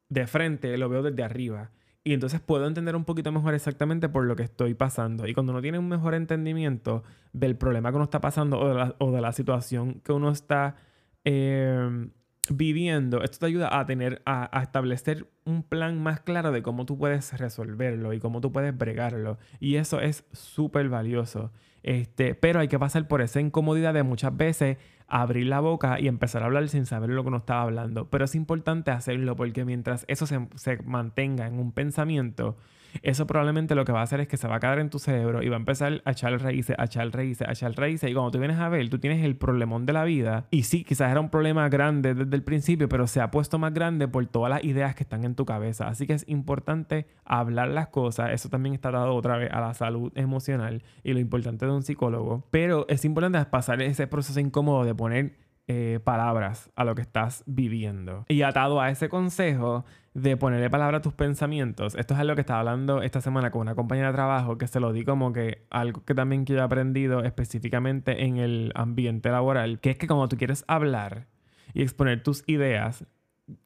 de 0.09 0.27
frente, 0.27 0.77
lo 0.77 0.88
veo 0.88 1.03
desde 1.03 1.22
arriba. 1.22 1.70
Y 2.07 2.12
entonces 2.12 2.40
puedo 2.40 2.66
entender 2.66 2.96
un 2.96 3.07
poquito 3.07 3.33
mejor 3.33 3.55
exactamente 3.55 4.11
por 4.11 4.24
lo 4.24 4.37
que 4.37 4.42
estoy 4.42 4.74
pasando. 4.74 5.27
Y 5.27 5.33
cuando 5.33 5.53
uno 5.53 5.62
tiene 5.62 5.79
un 5.79 5.88
mejor 5.88 6.14
entendimiento 6.14 7.03
del 7.33 7.57
problema 7.57 7.90
que 7.90 7.96
uno 7.96 8.05
está 8.05 8.20
pasando 8.20 8.61
o 8.61 8.68
de 8.68 8.74
la, 8.74 8.94
o 8.98 9.11
de 9.11 9.22
la 9.22 9.33
situación 9.33 10.00
que 10.05 10.12
uno 10.12 10.31
está 10.31 10.77
eh, 11.24 12.09
viviendo, 12.50 13.22
esto 13.22 13.38
te 13.38 13.46
ayuda 13.46 13.78
a 13.78 13.87
tener, 13.87 14.22
a, 14.26 14.61
establecer 14.62 15.28
un 15.44 15.62
plan 15.62 16.02
más 16.02 16.20
claro 16.20 16.52
de 16.52 16.62
cómo 16.62 16.87
tú 16.87 16.98
puedes 16.98 17.38
resolverlo 17.38 18.12
y 18.12 18.20
cómo 18.20 18.40
tú 18.40 18.52
puedes 18.52 18.76
bregarlo. 18.76 19.38
Y 19.61 19.76
eso 19.76 20.00
es 20.00 20.24
súper 20.33 20.88
valioso. 20.88 21.52
Este, 21.83 22.35
pero 22.35 22.61
hay 22.61 22.68
que 22.68 22.78
pasar 22.78 23.09
por 23.09 23.20
esa 23.20 23.40
incomodidad 23.40 23.92
de 23.92 24.02
muchas 24.02 24.35
veces 24.37 24.78
abrir 25.07 25.46
la 25.46 25.61
boca 25.61 26.00
y 26.00 26.09
empezar 26.09 26.42
a 26.42 26.46
hablar 26.46 26.68
sin 26.68 26.87
saber 26.87 27.11
lo 27.11 27.22
que 27.22 27.28
uno 27.28 27.38
estaba 27.38 27.62
hablando. 27.62 28.09
Pero 28.09 28.24
es 28.24 28.35
importante 28.35 28.90
hacerlo 28.90 29.37
porque 29.37 29.64
mientras 29.64 30.04
eso 30.09 30.26
se, 30.26 30.48
se 30.54 30.78
mantenga 30.83 31.46
en 31.46 31.59
un 31.59 31.72
pensamiento, 31.72 32.57
eso 33.02 33.26
probablemente 33.26 33.74
lo 33.74 33.85
que 33.85 33.92
va 33.92 34.00
a 34.00 34.04
hacer 34.04 34.20
es 34.20 34.28
que 34.28 34.37
se 34.37 34.48
va 34.48 34.57
a 34.57 34.61
quedar 34.61 34.78
en 34.78 34.90
tu 34.90 34.98
cerebro 34.98 35.42
y 35.42 35.48
va 35.48 35.57
a 35.57 35.59
empezar 35.59 36.02
a 36.04 36.11
echar 36.12 36.40
raíces, 36.40 36.76
a 36.78 36.85
echar 36.85 37.11
raíces, 37.11 37.46
a 37.48 37.52
echar 37.52 37.72
raíces. 37.74 38.11
Y 38.11 38.14
cuando 38.14 38.30
tú 38.30 38.38
vienes 38.38 38.59
a 38.59 38.68
ver, 38.68 38.88
tú 38.88 38.98
tienes 38.98 39.24
el 39.24 39.37
problemón 39.37 39.87
de 39.87 39.92
la 39.92 40.04
vida. 40.04 40.46
Y 40.50 40.64
sí, 40.64 40.85
quizás 40.85 41.11
era 41.11 41.20
un 41.20 41.30
problema 41.30 41.68
grande 41.68 42.14
desde 42.14 42.35
el 42.35 42.42
principio, 42.42 42.88
pero 42.88 43.07
se 43.07 43.20
ha 43.20 43.30
puesto 43.30 43.59
más 43.59 43.72
grande 43.72 44.09
por 44.09 44.24
todas 44.26 44.50
las 44.50 44.64
ideas 44.64 44.94
que 44.94 45.02
están 45.02 45.24
en 45.24 45.35
tu 45.35 45.44
cabeza. 45.44 45.88
Así 45.88 46.07
que 46.07 46.14
es 46.14 46.28
importante 46.28 47.07
hablar 47.24 47.68
las 47.68 47.88
cosas. 47.88 48.30
Eso 48.33 48.48
también 48.48 48.74
está 48.74 48.90
dado 48.90 49.14
otra 49.14 49.37
vez 49.37 49.50
a 49.52 49.61
la 49.61 49.74
salud 49.74 50.12
emocional 50.14 50.83
y 51.02 51.12
lo 51.12 51.20
importante 51.20 51.66
de 51.66 51.72
un 51.72 51.83
psicólogo. 51.83 52.46
Pero 52.50 52.87
es 52.88 53.04
importante 53.04 53.44
pasar 53.46 53.83
ese 53.83 54.07
proceso 54.07 54.40
incómodo 54.40 54.85
de 54.85 54.94
poner 54.94 55.44
eh, 55.66 55.98
palabras 56.04 56.70
a 56.76 56.85
lo 56.85 56.94
que 56.94 57.00
estás 57.02 57.42
viviendo. 57.46 58.26
Y 58.28 58.42
atado 58.42 58.83
a 58.83 58.90
ese 58.90 59.09
consejo 59.09 59.87
de 60.14 60.37
ponerle 60.37 60.70
palabra 60.70 60.98
a 60.98 61.03
tus 61.03 61.12
pensamientos, 61.12 61.96
esto 61.96 62.14
es 62.14 62.20
algo 62.20 62.37
que 62.37 62.40
estaba 62.40 62.61
hablando 62.61 63.03
esta 63.03 63.20
semana 63.20 63.50
con 63.50 63.62
una 63.62 63.74
compañera 63.74 64.09
de 64.09 64.14
trabajo 64.14 64.57
que 64.57 64.68
se 64.68 64.79
lo 64.79 64.92
di 64.92 65.05
como 65.05 65.33
que 65.33 65.66
algo 65.70 66.05
que 66.05 66.14
también 66.14 66.44
que 66.44 66.53
yo 66.53 66.61
he 66.61 66.62
aprendido 66.62 67.24
específicamente 67.24 68.24
en 68.24 68.37
el 68.37 68.72
ambiente 68.77 69.31
laboral, 69.31 69.81
que 69.81 69.90
es 69.90 69.98
que 69.98 70.07
cuando 70.07 70.29
tú 70.29 70.37
quieres 70.37 70.64
hablar 70.68 71.27
y 71.72 71.83
exponer 71.83 72.22
tus 72.22 72.44
ideas, 72.46 73.05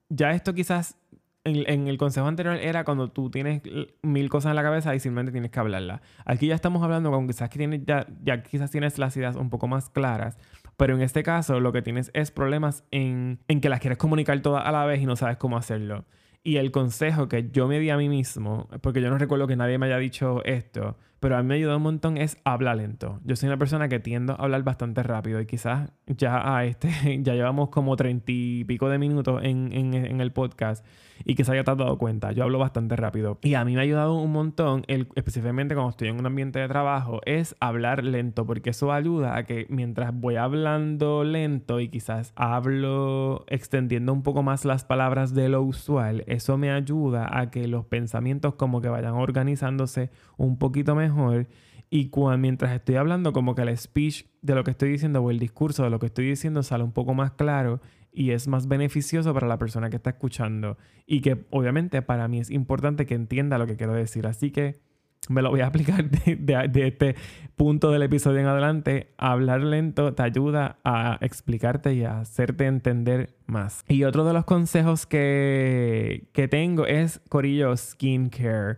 ya 0.09 0.33
esto 0.33 0.55
quizás 0.55 0.99
en, 1.45 1.87
el 1.87 1.99
consejo 1.99 2.27
anterior 2.27 2.57
era 2.57 2.85
cuando 2.85 3.11
tú 3.11 3.31
tienes 3.31 3.63
mil 4.03 4.31
cosas 4.31 4.51
en 4.51 4.57
la 4.57 4.63
cabeza 4.63 4.95
y 4.95 5.01
simplemente 5.01 5.33
tienes 5.33 5.51
que 5.51 5.61
hablarlas. 5.61 6.01
Aquí 6.25 6.47
ya 6.47 6.55
estamos 6.55 6.83
hablando 6.83 7.11
con 7.11 7.27
quizás 7.27 7.51
que 7.51 7.59
tienes 7.59 7.85
ya, 7.85 8.07
ya 8.23 8.43
quizás 8.43 8.71
tienes 8.71 8.99
las 8.99 9.17
ideas 9.17 9.37
un 9.37 9.51
poco 9.51 9.69
más 9.69 9.91
claras 9.91 10.39
pero 10.79 10.95
en 10.95 11.03
este 11.03 11.25
caso 11.25 11.59
lo 11.59 11.73
que 11.73 11.83
tienes 11.83 12.13
es 12.15 12.31
problemas 12.31 12.85
en, 12.93 13.41
en 13.49 13.61
que 13.61 13.69
las 13.69 13.81
quieres 13.81 13.99
comunicar 13.99 14.41
todas 14.41 14.65
a 14.65 14.71
la 14.71 14.87
vez 14.87 15.03
y 15.03 15.07
no 15.07 15.17
sabes 15.17 15.37
cómo 15.37 15.57
hacerlo. 15.57 16.05
Y 16.49 16.57
el 16.57 16.71
consejo 16.71 17.29
que 17.29 17.51
yo 17.53 17.69
me 17.69 17.79
di 17.79 17.91
a 17.91 17.99
mí 17.99 18.09
mismo, 18.09 18.71
porque 18.81 19.03
yo 19.03 19.11
no 19.11 19.19
recuerdo 19.19 19.47
que 19.47 19.55
nadie 19.55 19.77
me 19.77 19.85
haya 19.85 19.99
dicho 19.99 20.43
esto, 20.47 20.97
pero 21.21 21.37
a 21.37 21.43
mí 21.43 21.49
me 21.49 21.55
ayudó 21.57 21.77
un 21.77 21.83
montón 21.83 22.17
es 22.17 22.39
hablar 22.45 22.77
lento. 22.77 23.21
Yo 23.25 23.37
soy 23.37 23.49
una 23.49 23.57
persona 23.57 23.89
que 23.89 23.99
tiendo 23.99 24.35
a 24.35 24.37
hablar 24.37 24.63
bastante 24.63 25.03
rápido 25.03 25.41
y 25.41 25.47
quizás 25.47 25.91
ya 26.07 26.57
a 26.57 26.65
este, 26.65 26.89
ya 27.23 27.35
llevamos 27.35 27.71
como 27.71 27.97
treinta 27.97 28.25
y 28.29 28.65
pico 28.65 28.89
de 28.89 28.99
minutos 28.99 29.41
en, 29.43 29.73
en, 29.73 30.21
el 30.21 30.33
podcast 30.33 30.85
y 31.25 31.35
quizás 31.35 31.57
ya 31.57 31.65
te 31.65 31.71
has 31.71 31.77
dado 31.77 31.99
cuenta, 31.99 32.33
yo 32.33 32.45
hablo 32.45 32.59
bastante 32.59 32.95
rápido. 32.95 33.39
Y 33.43 33.55
a 33.55 33.65
mí 33.65 33.75
me 33.75 33.81
ha 33.81 33.83
ayudado 33.83 34.15
un 34.15 34.33
montón, 34.33 34.85
el, 34.87 35.09
específicamente 35.17 35.75
cuando 35.75 35.91
estoy 35.91 36.09
en 36.09 36.19
un 36.19 36.27
ambiente 36.27 36.61
de 36.61 36.69
trabajo, 36.69 37.21
es 37.27 37.57
hablar 37.61 38.05
lento, 38.05 38.47
porque 38.47 38.71
eso 38.71 38.93
ayuda 38.93 39.37
a 39.37 39.45
que 39.45 39.67
mientras 39.69 40.15
voy 40.15 40.37
hablando 40.37 41.25
lento 41.25 41.81
y 41.81 41.89
quizás 41.89 42.33
hablo 42.37 43.45
extendiendo 43.49 44.13
un 44.13 44.23
poco 44.23 44.43
más 44.43 44.65
las 44.65 44.85
palabras 44.85 45.35
de 45.35 45.49
lo 45.49 45.63
usual, 45.63 46.23
eso 46.27 46.57
me 46.57 46.71
ayuda 46.71 47.29
a 47.39 47.51
que 47.51 47.67
los 47.67 47.85
pensamientos 47.85 48.55
como 48.55 48.81
que 48.81 48.89
vayan 48.89 49.15
organizándose 49.15 50.11
un 50.37 50.59
poquito 50.59 50.95
mejor 50.95 51.08
mejor 51.09 51.47
y 51.91 52.09
cuando, 52.11 52.39
mientras 52.39 52.73
estoy 52.73 52.97
hablando 52.97 53.33
como 53.33 53.55
que 53.55 53.63
el 53.63 53.77
speech 53.77 54.27
de 54.43 54.55
lo 54.55 54.65
que 54.65 54.73
estoy 54.73 54.91
diciendo 54.91 55.23
o 55.23 55.31
el 55.31 55.39
discurso 55.39 55.85
de 55.85 55.91
lo 55.91 55.99
que 55.99 56.07
estoy 56.07 56.27
diciendo 56.27 56.63
sale 56.63 56.85
un 56.85 56.93
poco 56.93 57.15
más 57.15 57.33
claro 57.33 57.81
y 58.13 58.33
es 58.33 58.49
más 58.49 58.69
beneficioso 58.69 59.33
para 59.33 59.47
la 59.47 59.59
persona 59.59 59.91
que 59.91 59.97
está 59.97 60.11
escuchando 60.11 60.77
y 61.07 61.21
que 61.21 61.45
obviamente 61.51 62.03
para 62.03 62.29
mí 62.29 62.41
es 62.41 62.51
importante 62.51 63.07
que 63.07 63.15
entienda 63.15 63.59
lo 63.59 63.67
que 63.67 63.77
quiero 63.77 63.95
decir. 63.95 64.27
Así 64.27 64.51
que 64.51 64.81
me 65.29 65.43
lo 65.43 65.51
voy 65.51 65.61
a 65.61 65.67
aplicar 65.67 66.11
de, 66.11 66.87
este 66.87 67.17
punto 67.57 67.91
del 67.91 68.03
episodio 68.03 68.41
en 68.41 68.47
adelante. 68.47 69.15
Hablar 69.17 69.63
lento 69.63 70.15
te 70.15 70.23
ayuda 70.23 70.79
a 70.85 71.19
explicarte 71.21 71.95
y 71.95 72.05
a 72.05 72.21
hacerte 72.21 72.67
entender 72.67 73.35
más. 73.47 73.85
Y 73.89 74.05
otro 74.05 74.25
de 74.25 74.33
los 74.33 74.45
consejos 74.45 75.07
que, 75.07 76.29
que 76.33 76.49
tengo 76.49 76.87
es 76.87 77.21
Corillo 77.29 77.77
Skincare 77.77 78.77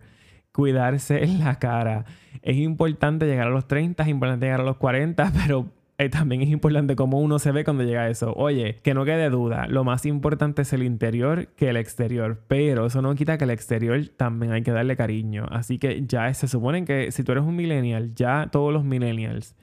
cuidarse 0.51 1.25
la 1.27 1.59
cara. 1.59 2.05
Es 2.41 2.57
importante 2.57 3.25
llegar 3.25 3.47
a 3.47 3.51
los 3.51 3.67
30, 3.67 4.03
es 4.03 4.09
importante 4.09 4.45
llegar 4.45 4.61
a 4.61 4.65
los 4.65 4.77
40, 4.77 5.31
pero 5.45 5.71
eh, 5.97 6.09
también 6.09 6.41
es 6.41 6.49
importante 6.49 6.95
cómo 6.95 7.19
uno 7.19 7.37
se 7.37 7.51
ve 7.51 7.63
cuando 7.63 7.83
llega 7.83 8.01
a 8.01 8.09
eso. 8.09 8.33
Oye, 8.35 8.77
que 8.83 8.93
no 8.93 9.05
quede 9.05 9.29
duda, 9.29 9.67
lo 9.67 9.83
más 9.83 10.05
importante 10.05 10.63
es 10.63 10.73
el 10.73 10.81
interior 10.81 11.49
que 11.49 11.69
el 11.69 11.77
exterior, 11.77 12.41
pero 12.47 12.87
eso 12.87 13.03
no 13.03 13.13
quita 13.13 13.37
que 13.37 13.43
el 13.43 13.51
exterior 13.51 14.07
también 14.17 14.51
hay 14.51 14.63
que 14.63 14.71
darle 14.71 14.95
cariño. 14.97 15.45
Así 15.51 15.77
que 15.77 16.03
ya 16.07 16.33
se 16.33 16.47
supone 16.47 16.85
que 16.85 17.11
si 17.11 17.23
tú 17.23 17.33
eres 17.33 17.43
un 17.43 17.55
millennial, 17.55 18.15
ya 18.15 18.49
todos 18.51 18.73
los 18.73 18.83
millennials 18.83 19.55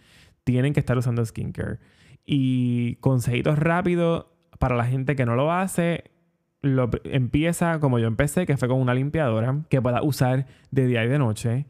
tienen 0.45 0.73
que 0.73 0.81
estar 0.81 0.97
usando 0.97 1.25
skincare. 1.25 1.79
Y 2.25 2.97
consejitos 2.97 3.59
rápidos 3.59 4.27
para 4.61 4.77
la 4.77 4.85
gente 4.85 5.17
que 5.17 5.27
no 5.27 5.35
lo 5.35 5.53
hace, 5.53 6.05
lo, 6.63 6.91
empieza 7.05 7.81
como 7.81 7.99
yo 7.99 8.07
empecé, 8.07 8.47
que 8.47 8.57
fue 8.57 8.69
con 8.69 8.81
una 8.81 8.95
limpiadora 8.95 9.63
que 9.69 9.81
puedas 9.81 10.03
usar 10.03 10.47
de 10.71 10.87
día 10.87 11.05
y 11.05 11.09
de 11.09 11.19
noche, 11.19 11.67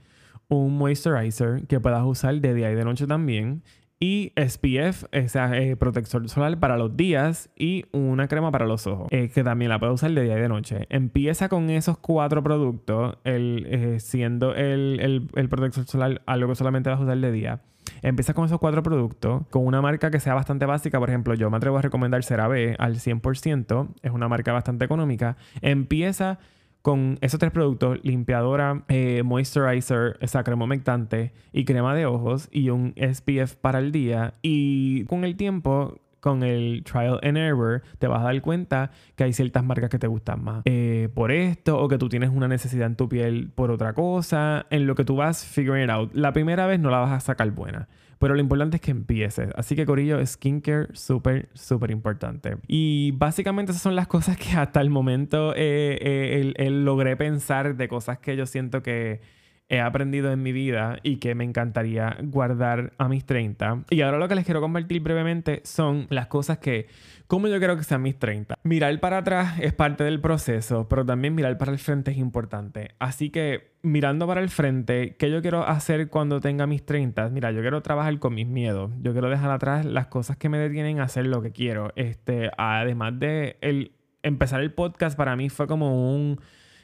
un 0.49 0.79
moisturizer 0.79 1.67
que 1.67 1.81
puedas 1.81 2.05
usar 2.05 2.41
de 2.41 2.55
día 2.55 2.71
y 2.71 2.75
de 2.75 2.85
noche 2.85 3.07
también, 3.07 3.63
y 4.01 4.33
SPF, 4.37 5.07
esa 5.11 5.59
eh, 5.59 5.75
protector 5.75 6.29
solar 6.29 6.61
para 6.61 6.77
los 6.77 6.97
días 6.97 7.51
y 7.57 7.85
una 7.93 8.29
crema 8.29 8.53
para 8.53 8.65
los 8.65 8.87
ojos, 8.87 9.09
eh, 9.11 9.29
que 9.29 9.43
también 9.43 9.71
la 9.71 9.81
puedes 9.81 9.95
usar 9.95 10.13
de 10.13 10.23
día 10.23 10.39
y 10.39 10.41
de 10.41 10.49
noche. 10.49 10.87
Empieza 10.89 11.49
con 11.49 11.69
esos 11.69 11.99
cuatro 11.99 12.43
productos, 12.43 13.17
el, 13.25 13.67
eh, 13.69 14.01
siendo 14.01 14.55
el, 14.55 15.01
el, 15.01 15.29
el 15.35 15.49
protector 15.49 15.85
solar 15.87 16.23
algo 16.27 16.49
que 16.49 16.55
solamente 16.55 16.91
vas 16.91 17.01
a 17.01 17.03
usar 17.03 17.19
de 17.19 17.33
día 17.33 17.61
Empieza 18.03 18.35
con 18.35 18.45
esos 18.45 18.59
cuatro 18.59 18.83
productos, 18.83 19.47
con 19.51 19.67
una 19.67 19.81
marca 19.81 20.11
que 20.11 20.21
sea 20.21 20.35
bastante 20.35 20.67
básica. 20.67 20.99
Por 20.99 21.09
ejemplo, 21.09 21.35
yo 21.35 21.51
me 21.51 21.57
atrevo 21.57 21.79
a 21.79 21.83
recomendar 21.83 22.23
CeraVe 22.23 22.77
al 22.79 22.97
100%. 22.97 23.89
Es 24.03 24.13
una 24.13 24.29
marca 24.29 24.53
bastante 24.53 24.85
económica. 24.85 25.37
Empieza 25.61 26.39
con 26.83 27.19
esos 27.21 27.41
tres 27.41 27.53
productos, 27.53 27.99
limpiadora, 28.03 28.85
eh, 28.89 29.23
moisturizer, 29.25 30.17
esa 30.21 30.43
crema 30.45 30.65
humectante 30.65 31.33
y 31.53 31.65
crema 31.65 31.95
de 31.95 32.07
ojos 32.07 32.49
y 32.51 32.71
un 32.71 32.95
SPF 32.97 33.57
para 33.57 33.79
el 33.79 33.93
día. 33.93 34.35
Y 34.43 35.05
con 35.05 35.25
el 35.25 35.37
tiempo 35.37 36.01
con 36.21 36.43
el 36.43 36.83
trial 36.85 37.21
and 37.23 37.37
error, 37.37 37.83
te 37.99 38.07
vas 38.07 38.21
a 38.21 38.25
dar 38.25 38.41
cuenta 38.43 38.91
que 39.17 39.25
hay 39.25 39.33
ciertas 39.33 39.65
marcas 39.65 39.91
que 39.91 39.99
te 39.99 40.07
gustan 40.07 40.43
más 40.43 40.63
eh, 40.65 41.09
por 41.15 41.31
esto 41.31 41.79
o 41.79 41.89
que 41.89 41.99
tú 41.99 42.09
tienes 42.09 42.31
una 42.31 42.49
necesidad 42.49 42.87
en 42.87 42.97
tu 42.97 43.09
piel 43.09 43.51
por 43.55 43.71
otra 43.71 43.93
cosa. 43.93 44.67
En 44.71 44.87
lo 44.87 44.95
que 44.95 45.05
tú 45.05 45.17
vas 45.17 45.45
figuring 45.45 45.85
it 45.85 45.91
out. 45.91 46.13
La 46.15 46.33
primera 46.33 46.67
vez 46.67 46.81
no 46.81 46.91
la 46.91 46.99
vas 46.99 47.13
a 47.13 47.21
sacar 47.21 47.51
buena. 47.51 47.89
Pero 48.19 48.35
lo 48.35 48.41
importante 48.41 48.77
es 48.77 48.81
que 48.81 48.91
empieces. 48.91 49.51
Así 49.55 49.77
que, 49.77 49.87
Corillo, 49.87 50.25
skincare 50.25 50.89
súper, 50.93 51.49
súper 51.55 51.93
importante. 51.93 52.57
Y 52.67 53.13
básicamente 53.13 53.71
esas 53.71 53.83
son 53.83 53.95
las 53.95 54.09
cosas 54.09 54.37
que 54.37 54.57
hasta 54.57 54.81
el 54.81 54.91
momento 54.91 55.55
eh, 55.55 56.53
eh, 56.57 56.71
logré 56.71 57.17
pensar 57.17 57.77
de 57.77 57.87
cosas 57.87 58.19
que 58.19 58.37
yo 58.37 58.47
siento 58.47 58.83
que 58.83 59.21
he 59.69 59.81
aprendido 59.81 60.33
en 60.33 60.43
mi 60.43 60.53
vida 60.53 60.99
y 61.03 61.17
que 61.17 61.35
me 61.35 61.45
encantaría 61.45 62.17
guardar 62.23 62.93
a 62.97 63.09
mis 63.09 63.25
30. 63.27 63.85
Y 63.91 64.01
ahora 64.01 64.19
lo 64.19 64.29
que 64.29 64.35
les 64.35 64.45
quiero 64.45 64.61
compartir 64.61 65.01
brevemente 65.03 65.61
son 65.65 66.07
las 66.09 66.27
cosas 66.29 66.59
que, 66.59 66.87
como 67.27 67.49
yo 67.49 67.59
quiero 67.59 67.77
que 67.77 67.85
sean 67.85 68.03
mis 68.03 68.19
30. 68.19 68.59
Mirar 68.63 68.99
para 69.01 69.19
atrás 69.19 69.59
es 69.61 69.75
parte 69.75 70.05
del 70.05 70.21
proceso, 70.21 70.89
pero 70.89 71.05
también 71.05 71.35
mirar 71.35 71.59
para 71.59 71.73
el 71.73 71.79
frente 71.79 72.13
es 72.13 72.17
importante. 72.17 72.93
Así 72.99 73.29
que 73.29 73.73
mirando 73.83 74.27
para 74.27 74.41
el 74.41 74.49
frente, 74.49 75.17
¿qué 75.17 75.31
yo 75.31 75.43
quiero 75.43 75.67
hacer 75.67 76.09
cuando 76.09 76.41
tenga 76.41 76.67
mis 76.67 76.85
30? 76.87 77.29
Mira, 77.29 77.53
yo 77.53 77.61
quiero 77.61 77.83
trabajar 77.83 78.19
con 78.19 78.35
mis 78.35 78.47
miedos. 78.47 78.91
Yo 79.03 79.13
quiero 79.13 79.29
dejar 79.29 79.51
atrás 79.51 79.85
las 79.85 80.07
cosas 80.07 80.39
que 80.39 80.49
me 80.49 80.59
detienen 80.59 81.01
a 81.01 81.05
hacer 81.05 81.27
lo 81.27 81.43
que 81.43 81.53
quiero. 81.53 81.93
Este, 81.95 82.51
además 82.57 83.19
de 83.19 83.59
el, 83.61 83.93
empezar 84.23 84.63
el 84.63 84.73
podcast 84.73 85.17
para 85.17 85.37
mí 85.37 85.51
fue 85.51 85.67
como 85.67 86.15
un... 86.15 86.41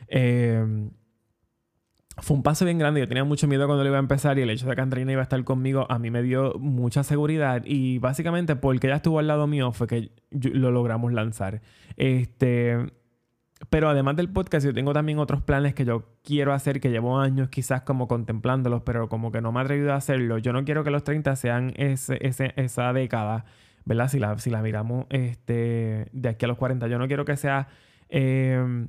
Eh, 0.09 0.91
fue 2.19 2.37
un 2.37 2.43
paso 2.43 2.65
bien 2.65 2.79
grande. 2.79 3.01
Yo 3.01 3.09
tenía 3.09 3.25
mucho 3.25 3.49
miedo 3.49 3.67
cuando 3.67 3.83
lo 3.83 3.91
iba 3.91 3.99
a 3.99 4.01
empezar 4.01 4.39
y 4.39 4.43
el 4.43 4.51
hecho 4.51 4.69
de 4.69 4.75
que 4.75 4.81
Andreina 4.81 5.13
iba 5.13 5.21
a 5.21 5.25
estar 5.25 5.43
conmigo 5.45 5.87
a 5.91 5.99
mí 5.99 6.11
me 6.11 6.23
dio 6.23 6.55
mucha 6.59 7.03
seguridad. 7.03 7.63
Y 7.65 7.99
básicamente 7.99 8.57
porque 8.57 8.87
ella 8.87 8.97
estuvo 8.97 9.19
al 9.19 9.27
lado 9.27 9.47
mío 9.47 9.73
fue 9.73 9.87
que 9.87 10.11
lo 10.31 10.71
logramos 10.71 11.13
lanzar. 11.13 11.61
Este. 11.97 12.93
Pero 13.71 13.89
además 13.89 14.17
del 14.17 14.29
podcast, 14.29 14.67
yo 14.67 14.75
tengo 14.75 14.93
también 14.93 15.19
otros 15.19 15.43
planes 15.43 15.75
que 15.75 15.85
yo 15.85 16.19
quiero 16.23 16.53
hacer, 16.53 16.81
que 16.81 16.91
llevo 16.91 17.19
años 17.19 17.49
quizás 17.49 17.83
como 17.83 18.09
contemplándolos, 18.09 18.83
pero 18.83 19.09
como 19.09 19.33
que 19.33 19.41
no 19.41 19.53
me 19.53 19.61
he 19.61 19.63
atrevido 19.65 19.93
a 19.93 19.97
hacerlo. 19.97 20.39
Yo 20.39 20.53
no 20.53 20.65
quiero 20.65 20.85
que 20.85 20.91
los 20.91 21.03
30 21.03 21.35
sean 21.37 21.73
ese, 21.77 22.19
esa 22.21 22.93
década, 22.93 23.47
¿verdad? 23.87 24.09
Si 24.09 24.19
la, 24.19 24.39
si 24.39 24.51
la 24.51 24.61
miramos 24.61 25.07
este, 25.09 26.09
de 26.13 26.29
aquí 26.29 26.45
a 26.45 26.49
los 26.49 26.59
40, 26.59 26.89
yo 26.89 26.99
no 26.99 27.07
quiero 27.07 27.25
que 27.25 27.37
sea 27.37 27.69
eh, 28.11 28.87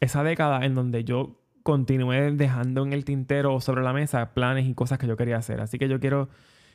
esa 0.00 0.22
década 0.22 0.66
en 0.66 0.74
donde 0.74 1.04
yo 1.04 1.39
continué 1.62 2.32
dejando 2.32 2.84
en 2.84 2.92
el 2.92 3.04
tintero 3.04 3.60
sobre 3.60 3.82
la 3.82 3.92
mesa 3.92 4.34
planes 4.34 4.66
y 4.66 4.74
cosas 4.74 4.98
que 4.98 5.06
yo 5.06 5.16
quería 5.16 5.36
hacer. 5.36 5.60
Así 5.60 5.78
que 5.78 5.88
yo 5.88 6.00
quiero 6.00 6.28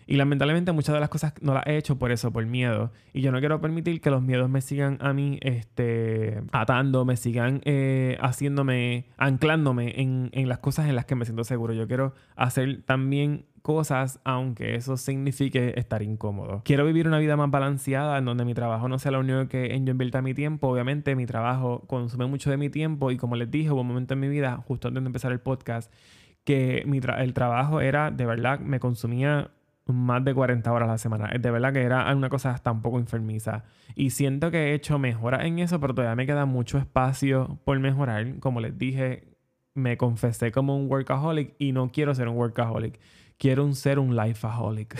Y 0.07 0.17
lamentablemente 0.17 0.71
muchas 0.71 0.93
de 0.93 0.99
las 0.99 1.09
cosas 1.09 1.33
no 1.41 1.53
las 1.55 1.65
he 1.65 1.77
hecho 1.77 1.97
por 1.97 2.11
eso, 2.11 2.31
por 2.31 2.45
miedo. 2.45 2.91
Y 3.11 3.21
yo 3.21 3.31
no 3.31 3.39
quiero 3.39 3.59
permitir 3.59 4.01
que 4.01 4.11
los 4.11 4.21
miedos 4.21 4.49
me 4.49 4.61
sigan 4.61 4.97
a 5.01 5.13
mí 5.13 5.39
este, 5.41 6.43
atando, 6.51 7.05
me 7.05 7.17
sigan 7.17 7.61
eh, 7.65 8.17
haciéndome, 8.21 9.05
anclándome 9.17 9.99
en, 9.99 10.29
en 10.33 10.47
las 10.47 10.59
cosas 10.59 10.87
en 10.87 10.95
las 10.95 11.05
que 11.05 11.15
me 11.15 11.25
siento 11.25 11.43
seguro. 11.43 11.73
Yo 11.73 11.87
quiero 11.87 12.13
hacer 12.35 12.83
también 12.83 13.45
cosas, 13.65 14.19
aunque 14.23 14.75
eso 14.75 14.95
signifique 14.95 15.73
estar 15.75 16.03
incómodo. 16.03 16.61
Quiero 16.63 16.85
vivir 16.85 17.07
una 17.07 17.17
vida 17.17 17.35
más 17.35 17.49
balanceada 17.49 18.19
en 18.19 18.25
donde 18.25 18.45
mi 18.45 18.53
trabajo 18.53 18.87
no 18.87 18.99
sea 18.99 19.11
lo 19.11 19.21
único 19.21 19.47
que 19.47 19.69
yo 19.69 19.91
invierta 19.91 20.21
mi 20.21 20.35
tiempo. 20.35 20.67
Obviamente 20.67 21.15
mi 21.15 21.25
trabajo 21.25 21.81
consume 21.87 22.27
mucho 22.27 22.51
de 22.51 22.57
mi 22.57 22.69
tiempo 22.69 23.09
y 23.09 23.17
como 23.17 23.35
les 23.35 23.49
dije, 23.49 23.71
hubo 23.71 23.81
un 23.81 23.87
momento 23.87 24.13
en 24.13 24.19
mi 24.19 24.27
vida, 24.27 24.63
justo 24.67 24.87
antes 24.87 25.01
de 25.01 25.07
empezar 25.07 25.31
el 25.31 25.39
podcast, 25.39 25.91
que 26.43 26.83
mi 26.85 26.99
el 26.99 27.33
trabajo 27.33 27.81
era, 27.81 28.11
de 28.11 28.27
verdad, 28.27 28.59
me 28.59 28.79
consumía 28.79 29.49
más 29.87 30.23
de 30.23 30.35
40 30.35 30.71
horas 30.71 30.87
a 30.87 30.91
la 30.91 30.97
semana. 30.99 31.31
De 31.35 31.49
verdad 31.49 31.73
que 31.73 31.81
era 31.81 32.15
una 32.15 32.29
cosa 32.29 32.61
un 32.67 32.81
poco 32.83 32.99
enfermiza. 32.99 33.63
Y 33.95 34.11
siento 34.11 34.51
que 34.51 34.57
he 34.57 34.73
hecho 34.75 34.99
mejoras 34.99 35.43
en 35.43 35.57
eso, 35.57 35.79
pero 35.79 35.95
todavía 35.95 36.15
me 36.15 36.27
queda 36.27 36.45
mucho 36.45 36.77
espacio 36.77 37.57
por 37.65 37.79
mejorar. 37.79 38.37
Como 38.41 38.61
les 38.61 38.77
dije, 38.77 39.35
me 39.73 39.97
confesé 39.97 40.51
como 40.51 40.77
un 40.77 40.87
workaholic 40.87 41.55
y 41.57 41.71
no 41.71 41.91
quiero 41.91 42.13
ser 42.13 42.27
un 42.27 42.37
workaholic 42.37 42.99
quiero 43.37 43.71
ser 43.73 43.99
un 43.99 44.15
lifeaholic. 44.15 44.95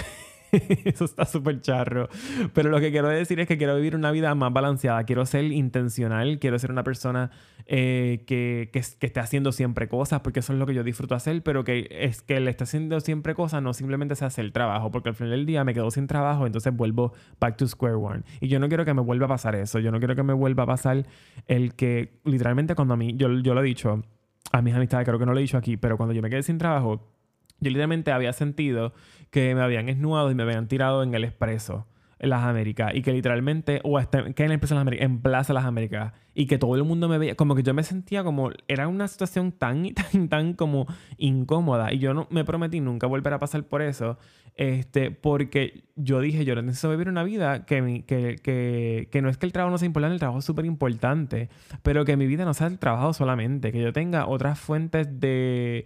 Eso 0.86 1.06
está 1.06 1.26
súper 1.26 1.62
charro. 1.62 2.10
Pero 2.54 2.70
lo 2.70 2.80
que 2.80 2.92
quiero 2.92 3.10
decir 3.10 3.40
es 3.40 3.48
que 3.48 3.58
quiero 3.58 3.76
vivir 3.76 3.96
una 3.96 4.12
vida 4.12 4.34
más 4.36 4.54
balanceada. 4.54 5.04
Quiero 5.04 5.26
ser 5.26 5.46
intencional. 5.46 6.40
Quiero 6.40 6.58
ser 6.60 6.72
una 6.72 6.84
persona 6.84 7.32
eh, 7.66 8.24
que, 8.28 8.70
que, 8.72 8.80
esté 8.80 9.20
haciendo 9.20 9.52
siempre 9.52 9.88
cosas, 9.88 10.22
porque 10.22 10.40
eso 10.40 10.54
es 10.54 10.60
lo 10.60 10.66
que 10.66 10.74
yo 10.74 10.84
disfruto 10.84 11.16
hacer. 11.16 11.42
Pero 11.44 11.64
que 11.64 11.88
es 11.90 12.22
que 12.22 12.40
le 12.40 12.50
esté 12.52 12.64
haciendo 12.64 13.00
siempre 13.00 13.36
cosas, 13.36 13.62
no 13.62 13.74
simplemente 13.74 14.16
se 14.16 14.26
hace 14.26 14.42
el 14.42 14.52
trabajo. 14.52 14.92
Porque 14.92 15.10
al 15.10 15.16
final 15.16 15.32
del 15.32 15.46
día 15.46 15.64
me 15.64 15.74
quedo 15.74 15.92
sin 15.92 16.08
trabajo, 16.08 16.46
entonces 16.46 16.76
vuelvo 16.76 17.14
back 17.40 17.58
to 17.58 17.68
square 17.68 17.96
one. 17.96 18.24
Y 18.40 18.48
yo 18.48 18.60
no 18.60 18.68
quiero 18.68 18.86
que 18.86 18.94
me 18.94 19.02
vuelva 19.02 19.26
a 19.26 19.30
pasar 19.30 19.56
eso. 19.56 19.80
Yo 19.80 19.92
no 19.92 20.00
quiero 20.00 20.16
que 20.16 20.24
me 20.24 20.34
vuelva 20.34 20.64
a 20.64 20.68
pasar 20.68 21.06
el 21.48 21.74
que, 21.76 22.20
literalmente, 22.24 22.76
cuando 22.76 22.94
a 22.94 22.98
mí, 22.98 23.14
yo, 23.18 23.32
yo 23.40 23.54
lo 23.54 23.62
he 23.62 23.66
dicho 23.66 24.04
a 24.52 24.62
mis 24.62 24.74
amistades, 24.74 25.06
creo 25.06 25.20
que 25.20 25.26
no 25.26 25.34
lo 25.34 25.40
he 25.40 25.42
dicho 25.42 25.58
aquí, 25.58 25.76
pero 25.76 25.98
cuando 25.98 26.14
yo 26.14 26.22
me 26.22 26.30
quedé 26.30 26.44
sin 26.44 26.58
trabajo 26.58 27.15
yo 27.60 27.70
literalmente 27.70 28.12
había 28.12 28.34
sentido 28.34 28.94
que 29.32 29.56
me 29.56 29.62
habían 29.62 29.90
esnuado 29.90 30.32
y 30.32 30.36
me 30.36 30.44
habían 30.44 30.68
tirado 30.68 31.04
en 31.04 31.14
el 31.14 31.24
expreso 31.24 31.88
en 32.20 32.30
las 32.30 32.44
Américas 32.44 32.94
y 32.94 33.02
que 33.02 33.12
literalmente, 33.12 33.82
o 33.84 33.98
hasta, 33.98 34.34
que 34.34 34.44
en 34.44 34.52
el 34.52 34.54
expreso 34.54 34.74
en 34.74 34.78
las 34.78 34.82
Américas, 34.84 35.06
en 35.06 35.22
Plaza 35.22 35.54
las 35.54 35.66
Américas 35.66 36.14
y 36.34 36.48
que 36.48 36.58
todo 36.58 36.76
el 36.76 36.84
mundo 36.84 37.08
me 37.08 37.18
veía, 37.18 37.36
como 37.36 37.56
que 37.56 37.64
yo 37.64 37.74
me 37.74 37.84
sentía 37.84 38.24
como, 38.24 38.52
era 38.68 38.88
una 38.88 39.08
situación 39.08 39.52
tan 39.52 39.86
y 39.86 39.94
tan, 39.94 40.28
tan 40.30 40.54
como 40.54 40.88
incómoda 41.18 41.94
y 41.94 42.00
yo 42.00 42.14
no 42.14 42.28
me 42.30 42.46
prometí 42.46 42.80
nunca 42.80 43.08
volver 43.08 43.34
a 43.34 43.40
pasar 43.40 43.64
por 43.66 43.82
eso, 43.82 44.18
este, 44.56 45.12
porque 45.12 45.84
yo 45.96 46.22
dije, 46.22 46.46
yo 46.46 46.56
necesito 46.62 46.90
vivir 46.90 47.10
una 47.10 47.24
vida 47.24 47.66
que, 47.66 48.04
que, 48.08 48.38
que, 48.42 49.10
que 49.12 49.22
no 49.22 49.30
es 49.30 49.38
que 49.38 49.46
el 49.46 49.52
trabajo 49.52 49.72
no 49.72 49.78
sea 49.78 49.86
importante, 49.86 50.14
el 50.14 50.20
trabajo 50.20 50.40
es 50.40 50.46
súper 50.46 50.66
importante, 50.66 51.50
pero 51.84 52.06
que 52.06 52.16
mi 52.16 52.28
vida 52.28 52.46
no 52.46 52.54
sea 52.54 52.68
el 52.68 52.80
trabajo 52.80 53.14
solamente, 53.14 53.72
que 53.72 53.82
yo 53.82 53.92
tenga 53.92 54.28
otras 54.28 54.60
fuentes 54.60 55.20
de 55.20 55.86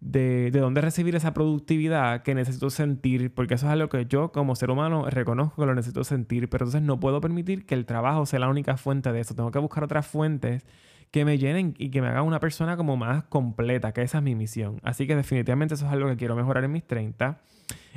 de, 0.00 0.50
de 0.50 0.60
dónde 0.60 0.80
recibir 0.80 1.14
esa 1.14 1.34
productividad 1.34 2.22
que 2.22 2.34
necesito 2.34 2.70
sentir, 2.70 3.32
porque 3.34 3.54
eso 3.54 3.66
es 3.66 3.72
algo 3.72 3.88
que 3.88 4.06
yo 4.06 4.32
como 4.32 4.56
ser 4.56 4.70
humano 4.70 5.08
reconozco 5.08 5.62
que 5.62 5.66
lo 5.66 5.74
necesito 5.74 6.04
sentir, 6.04 6.48
pero 6.48 6.64
entonces 6.64 6.82
no 6.82 6.98
puedo 7.00 7.20
permitir 7.20 7.66
que 7.66 7.74
el 7.74 7.86
trabajo 7.86 8.24
sea 8.26 8.38
la 8.38 8.48
única 8.48 8.76
fuente 8.76 9.12
de 9.12 9.20
eso, 9.20 9.34
tengo 9.34 9.50
que 9.50 9.58
buscar 9.58 9.84
otras 9.84 10.06
fuentes 10.06 10.64
que 11.10 11.24
me 11.24 11.38
llenen 11.38 11.74
y 11.76 11.90
que 11.90 12.00
me 12.00 12.08
hagan 12.08 12.24
una 12.24 12.40
persona 12.40 12.76
como 12.76 12.96
más 12.96 13.24
completa, 13.24 13.92
que 13.92 14.02
esa 14.02 14.18
es 14.18 14.24
mi 14.24 14.34
misión. 14.34 14.78
Así 14.82 15.06
que 15.06 15.16
definitivamente 15.16 15.74
eso 15.74 15.86
es 15.86 15.92
algo 15.92 16.08
que 16.08 16.16
quiero 16.16 16.36
mejorar 16.36 16.64
en 16.64 16.72
mis 16.72 16.86
30. 16.86 17.40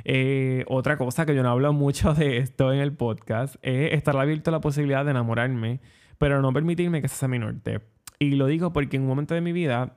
Eh, 0.04 0.64
otra 0.68 0.96
cosa 0.96 1.24
que 1.24 1.34
yo 1.34 1.42
no 1.42 1.50
hablo 1.50 1.72
mucho 1.72 2.12
de 2.14 2.38
esto 2.38 2.72
en 2.72 2.80
el 2.80 2.92
podcast 2.92 3.56
es 3.62 3.92
estar 3.92 4.16
abierto 4.16 4.50
a 4.50 4.52
la 4.52 4.60
posibilidad 4.60 5.04
de 5.04 5.12
enamorarme, 5.12 5.80
pero 6.18 6.42
no 6.42 6.52
permitirme 6.52 7.00
que 7.00 7.06
ese 7.06 7.16
sea 7.16 7.28
mi 7.28 7.38
norte. 7.38 7.80
Y 8.18 8.32
lo 8.32 8.46
digo 8.46 8.72
porque 8.72 8.96
en 8.96 9.02
un 9.02 9.08
momento 9.08 9.34
de 9.34 9.40
mi 9.40 9.52
vida 9.52 9.96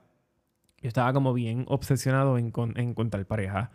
yo 0.80 0.88
estaba 0.88 1.12
como 1.12 1.32
bien 1.34 1.64
obsesionado 1.68 2.38
en, 2.38 2.52
encontrar 2.76 3.26
pareja. 3.26 3.70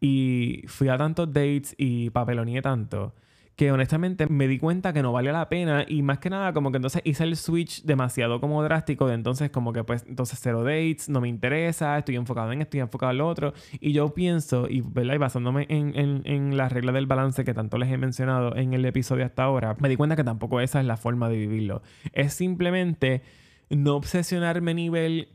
Y 0.00 0.64
fui 0.66 0.88
a 0.88 0.96
tantos 0.96 1.32
dates 1.32 1.74
y 1.78 2.10
papeloneé 2.10 2.62
tanto 2.62 3.14
que 3.56 3.72
honestamente 3.72 4.26
me 4.28 4.48
di 4.48 4.58
cuenta 4.58 4.92
que 4.92 5.02
no 5.02 5.12
vale 5.12 5.32
la 5.32 5.48
pena 5.48 5.86
y 5.88 6.02
más 6.02 6.18
que 6.18 6.28
nada 6.28 6.52
como 6.52 6.70
que 6.70 6.76
entonces 6.76 7.00
hice 7.04 7.24
el 7.24 7.36
switch 7.36 7.84
demasiado 7.84 8.38
como 8.38 8.62
drástico 8.62 9.06
de 9.08 9.14
entonces 9.14 9.48
como 9.50 9.72
que 9.72 9.82
pues 9.82 10.04
entonces 10.06 10.38
cero 10.42 10.62
dates, 10.62 11.08
no 11.08 11.22
me 11.22 11.28
interesa, 11.28 11.96
estoy 11.96 12.16
enfocado 12.16 12.52
en 12.52 12.60
esto, 12.60 12.68
estoy 12.68 12.80
enfocado 12.80 13.12
en 13.12 13.18
lo 13.18 13.26
otro 13.26 13.54
y 13.80 13.92
yo 13.92 14.12
pienso 14.12 14.68
y, 14.68 14.82
¿verdad? 14.82 15.14
y 15.14 15.18
basándome 15.18 15.66
en, 15.70 15.98
en, 15.98 16.20
en 16.26 16.56
la 16.58 16.68
regla 16.68 16.92
del 16.92 17.06
balance 17.06 17.44
que 17.44 17.54
tanto 17.54 17.78
les 17.78 17.90
he 17.90 17.96
mencionado 17.96 18.54
en 18.56 18.74
el 18.74 18.84
episodio 18.84 19.24
hasta 19.24 19.44
ahora, 19.44 19.74
me 19.80 19.88
di 19.88 19.96
cuenta 19.96 20.16
que 20.16 20.24
tampoco 20.24 20.60
esa 20.60 20.80
es 20.80 20.86
la 20.86 20.98
forma 20.98 21.30
de 21.30 21.38
vivirlo. 21.38 21.82
Es 22.12 22.34
simplemente 22.34 23.22
no 23.70 23.96
obsesionarme 23.96 24.72
a 24.72 24.74
nivel 24.74 25.28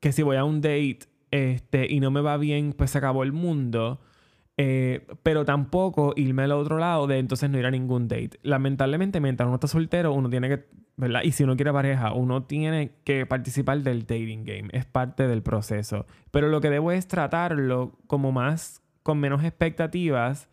que 0.00 0.12
si 0.12 0.22
voy 0.22 0.36
a 0.36 0.44
un 0.44 0.60
date 0.60 1.00
este, 1.30 1.86
y 1.90 2.00
no 2.00 2.10
me 2.10 2.20
va 2.20 2.36
bien, 2.36 2.72
pues 2.72 2.90
se 2.90 2.98
acabó 2.98 3.22
el 3.22 3.32
mundo. 3.32 4.00
Eh, 4.58 5.06
pero 5.22 5.44
tampoco 5.44 6.14
irme 6.16 6.44
al 6.44 6.52
otro 6.52 6.78
lado 6.78 7.06
de 7.06 7.18
entonces 7.18 7.50
no 7.50 7.58
ir 7.58 7.66
a 7.66 7.70
ningún 7.70 8.08
date. 8.08 8.38
Lamentablemente, 8.42 9.20
mientras 9.20 9.46
uno 9.46 9.56
está 9.56 9.68
soltero, 9.68 10.14
uno 10.14 10.30
tiene 10.30 10.48
que, 10.48 10.64
¿verdad? 10.96 11.22
Y 11.24 11.32
si 11.32 11.44
uno 11.44 11.56
quiere 11.56 11.72
pareja, 11.72 12.12
uno 12.12 12.44
tiene 12.44 12.92
que 13.04 13.26
participar 13.26 13.80
del 13.82 14.06
dating 14.06 14.44
game. 14.44 14.68
Es 14.72 14.86
parte 14.86 15.28
del 15.28 15.42
proceso. 15.42 16.06
Pero 16.30 16.48
lo 16.48 16.60
que 16.60 16.70
debo 16.70 16.90
es 16.90 17.06
tratarlo 17.06 17.98
como 18.06 18.32
más, 18.32 18.82
con 19.02 19.18
menos 19.18 19.44
expectativas 19.44 20.48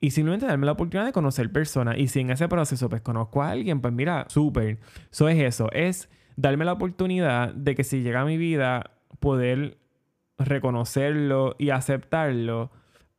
y 0.00 0.10
simplemente 0.10 0.46
darme 0.46 0.66
la 0.66 0.72
oportunidad 0.72 1.06
de 1.06 1.12
conocer 1.12 1.50
personas. 1.52 1.96
Y 1.98 2.08
si 2.08 2.20
en 2.20 2.30
ese 2.30 2.48
proceso 2.48 2.88
pues 2.88 3.02
conozco 3.02 3.42
a 3.42 3.50
alguien, 3.50 3.80
pues 3.80 3.94
mira, 3.94 4.26
súper. 4.28 4.78
Eso 5.10 5.28
es 5.28 5.38
eso. 5.38 5.70
Es 5.72 6.10
darme 6.36 6.64
la 6.64 6.72
oportunidad 6.72 7.54
de 7.54 7.74
que 7.74 7.84
si 7.84 8.02
llega 8.02 8.20
a 8.20 8.24
mi 8.24 8.36
vida, 8.36 8.90
poder 9.20 9.78
reconocerlo 10.38 11.56
y 11.58 11.70
aceptarlo, 11.70 12.70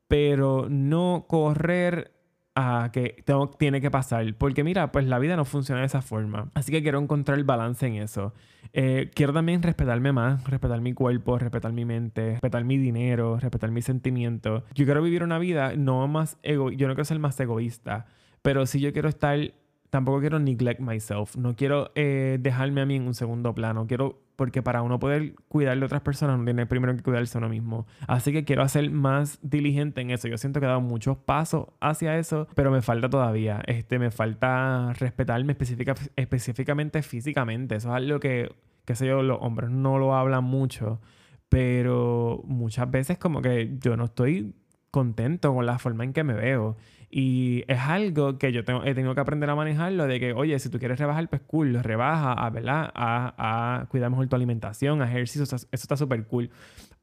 pero 0.07 0.67
no 0.69 1.25
correr 1.27 2.11
a 2.55 2.89
que 2.93 3.21
tengo, 3.25 3.49
tiene 3.49 3.81
que 3.81 3.91
pasar. 3.91 4.33
Porque 4.35 4.63
mira, 4.63 4.91
pues 4.91 5.05
la 5.05 5.19
vida 5.19 5.35
no 5.35 5.45
funciona 5.45 5.81
de 5.81 5.87
esa 5.87 6.01
forma. 6.01 6.49
Así 6.53 6.71
que 6.71 6.81
quiero 6.81 6.99
encontrar 6.99 7.37
el 7.37 7.43
balance 7.43 7.85
en 7.85 7.95
eso. 7.95 8.33
Eh, 8.73 9.11
quiero 9.13 9.33
también 9.33 9.61
respetarme 9.61 10.11
más, 10.13 10.43
respetar 10.45 10.81
mi 10.81 10.93
cuerpo, 10.93 11.37
respetar 11.37 11.73
mi 11.73 11.85
mente, 11.85 12.31
respetar 12.31 12.63
mi 12.63 12.77
dinero, 12.77 13.37
respetar 13.39 13.71
mis 13.71 13.85
sentimientos. 13.85 14.63
Yo 14.73 14.85
quiero 14.85 15.01
vivir 15.01 15.23
una 15.23 15.37
vida 15.37 15.75
no 15.75 16.07
más 16.07 16.37
ego, 16.43 16.71
yo 16.71 16.87
no 16.87 16.95
quiero 16.95 17.05
ser 17.05 17.19
más 17.19 17.39
egoísta, 17.39 18.05
pero 18.41 18.65
sí 18.65 18.79
yo 18.79 18.91
quiero 18.93 19.09
estar 19.09 19.53
tampoco 19.95 20.19
quiero 20.19 20.39
neglect 20.39 20.81
myself. 20.81 21.37
No 21.37 21.55
quiero 21.55 21.91
eh, 21.95 22.37
dejarme 22.41 22.81
a 22.81 22.85
mí 22.85 22.97
en 22.97 23.07
un 23.07 23.13
segundo 23.13 23.55
plano. 23.55 23.87
Quiero, 23.87 24.21
porque 24.35 24.61
para 24.61 24.81
uno 24.81 24.99
poder 24.99 25.35
cuidar 25.47 25.79
de 25.79 25.85
otras 25.85 26.01
personas, 26.01 26.35
uno 26.35 26.43
tiene 26.43 26.65
primero 26.65 26.93
que 26.97 27.01
cuidarse 27.01 27.37
a 27.37 27.39
uno 27.39 27.47
mismo. 27.47 27.87
Así 28.05 28.33
que 28.33 28.43
quiero 28.43 28.61
hacer 28.61 28.91
más 28.91 29.39
diligente 29.41 30.01
en 30.01 30.11
eso. 30.11 30.27
Yo 30.27 30.37
siento 30.37 30.59
que 30.59 30.65
he 30.65 30.67
dado 30.67 30.81
muchos 30.81 31.15
pasos 31.15 31.67
hacia 31.79 32.17
eso, 32.17 32.49
pero 32.55 32.71
me 32.71 32.81
falta 32.81 33.09
todavía. 33.09 33.61
Este, 33.67 33.97
me 33.97 34.11
falta 34.11 34.91
respetarme 34.99 35.53
específica, 35.53 35.95
específicamente 36.17 37.01
físicamente. 37.01 37.75
Eso 37.75 37.87
es 37.87 37.95
algo 37.95 38.19
que, 38.19 38.53
qué 38.83 38.95
sé 38.95 39.07
yo, 39.07 39.23
los 39.23 39.37
hombres 39.39 39.69
no 39.69 39.97
lo 39.97 40.13
hablan 40.13 40.43
mucho. 40.43 40.99
Pero 41.47 42.41
muchas 42.43 42.91
veces 42.91 43.17
como 43.17 43.41
que 43.41 43.77
yo 43.79 43.95
no 43.95 44.05
estoy 44.05 44.53
contento 44.91 45.53
con 45.53 45.65
la 45.65 45.79
forma 45.79 46.03
en 46.03 46.11
que 46.11 46.25
me 46.25 46.33
veo. 46.33 46.75
Y 47.17 47.63
es 47.69 47.79
algo 47.79 48.37
que 48.37 48.51
yo 48.51 48.65
tengo, 48.65 48.83
he 48.83 48.93
tenido 48.93 49.15
que 49.15 49.21
aprender 49.21 49.49
a 49.49 49.55
manejarlo 49.55 50.05
de 50.05 50.19
que, 50.19 50.33
oye, 50.33 50.59
si 50.59 50.67
tú 50.67 50.79
quieres 50.79 50.99
rebajar, 50.99 51.29
pues 51.29 51.41
cool, 51.43 51.81
rebaja, 51.81 52.33
a, 52.33 52.49
¿verdad? 52.49 52.91
A, 52.93 53.79
a 53.79 53.85
cuidar 53.85 54.09
mejor 54.09 54.27
tu 54.27 54.35
alimentación, 54.35 55.01
a 55.01 55.07
ejercicio, 55.07 55.43
eso 55.43 55.65
está 55.71 55.95
súper 55.95 56.27
cool. 56.27 56.49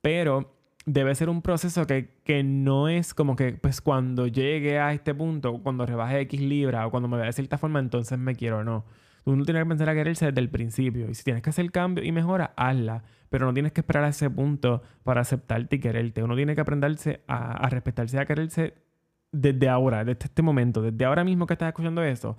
Pero 0.03 0.55
debe 0.85 1.15
ser 1.15 1.31
un 1.31 1.41
proceso 1.41 1.87
que, 1.87 2.11
que, 2.25 2.43
no 2.43 2.91
es 2.91 3.15
como 3.15 3.37
que, 3.37 3.55
pues 3.55 3.81
cuando 3.81 4.27
llegue 4.27 4.79
a 4.79 4.93
este 4.93 5.15
punto, 5.15 5.63
cuando 5.63 5.87
rebaje 5.87 6.21
X 6.21 6.43
libra 6.43 6.87
o 6.87 6.91
cuando 6.91 7.09
me 7.09 7.17
vea 7.17 7.25
de 7.25 7.33
cierta 7.33 7.57
forma, 7.57 7.79
entonces 7.79 8.19
me 8.19 8.35
quiero 8.35 8.59
o 8.59 8.65
no. 8.65 8.85
Uno 9.25 9.47
tiene 9.47 9.61
que 9.61 9.67
pensar 9.67 9.89
a 9.89 9.95
quererse 9.95 10.27
desde 10.27 10.43
el 10.43 10.51
principio. 10.51 11.09
Y 11.09 11.15
si 11.15 11.25
tienes 11.25 11.43
que 11.43 11.49
hacer 11.49 11.71
cambio 11.71 12.05
y 12.05 12.13
mejora, 12.13 12.53
hazla. 12.59 13.03
Pero 13.31 13.47
no 13.47 13.55
tienes 13.55 13.73
que 13.73 13.81
esperar 13.81 14.05
a 14.05 14.09
ese 14.09 14.29
punto 14.29 14.83
para 15.05 15.23
aceptarte 15.23 15.77
y 15.77 15.79
quererte. 15.81 16.23
Uno 16.23 16.37
tiene 16.37 16.55
que 16.55 16.61
aprenderse 16.61 17.23
a, 17.27 17.53
a 17.53 17.71
respetarse 17.71 18.19
y 18.19 18.21
a 18.21 18.27
quererse 18.27 18.75
desde 19.33 19.69
ahora, 19.69 20.05
desde 20.05 20.27
este 20.27 20.43
momento, 20.43 20.83
desde 20.83 21.05
ahora 21.05 21.25
mismo 21.25 21.47
que 21.47 21.55
estás 21.55 21.69
escuchando 21.69 22.03
eso, 22.03 22.37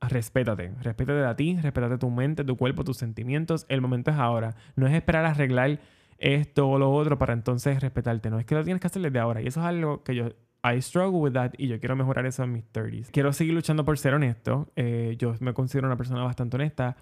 respétate. 0.00 0.72
Respétate 0.82 1.24
a 1.24 1.34
ti, 1.34 1.58
respétate 1.60 1.98
tu 1.98 2.10
mente, 2.10 2.44
tu 2.44 2.56
cuerpo, 2.56 2.84
tus 2.84 2.98
sentimientos. 2.98 3.66
El 3.68 3.80
momento 3.80 4.10
es 4.10 4.16
ahora. 4.18 4.54
No 4.76 4.86
es 4.86 4.94
esperar 4.94 5.24
a 5.24 5.30
arreglar 5.30 5.80
esto 6.18 6.68
o 6.68 6.78
lo 6.78 6.92
otro 6.92 7.18
para 7.18 7.32
entonces 7.32 7.80
respetarte. 7.80 8.30
No 8.30 8.38
es 8.38 8.46
que 8.46 8.54
lo 8.54 8.62
tienes 8.64 8.80
que 8.80 8.86
hacer 8.86 9.02
desde 9.02 9.18
ahora. 9.18 9.42
Y 9.42 9.46
eso 9.46 9.60
es 9.60 9.66
algo 9.66 10.04
que 10.04 10.14
yo 10.14 10.28
I 10.64 10.80
struggle 10.82 11.20
with 11.20 11.32
that 11.32 11.52
y 11.56 11.68
yo 11.68 11.78
quiero 11.78 11.96
mejorar 11.96 12.26
eso 12.26 12.42
en 12.42 12.52
mis 12.52 12.64
30s. 12.72 13.10
Quiero 13.10 13.32
seguir 13.32 13.54
luchando 13.54 13.84
por 13.84 13.98
ser 13.98 14.14
honesto. 14.14 14.70
Eh, 14.76 15.16
yo 15.18 15.34
me 15.40 15.54
considero 15.54 15.86
una 15.86 15.96
persona 15.96 16.22
bastante 16.24 16.56
honesta, 16.56 16.96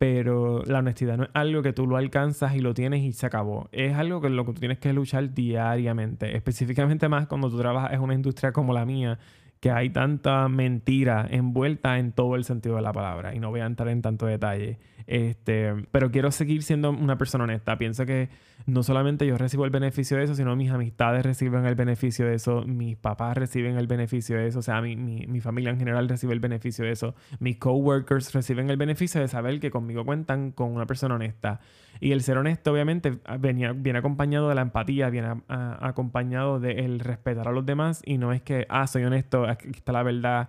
pero 0.00 0.64
la 0.64 0.78
honestidad 0.78 1.18
no 1.18 1.24
es 1.24 1.30
algo 1.34 1.60
que 1.60 1.74
tú 1.74 1.86
lo 1.86 1.98
alcanzas 1.98 2.56
y 2.56 2.60
lo 2.60 2.72
tienes 2.72 3.02
y 3.02 3.12
se 3.12 3.26
acabó. 3.26 3.68
Es 3.70 3.94
algo 3.96 4.22
con 4.22 4.34
lo 4.34 4.46
que 4.46 4.54
tú 4.54 4.60
tienes 4.60 4.78
que 4.78 4.94
luchar 4.94 5.34
diariamente, 5.34 6.34
específicamente 6.34 7.06
más 7.10 7.26
cuando 7.26 7.50
tú 7.50 7.58
trabajas 7.58 7.92
en 7.92 8.00
una 8.00 8.14
industria 8.14 8.50
como 8.50 8.72
la 8.72 8.86
mía, 8.86 9.18
que 9.60 9.70
hay 9.70 9.90
tanta 9.90 10.48
mentira 10.48 11.26
envuelta 11.30 11.98
en 11.98 12.12
todo 12.12 12.36
el 12.36 12.44
sentido 12.44 12.76
de 12.76 12.82
la 12.82 12.94
palabra 12.94 13.34
y 13.34 13.40
no 13.40 13.50
voy 13.50 13.60
a 13.60 13.66
entrar 13.66 13.90
en 13.90 14.00
tanto 14.00 14.24
detalle. 14.24 14.78
Este, 15.06 15.74
pero 15.90 16.10
quiero 16.10 16.30
seguir 16.30 16.62
siendo 16.62 16.88
una 16.88 17.18
persona 17.18 17.44
honesta. 17.44 17.76
Pienso 17.76 18.06
que 18.06 18.30
no 18.66 18.82
solamente 18.82 19.26
yo 19.26 19.36
recibo 19.38 19.64
el 19.64 19.70
beneficio 19.70 20.16
de 20.16 20.24
eso, 20.24 20.34
sino 20.34 20.56
mis 20.56 20.70
amistades 20.70 21.24
reciben 21.24 21.66
el 21.66 21.74
beneficio 21.74 22.26
de 22.26 22.34
eso, 22.34 22.62
mis 22.66 22.96
papás 22.96 23.36
reciben 23.36 23.76
el 23.76 23.86
beneficio 23.86 24.36
de 24.36 24.46
eso, 24.46 24.60
o 24.60 24.62
sea, 24.62 24.80
mi, 24.80 24.96
mi, 24.96 25.26
mi 25.26 25.40
familia 25.40 25.70
en 25.70 25.78
general 25.78 26.08
recibe 26.08 26.32
el 26.32 26.40
beneficio 26.40 26.84
de 26.84 26.92
eso, 26.92 27.14
mis 27.38 27.56
coworkers 27.58 28.32
reciben 28.32 28.70
el 28.70 28.76
beneficio 28.76 29.20
de 29.20 29.28
saber 29.28 29.60
que 29.60 29.70
conmigo 29.70 30.04
cuentan 30.04 30.52
con 30.52 30.72
una 30.72 30.86
persona 30.86 31.14
honesta. 31.14 31.60
Y 31.98 32.12
el 32.12 32.22
ser 32.22 32.38
honesto, 32.38 32.72
obviamente, 32.72 33.18
venía, 33.38 33.72
viene 33.72 33.98
acompañado 33.98 34.48
de 34.48 34.54
la 34.54 34.62
empatía, 34.62 35.10
viene 35.10 35.42
acompañado 35.48 36.58
del 36.60 37.00
respetar 37.00 37.48
a 37.48 37.52
los 37.52 37.66
demás 37.66 38.02
y 38.06 38.16
no 38.16 38.32
es 38.32 38.40
que, 38.42 38.66
ah, 38.68 38.86
soy 38.86 39.04
honesto, 39.04 39.46
aquí 39.46 39.68
está 39.70 39.92
la 39.92 40.02
verdad 40.02 40.48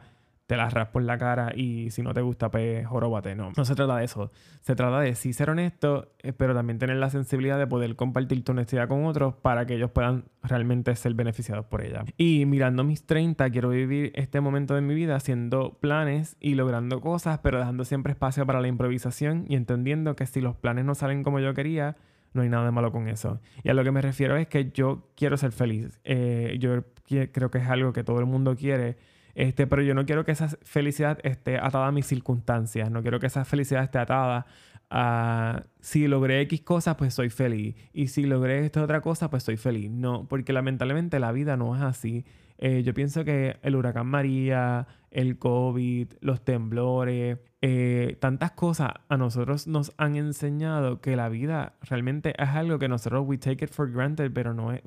te 0.52 0.58
la 0.58 0.68
raspo 0.68 1.00
en 1.00 1.08
la 1.08 1.18
cara 1.18 1.54
y 1.56 1.92
si 1.92 2.02
no 2.02 2.14
te 2.14 2.20
gusta, 2.20 2.52
pues 2.52 2.86
joróbate. 2.86 3.36
No, 3.36 3.54
no 3.56 3.64
se 3.64 3.74
trata 3.74 3.96
de 3.96 4.04
eso. 4.04 4.34
Se 4.60 4.76
trata 4.76 5.00
de 5.00 5.16
sí 5.16 5.32
ser 5.32 5.50
honesto, 5.50 6.12
eh, 6.20 6.34
pero 6.34 6.54
también 6.54 6.78
tener 6.78 6.98
la 6.98 7.10
sensibilidad 7.10 7.58
de 7.58 7.68
poder 7.68 7.96
compartir 7.96 8.44
tu 8.44 8.52
honestidad 8.52 8.90
con 8.90 9.06
otros 9.06 9.34
para 9.34 9.66
que 9.66 9.76
ellos 9.76 9.92
puedan 9.92 10.26
realmente 10.44 10.94
ser 10.98 11.14
beneficiados 11.14 11.68
por 11.68 11.86
ella. 11.86 12.04
Y 12.18 12.46
mirando 12.48 12.84
mis 12.84 13.06
30, 13.06 13.50
quiero 13.50 13.70
vivir 13.70 14.12
este 14.14 14.42
momento 14.42 14.76
de 14.76 14.82
mi 14.82 14.94
vida 14.94 15.16
haciendo 15.16 15.78
planes 15.80 16.36
y 16.42 16.56
logrando 16.56 17.00
cosas, 17.00 17.40
pero 17.40 17.58
dejando 17.58 17.86
siempre 17.86 18.12
espacio 18.12 18.46
para 18.46 18.60
la 18.60 18.68
improvisación 18.68 19.46
y 19.48 19.56
entendiendo 19.56 20.18
que 20.18 20.26
si 20.26 20.42
los 20.42 20.58
planes 20.58 20.84
no 20.84 20.96
salen 20.96 21.24
como 21.24 21.40
yo 21.40 21.54
quería, 21.54 21.96
no 22.34 22.42
hay 22.42 22.50
nada 22.50 22.66
de 22.66 22.72
malo 22.72 22.92
con 22.92 23.08
eso. 23.08 23.40
Y 23.64 23.70
a 23.70 23.74
lo 23.74 23.86
que 23.86 23.92
me 23.92 24.02
refiero 24.02 24.36
es 24.36 24.50
que 24.50 24.70
yo 24.72 25.08
quiero 25.16 25.38
ser 25.38 25.54
feliz. 25.54 25.98
Eh, 26.04 26.58
yo 26.60 26.84
creo 27.32 27.50
que 27.50 27.60
es 27.60 27.70
algo 27.70 27.94
que 27.94 28.04
todo 28.04 28.20
el 28.20 28.26
mundo 28.26 28.58
quiere 28.58 28.98
este, 29.36 29.68
pero 29.68 29.82
yo 29.82 29.94
no 29.94 30.06
quiero 30.06 30.26
que 30.26 30.32
esa 30.32 30.50
felicidad 30.64 31.20
esté 31.24 31.58
atada 31.58 31.88
a 31.88 31.92
mis 31.92 32.06
circunstancias. 32.06 32.92
No 32.92 33.02
quiero 33.02 33.20
que 33.20 33.28
esa 33.28 33.46
felicidad 33.46 33.84
esté 33.84 34.00
atada 34.00 34.46
a 34.90 35.64
si 35.80 36.08
logré 36.08 36.42
X 36.42 36.62
cosa, 36.62 36.98
pues 36.98 37.14
soy 37.14 37.30
feliz. 37.30 37.76
Y 37.94 38.08
si 38.08 38.26
logré 38.26 38.66
esta 38.66 38.84
otra 38.84 39.02
cosa, 39.02 39.30
pues 39.30 39.44
soy 39.44 39.58
feliz. 39.58 39.90
No, 39.90 40.28
porque 40.28 40.54
lamentablemente 40.54 41.20
la 41.20 41.32
vida 41.32 41.58
no 41.58 41.76
es 41.76 41.82
así. 41.82 42.26
Eh, 42.58 42.84
yo 42.84 42.94
pienso 42.94 43.26
que 43.26 43.58
el 43.64 43.76
huracán 43.76 44.06
María, 44.06 44.88
el 45.10 45.40
COVID, 45.40 46.14
los 46.22 46.46
temblores, 46.46 47.40
eh, 47.62 48.18
tantas 48.20 48.52
cosas 48.52 48.92
a 49.10 49.18
nosotros 49.18 49.66
nos 49.66 49.94
han 49.98 50.16
enseñado 50.16 51.02
que 51.02 51.16
la 51.16 51.28
vida 51.30 51.74
realmente 51.82 52.36
es 52.38 52.50
algo 52.50 52.78
que 52.78 52.88
nosotros 52.88 53.24
we 53.26 53.38
take 53.40 53.66
it 53.66 53.72
for 53.72 53.92
granted, 53.92 54.32
pero 54.32 54.54
no 54.54 54.74
es 54.74 54.82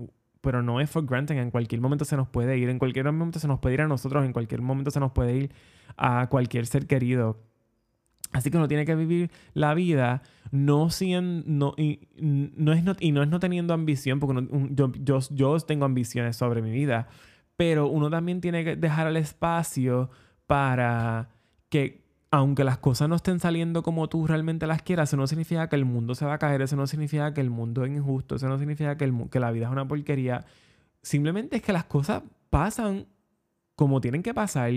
pero 0.45 0.63
no 0.63 0.81
es 0.81 0.91
for 0.91 1.05
granted. 1.05 1.37
En 1.37 1.51
cualquier 1.51 1.81
momento 1.81 2.05
se 2.05 2.17
nos 2.17 2.29
puede 2.29 2.57
ir, 2.59 2.69
en 2.69 2.79
cualquier 2.79 3.07
momento 3.07 3.41
se 3.41 3.49
nos 3.49 3.59
puede 3.59 3.75
ir 3.75 3.81
a 3.81 3.89
nosotros, 3.89 4.25
en 4.25 4.33
cualquier 4.33 4.63
momento 4.63 4.91
se 4.91 5.01
nos 5.01 5.11
puede 5.13 5.35
ir 5.35 5.53
a 5.97 6.29
cualquier 6.29 6.67
ser 6.67 6.87
querido. 6.87 7.41
Así 8.33 8.51
que 8.51 8.57
uno 8.57 8.69
tiene 8.69 8.85
que 8.85 8.95
vivir 8.95 9.31
la 9.55 9.75
vida 9.75 10.23
no 10.51 10.91
siendo, 10.91 11.45
no, 11.47 11.75
y, 11.77 12.09
no 12.17 12.73
es 12.73 12.85
no, 12.85 12.95
y 13.01 13.13
no 13.13 13.23
es 13.23 13.29
no 13.29 13.41
teniendo 13.41 13.75
ambición, 13.75 14.21
porque 14.21 14.47
yo, 14.71 14.93
yo, 14.93 15.21
yo 15.31 15.59
tengo 15.61 15.85
ambiciones 15.85 16.37
sobre 16.37 16.61
mi 16.61 16.71
vida, 16.71 17.09
pero 17.57 17.87
uno 17.87 18.11
también 18.11 18.41
tiene 18.41 18.65
que 18.65 18.77
dejar 18.77 19.07
el 19.07 19.17
espacio 19.17 20.11
para 20.47 21.31
que 21.69 22.04
aunque 22.35 22.65
las 22.65 22.79
cosas 22.79 23.09
no 23.09 23.17
estén 23.17 23.39
saliendo 23.39 23.83
como 23.83 24.09
tú 24.09 24.27
realmente 24.27 24.67
las 24.67 24.83
quieras, 24.83 25.11
eso 25.11 25.17
no 25.17 25.27
significa 25.27 25.69
que 25.69 25.77
el 25.77 25.85
mundo 25.85 26.15
se 26.15 26.25
va 26.25 26.35
a 26.35 26.39
caer, 26.39 26.63
eso 26.63 26.75
no 26.75 26.87
significa 26.87 27.33
que 27.33 27.41
el 27.41 27.51
mundo 27.51 27.85
es 27.85 27.93
injusto, 27.93 28.37
eso 28.37 28.49
no 28.49 28.59
significa 28.59 28.97
que, 28.97 29.41
la 29.41 29.51
vida 29.53 29.67
es 29.67 29.73
una 29.73 29.87
porquería. 29.87 30.45
Simplemente 31.03 31.57
es 31.57 31.63
que 31.63 31.73
las 31.73 31.85
cosas 31.85 32.23
pasan 32.51 33.07
como 33.77 34.01
tienen 34.01 34.23
que 34.23 34.35
pasar 34.35 34.73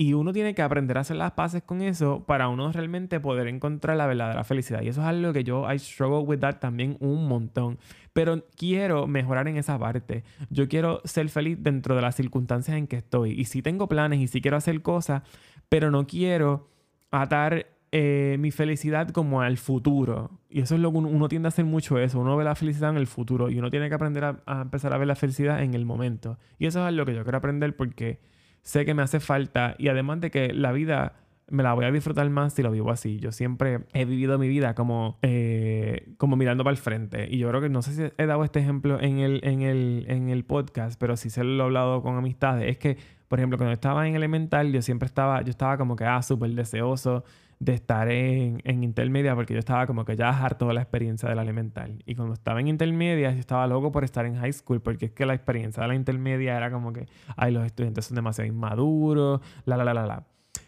y 0.00 0.12
uno 0.14 0.32
tiene 0.32 0.54
que 0.54 0.62
aprender 0.62 0.96
a 0.96 1.00
hacer 1.00 1.16
las 1.16 1.32
paces 1.32 1.62
con 1.62 1.82
eso 1.82 2.24
para 2.24 2.48
uno 2.48 2.70
realmente 2.72 3.20
poder 3.20 3.48
encontrar 3.48 3.96
la 3.96 4.06
verdadera 4.06 4.44
felicidad. 4.44 4.80
Y 4.80 4.88
eso 4.88 5.02
es 5.02 5.08
algo 5.08 5.32
que 5.32 5.44
yo, 5.44 5.70
I 5.70 5.78
struggle 5.78 6.20
with 6.20 6.38
that 6.38 6.60
también 6.60 6.96
un 7.00 7.26
montón. 7.26 7.78
Pero 8.14 8.44
quiero 8.56 9.06
mejorar 9.06 9.48
en 9.48 9.56
esa 9.56 9.78
parte. 9.78 10.24
Yo 10.50 10.68
quiero 10.68 11.02
ser 11.04 11.28
feliz 11.28 11.58
dentro 11.60 11.96
de 11.96 12.02
las 12.02 12.14
circunstancias 12.14 12.76
en 12.76 12.86
que 12.86 12.96
estoy. 12.96 13.32
Y 13.32 13.44
sí 13.46 13.60
tengo 13.60 13.88
planes 13.88 14.20
y 14.20 14.28
sí 14.28 14.40
quiero 14.40 14.56
hacer 14.56 14.80
cosas, 14.82 15.22
pero 15.68 15.90
no 15.90 16.06
quiero 16.06 16.77
atar 17.10 17.66
eh, 17.90 18.36
mi 18.38 18.50
felicidad 18.50 19.08
como 19.10 19.40
al 19.40 19.56
futuro. 19.56 20.40
Y 20.50 20.60
eso 20.60 20.74
es 20.74 20.80
lo 20.80 20.92
que 20.92 20.98
uno, 20.98 21.28
tiende 21.28 21.46
a 21.46 21.48
hacer 21.48 21.64
mucho 21.64 21.98
eso. 21.98 22.20
Uno 22.20 22.36
ve 22.36 22.44
la 22.44 22.54
felicidad 22.54 22.90
en 22.90 22.96
el 22.96 23.06
futuro 23.06 23.48
y 23.48 23.58
uno 23.58 23.70
tiene 23.70 23.88
que 23.88 23.94
aprender 23.94 24.24
a, 24.24 24.60
empezar 24.60 24.92
a 24.92 24.98
ver 24.98 25.08
la 25.08 25.16
felicidad 25.16 25.62
en 25.62 25.74
el 25.74 25.86
momento. 25.86 26.38
Y 26.58 26.66
eso 26.66 26.86
es 26.86 26.94
lo 26.94 27.06
que 27.06 27.14
yo 27.14 27.22
quiero 27.22 27.38
aprender 27.38 27.74
porque 27.76 28.20
sé 28.62 28.84
que 28.84 28.92
me 28.92 29.02
hace 29.02 29.20
falta 29.20 29.74
y 29.78 29.88
además 29.88 30.20
de 30.20 30.30
que 30.30 30.52
la 30.52 30.72
vida 30.72 31.14
me 31.50 31.62
la 31.62 31.72
voy 31.72 31.86
a 31.86 31.90
disfrutar 31.90 32.28
más 32.28 32.52
si 32.52 32.62
lo 32.62 32.70
vivo 32.70 32.90
así. 32.90 33.18
Yo 33.20 33.32
siempre 33.32 33.80
he 33.94 34.04
vivido 34.04 34.38
mi 34.38 34.48
vida 34.48 34.74
como, 34.74 35.18
eh, 35.22 36.12
como 36.18 36.36
mirando 36.36 36.64
para 36.64 36.72
el 36.72 36.78
frente. 36.78 37.26
Y 37.30 37.38
yo 37.38 37.48
creo 37.48 37.62
que 37.62 37.70
no 37.70 37.80
sé 37.80 37.94
si 37.94 38.12
he 38.18 38.26
dado 38.26 38.44
este 38.44 38.60
ejemplo 38.60 39.00
en 39.00 39.20
el, 39.20 39.40
en 39.44 39.62
el, 39.62 40.04
en 40.08 40.28
el 40.28 40.44
podcast, 40.44 41.00
pero 41.00 41.16
sí 41.16 41.30
se 41.30 41.42
lo 41.42 41.62
he 41.62 41.66
hablado 41.66 42.02
con 42.02 42.18
amistades. 42.18 42.70
Es 42.70 42.76
que 42.76 42.98
por 43.28 43.38
ejemplo, 43.38 43.58
cuando 43.58 43.74
estaba 43.74 44.08
en 44.08 44.14
elemental, 44.16 44.72
yo 44.72 44.82
siempre 44.82 45.06
estaba, 45.06 45.42
yo 45.42 45.50
estaba 45.50 45.76
como 45.76 45.96
que, 45.96 46.04
ah, 46.04 46.22
súper 46.22 46.50
deseoso 46.50 47.24
de 47.60 47.74
estar 47.74 48.08
en, 48.08 48.60
en, 48.64 48.84
intermedia 48.84 49.34
porque 49.34 49.52
yo 49.52 49.58
estaba 49.58 49.86
como 49.86 50.04
que 50.04 50.16
ya 50.16 50.30
harto 50.30 50.68
de 50.68 50.74
la 50.74 50.82
experiencia 50.82 51.28
de 51.28 51.34
la 51.34 51.42
elemental. 51.42 52.02
Y 52.06 52.14
cuando 52.14 52.34
estaba 52.34 52.60
en 52.60 52.68
intermedia, 52.68 53.32
yo 53.32 53.40
estaba 53.40 53.66
loco 53.66 53.92
por 53.92 54.04
estar 54.04 54.24
en 54.26 54.36
high 54.36 54.52
school 54.52 54.80
porque 54.80 55.06
es 55.06 55.12
que 55.12 55.26
la 55.26 55.34
experiencia 55.34 55.82
de 55.82 55.88
la 55.88 55.94
intermedia 55.94 56.56
era 56.56 56.70
como 56.70 56.92
que, 56.92 57.06
ay, 57.36 57.52
los 57.52 57.66
estudiantes 57.66 58.06
son 58.06 58.14
demasiado 58.14 58.48
inmaduros, 58.48 59.40
la, 59.64 59.76
la, 59.76 59.84
la, 59.84 59.94
la, 59.94 60.06
la. 60.06 60.26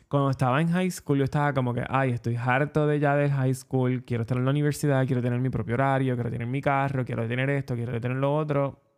Cuando 0.09 0.31
estaba 0.31 0.61
en 0.61 0.69
high 0.69 0.91
school, 0.91 1.19
yo 1.19 1.25
estaba 1.25 1.53
como 1.55 1.73
que, 1.73 1.85
ay, 1.89 2.11
estoy 2.11 2.35
harto 2.37 2.87
de 2.89 2.99
ya 2.99 3.15
del 3.15 3.31
high 3.31 3.55
school, 3.55 4.03
quiero 4.05 4.23
estar 4.23 4.37
en 4.37 4.45
la 4.45 4.51
universidad, 4.51 5.07
quiero 5.07 5.23
tener 5.23 5.39
mi 5.41 5.51
propio 5.51 5.75
horario, 5.75 6.15
quiero 6.15 6.31
tener 6.31 6.49
mi 6.49 6.61
carro, 6.61 7.05
quiero 7.05 7.27
tener 7.29 7.49
esto, 7.51 7.77
quiero 7.77 7.99
tener 8.01 8.17
lo 8.17 8.35
otro 8.35 8.90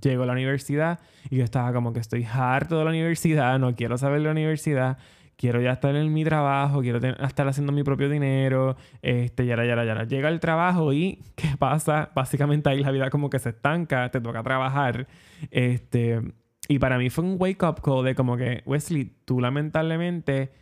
Llego 0.00 0.22
a 0.22 0.26
la 0.26 0.32
universidad 0.32 1.00
y 1.30 1.36
yo 1.36 1.44
estaba 1.44 1.72
como 1.72 1.92
que 1.92 2.00
estoy 2.00 2.24
harto 2.24 2.78
de 2.78 2.84
la 2.84 2.90
universidad, 2.90 3.58
no 3.58 3.74
quiero 3.74 3.98
saber 3.98 4.18
de 4.18 4.26
la 4.26 4.30
universidad, 4.30 4.98
quiero 5.36 5.60
ya 5.60 5.72
estar 5.72 5.96
en 5.96 6.12
mi 6.12 6.22
trabajo, 6.22 6.80
quiero 6.80 6.98
estar 6.98 7.48
haciendo 7.48 7.72
mi 7.72 7.82
propio 7.82 8.08
dinero, 8.08 8.76
este, 9.02 9.46
ya, 9.46 9.56
ya, 9.64 9.84
ya. 9.84 10.04
Llega 10.04 10.28
el 10.28 10.38
trabajo 10.38 10.92
y 10.92 11.22
¿qué 11.34 11.56
pasa? 11.58 12.10
Básicamente 12.14 12.68
ahí 12.68 12.82
la 12.82 12.90
vida 12.90 13.10
como 13.10 13.30
que 13.30 13.38
se 13.38 13.48
estanca, 13.48 14.10
te 14.10 14.20
toca 14.20 14.42
trabajar, 14.42 15.08
este, 15.50 16.20
y 16.68 16.78
para 16.78 16.98
mí 16.98 17.10
fue 17.10 17.24
un 17.24 17.36
wake 17.38 17.62
up 17.64 17.80
call 17.82 18.04
de 18.04 18.14
como 18.14 18.36
que, 18.36 18.62
Wesley, 18.66 19.16
tú 19.24 19.40
lamentablemente 19.40 20.52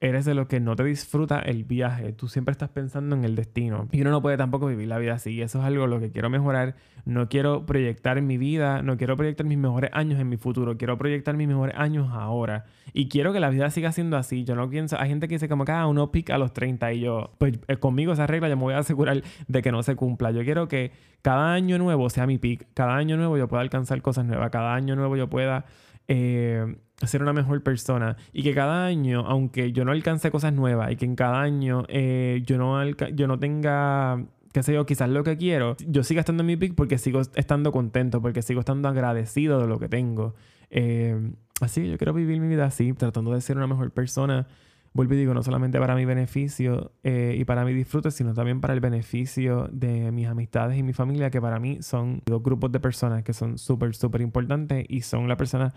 eres 0.00 0.24
de 0.24 0.34
los 0.34 0.48
que 0.48 0.60
no 0.60 0.76
te 0.76 0.84
disfruta 0.84 1.38
el 1.38 1.64
viaje. 1.64 2.12
Tú 2.12 2.28
siempre 2.28 2.52
estás 2.52 2.68
pensando 2.68 3.16
en 3.16 3.24
el 3.24 3.36
destino. 3.36 3.88
Y 3.92 4.02
uno 4.02 4.10
no 4.10 4.20
puede 4.20 4.36
tampoco 4.36 4.66
vivir 4.66 4.88
la 4.88 4.98
vida 4.98 5.14
así. 5.14 5.40
Eso 5.40 5.60
es 5.60 5.64
algo 5.64 5.86
lo 5.86 5.98
que 5.98 6.10
quiero 6.10 6.28
mejorar. 6.28 6.74
No 7.06 7.28
quiero 7.28 7.64
proyectar 7.64 8.20
mi 8.20 8.36
vida, 8.36 8.82
no 8.82 8.96
quiero 8.96 9.16
proyectar 9.16 9.46
mis 9.46 9.58
mejores 9.58 9.90
años 9.94 10.20
en 10.20 10.28
mi 10.28 10.36
futuro. 10.36 10.76
Quiero 10.76 10.98
proyectar 10.98 11.36
mis 11.36 11.48
mejores 11.48 11.74
años 11.78 12.10
ahora. 12.12 12.66
Y 12.92 13.08
quiero 13.08 13.32
que 13.32 13.40
la 13.40 13.50
vida 13.50 13.70
siga 13.70 13.92
siendo 13.92 14.16
así. 14.16 14.44
Yo 14.44 14.54
no 14.54 14.68
pienso... 14.68 14.98
Hay 14.98 15.08
gente 15.08 15.26
que 15.26 15.36
dice 15.36 15.48
como 15.48 15.64
que 15.64 15.72
ah, 15.72 15.86
uno 15.86 16.12
pica 16.12 16.34
a 16.34 16.38
los 16.38 16.52
30 16.52 16.92
y 16.92 17.00
yo... 17.00 17.32
Pues 17.38 17.58
eh, 17.68 17.76
conmigo 17.76 18.12
esa 18.12 18.26
regla 18.26 18.48
yo 18.48 18.56
me 18.56 18.62
voy 18.62 18.74
a 18.74 18.78
asegurar 18.78 19.22
de 19.48 19.62
que 19.62 19.72
no 19.72 19.82
se 19.82 19.96
cumpla. 19.96 20.30
Yo 20.32 20.44
quiero 20.44 20.68
que 20.68 20.92
cada 21.22 21.54
año 21.54 21.78
nuevo 21.78 22.10
sea 22.10 22.26
mi 22.26 22.38
pick. 22.38 22.66
Cada 22.74 22.96
año 22.96 23.16
nuevo 23.16 23.38
yo 23.38 23.48
pueda 23.48 23.62
alcanzar 23.62 24.02
cosas 24.02 24.26
nuevas. 24.26 24.50
Cada 24.50 24.74
año 24.74 24.96
nuevo 24.96 25.16
yo 25.16 25.30
pueda... 25.30 25.64
Eh, 26.08 26.76
ser 27.02 27.22
una 27.22 27.32
mejor 27.32 27.62
persona 27.62 28.16
y 28.32 28.42
que 28.42 28.54
cada 28.54 28.86
año, 28.86 29.24
aunque 29.26 29.72
yo 29.72 29.84
no 29.84 29.92
alcance 29.92 30.30
cosas 30.30 30.52
nuevas 30.52 30.92
y 30.92 30.96
que 30.96 31.04
en 31.04 31.16
cada 31.16 31.40
año 31.40 31.84
eh, 31.88 32.42
yo, 32.46 32.56
no 32.56 32.82
yo 32.84 33.26
no 33.26 33.38
tenga, 33.38 34.24
qué 34.52 34.62
sé 34.62 34.74
yo, 34.74 34.86
quizás 34.86 35.08
lo 35.08 35.24
que 35.24 35.36
quiero, 35.36 35.76
yo 35.86 36.04
siga 36.04 36.20
estando 36.20 36.42
en 36.42 36.46
mi 36.46 36.56
pick 36.56 36.74
porque 36.74 36.98
sigo 36.98 37.20
estando 37.34 37.72
contento, 37.72 38.22
porque 38.22 38.42
sigo 38.42 38.60
estando 38.60 38.88
agradecido 38.88 39.60
de 39.60 39.66
lo 39.66 39.78
que 39.78 39.88
tengo. 39.88 40.34
Eh, 40.70 41.32
así, 41.60 41.88
yo 41.88 41.98
quiero 41.98 42.12
vivir 42.14 42.40
mi 42.40 42.48
vida 42.48 42.66
así, 42.66 42.92
tratando 42.92 43.32
de 43.32 43.40
ser 43.40 43.56
una 43.56 43.66
mejor 43.66 43.90
persona. 43.90 44.46
Vuelvo 44.94 45.14
y 45.14 45.16
digo, 45.16 45.34
no 45.34 45.42
solamente 45.42 45.80
para 45.80 45.96
mi 45.96 46.04
beneficio 46.04 46.92
eh, 47.02 47.34
y 47.36 47.44
para 47.44 47.64
mi 47.64 47.74
disfrute, 47.74 48.12
sino 48.12 48.32
también 48.32 48.60
para 48.60 48.74
el 48.74 48.80
beneficio 48.80 49.68
de 49.72 50.12
mis 50.12 50.28
amistades 50.28 50.78
y 50.78 50.84
mi 50.84 50.92
familia, 50.92 51.30
que 51.30 51.40
para 51.40 51.58
mí 51.58 51.78
son 51.82 52.22
dos 52.24 52.42
grupos 52.42 52.70
de 52.70 52.78
personas 52.78 53.24
que 53.24 53.32
son 53.32 53.58
súper, 53.58 53.96
súper 53.96 54.20
importantes 54.20 54.86
y 54.88 55.00
son 55.00 55.26
la 55.28 55.36
persona 55.36 55.74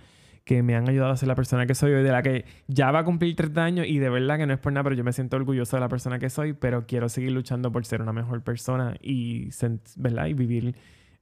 que 0.48 0.64
me 0.64 0.76
han 0.76 0.88
ayudado 0.88 1.12
a 1.12 1.18
ser 1.18 1.28
la 1.28 1.36
persona 1.36 1.66
que 1.66 1.76
soy 1.76 1.94
hoy, 1.94 2.04
de 2.04 2.12
la 2.12 2.22
que 2.22 2.46
ya 2.68 2.92
va 2.92 3.00
a 3.00 3.04
cumplir 3.04 3.36
30 3.36 3.64
años 3.64 3.88
y 3.88 4.00
de 4.00 4.10
verdad 4.10 4.38
que 4.38 4.46
no 4.46 4.54
es 4.54 4.60
por 4.60 4.72
nada, 4.72 4.84
pero 4.84 4.96
yo 4.96 5.04
me 5.04 5.12
siento 5.12 5.36
orgulloso 5.36 5.76
de 5.76 5.82
la 5.82 5.90
persona 5.90 6.20
que 6.20 6.30
soy, 6.30 6.54
pero 6.54 6.86
quiero 6.86 7.10
seguir 7.10 7.32
luchando 7.32 7.72
por 7.72 7.86
ser 7.86 8.02
una 8.02 8.14
mejor 8.14 8.44
persona 8.44 8.96
y, 9.02 9.50
¿verdad? 9.98 10.28
y 10.28 10.34
vivir 10.34 10.76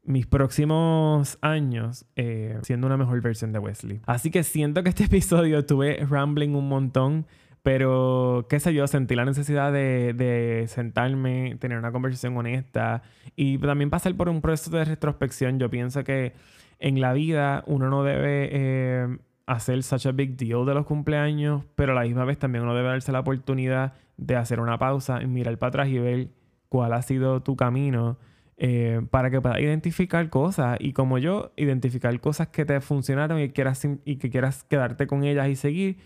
mis 0.04 0.28
próximos 0.28 1.40
años 1.42 2.06
eh, 2.16 2.60
siendo 2.62 2.86
una 2.86 2.98
mejor 2.98 3.20
versión 3.22 3.52
de 3.52 3.60
Wesley. 3.60 4.02
Así 4.06 4.30
que 4.30 4.44
siento 4.44 4.84
que 4.84 4.90
este 4.90 5.04
episodio 5.06 5.60
estuve 5.60 6.06
rambling 6.06 6.56
un 6.56 6.70
montón, 6.70 7.26
Pero, 7.66 8.46
qué 8.48 8.60
sé 8.60 8.76
yo, 8.76 8.86
sentí 8.86 9.16
la 9.16 9.26
necesidad 9.26 9.74
de, 9.74 10.66
sentarme, 10.68 11.56
tener 11.60 11.80
una 11.80 11.92
conversación 11.92 12.38
honesta 12.38 13.02
y 13.36 13.58
también 13.58 13.90
pasar 13.90 14.14
por 14.14 14.30
un 14.30 14.40
proceso 14.40 14.78
de 14.78 14.86
retrospección. 14.86 15.58
Yo 15.58 15.68
pienso 15.72 16.04
que 16.04 16.34
en 16.78 17.02
la 17.02 17.12
vida 17.14 17.64
uno 17.66 17.90
no 17.90 18.04
debe 18.04 18.50
eh, 18.52 19.18
hacer 19.48 19.82
such 19.82 20.06
a 20.06 20.12
big 20.12 20.38
deal 20.38 20.68
de 20.68 20.76
los 20.76 20.86
cumpleaños, 20.86 21.64
pero 21.74 21.96
la 21.96 22.02
misma 22.02 22.24
vez 22.24 22.38
también 22.38 22.64
uno 22.64 22.76
debe 22.76 22.90
darse 22.90 23.12
la 23.12 23.22
oportunidad 23.22 23.94
de 24.16 24.36
hacer 24.36 24.60
una 24.60 24.78
pausa 24.78 25.24
y 25.24 25.26
mirar 25.26 25.58
para 25.58 25.70
atrás 25.70 25.88
y 25.88 25.98
ver 25.98 26.28
cuál 26.70 26.94
ha 26.94 27.02
sido 27.02 27.42
tu 27.42 27.56
camino 27.56 28.20
eh, 28.58 29.02
para 29.10 29.32
que 29.32 29.42
puedas 29.42 29.60
identificar 29.60 30.30
cosas 30.30 30.78
y 30.80 30.94
como 30.94 31.18
yo, 31.18 31.52
identificar 31.56 32.20
cosas 32.20 32.50
que 32.50 32.64
te 32.64 32.80
funcionaron 32.80 33.40
y, 33.40 33.50
quieras, 33.50 33.88
y 34.06 34.18
que 34.18 34.30
quieras 34.30 34.64
quedarte 34.66 35.08
con 35.08 35.24
ellas 35.24 35.48
y 35.50 35.56
seguir 35.56 35.98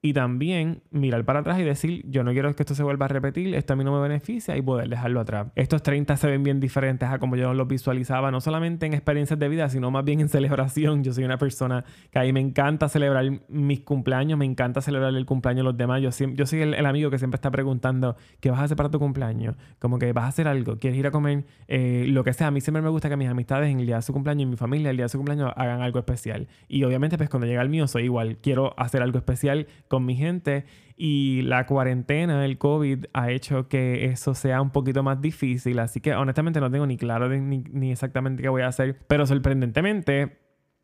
y 0.00 0.12
también 0.12 0.82
mirar 0.90 1.24
para 1.24 1.40
atrás 1.40 1.58
y 1.58 1.64
decir, 1.64 2.04
yo 2.08 2.22
no 2.22 2.32
quiero 2.32 2.54
que 2.54 2.62
esto 2.62 2.74
se 2.74 2.84
vuelva 2.84 3.06
a 3.06 3.08
repetir, 3.08 3.54
esto 3.56 3.72
a 3.72 3.76
mí 3.76 3.82
no 3.82 3.92
me 3.92 4.00
beneficia 4.00 4.56
y 4.56 4.62
poder 4.62 4.88
dejarlo 4.88 5.18
atrás. 5.18 5.48
Estos 5.56 5.82
30 5.82 6.16
se 6.16 6.28
ven 6.28 6.44
bien 6.44 6.60
diferentes 6.60 7.08
a 7.08 7.18
como 7.18 7.34
yo 7.34 7.52
los 7.52 7.66
visualizaba, 7.66 8.30
no 8.30 8.40
solamente 8.40 8.86
en 8.86 8.94
experiencias 8.94 9.38
de 9.40 9.48
vida, 9.48 9.68
sino 9.68 9.90
más 9.90 10.04
bien 10.04 10.20
en 10.20 10.28
celebración. 10.28 11.02
Yo 11.02 11.12
soy 11.12 11.24
una 11.24 11.36
persona 11.36 11.84
que 12.12 12.18
a 12.20 12.22
mí 12.22 12.32
me 12.32 12.40
encanta 12.40 12.88
celebrar 12.88 13.28
mis 13.48 13.80
cumpleaños, 13.80 14.38
me 14.38 14.44
encanta 14.44 14.80
celebrar 14.80 15.14
el 15.14 15.26
cumpleaños 15.26 15.64
de 15.64 15.64
los 15.64 15.76
demás. 15.76 16.00
Yo, 16.00 16.10
yo 16.28 16.46
soy 16.46 16.60
el, 16.60 16.86
amigo 16.86 17.10
que 17.10 17.18
siempre 17.18 17.36
está 17.36 17.50
preguntando, 17.50 18.16
¿qué 18.40 18.50
vas 18.50 18.60
a 18.60 18.64
hacer 18.64 18.76
para 18.76 18.90
tu 18.90 19.00
cumpleaños? 19.00 19.56
Como 19.80 19.98
que 19.98 20.12
vas 20.12 20.24
a 20.24 20.28
hacer 20.28 20.46
algo, 20.46 20.78
quieres 20.78 20.98
ir 20.98 21.08
a 21.08 21.10
comer, 21.10 21.44
eh, 21.66 22.06
lo 22.08 22.22
que 22.22 22.32
sea. 22.32 22.46
A 22.46 22.50
mí 22.52 22.60
siempre 22.60 22.82
me 22.82 22.88
gusta 22.88 23.08
que 23.08 23.16
mis 23.16 23.28
amistades 23.28 23.68
en 23.68 23.80
el 23.80 23.86
día 23.86 23.96
de 23.96 24.02
su 24.02 24.12
cumpleaños, 24.12 24.44
en 24.44 24.50
mi 24.50 24.56
familia, 24.56 24.90
el 24.90 24.96
día 24.96 25.06
de 25.06 25.10
su 25.10 25.18
cumpleaños, 25.18 25.52
hagan 25.56 25.82
algo 25.82 25.98
especial. 25.98 26.46
Y 26.68 26.84
obviamente, 26.84 27.18
pues 27.18 27.28
cuando 27.28 27.46
llega 27.48 27.62
el 27.62 27.68
mío, 27.68 27.88
soy 27.88 28.04
igual. 28.04 28.38
Quiero 28.40 28.74
hacer 28.78 29.02
algo 29.02 29.18
especial 29.18 29.66
con 29.88 30.04
mi 30.04 30.16
gente 30.16 30.64
y 30.96 31.42
la 31.42 31.64
cuarentena, 31.66 32.44
el 32.44 32.58
COVID, 32.58 33.06
ha 33.12 33.30
hecho 33.30 33.68
que 33.68 34.06
eso 34.06 34.34
sea 34.34 34.60
un 34.60 34.70
poquito 34.70 35.04
más 35.04 35.20
difícil. 35.20 35.78
Así 35.78 36.00
que 36.00 36.14
honestamente 36.14 36.60
no 36.60 36.70
tengo 36.70 36.86
ni 36.86 36.96
claro 36.96 37.28
ni, 37.28 37.92
exactamente 37.92 38.42
qué 38.42 38.48
voy 38.48 38.62
a 38.62 38.66
hacer. 38.66 38.98
Pero 39.06 39.24
sorprendentemente, 39.24 40.38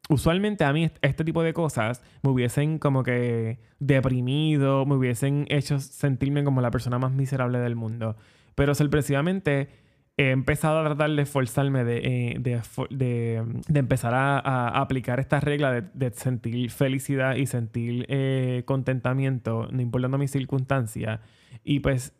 usualmente 0.08 0.64
a 0.64 0.72
mí 0.72 0.90
este 1.02 1.24
tipo 1.24 1.42
de 1.42 1.52
cosas 1.52 2.02
me 2.22 2.30
hubiesen 2.30 2.78
como 2.78 3.02
que 3.02 3.58
deprimido, 3.80 4.86
me 4.86 4.94
hubiesen 4.94 5.46
hecho 5.48 5.80
sentirme 5.80 6.44
como 6.44 6.60
la 6.60 6.70
persona 6.70 6.98
más 6.98 7.10
miserable 7.10 7.58
del 7.58 7.74
mundo. 7.74 8.16
Pero 8.54 8.76
sorpresivamente 8.76 9.68
he 10.16 10.30
empezado 10.30 10.78
a 10.78 10.84
tratar 10.84 11.10
de 11.10 11.22
esforzarme 11.22 11.84
de, 11.84 12.34
eh, 12.34 12.38
de, 12.90 13.78
empezar 13.78 14.14
a, 14.14 14.68
aplicar 14.80 15.18
esta 15.18 15.40
regla 15.40 15.80
de, 15.80 16.10
sentir 16.12 16.70
felicidad 16.70 17.34
y 17.34 17.46
sentir 17.46 18.06
eh, 18.08 18.62
contentamiento, 18.64 19.68
no 19.72 19.82
importando 19.82 20.18
mis 20.18 20.30
circunstancias. 20.30 21.20
Y 21.64 21.80
pues 21.80 22.14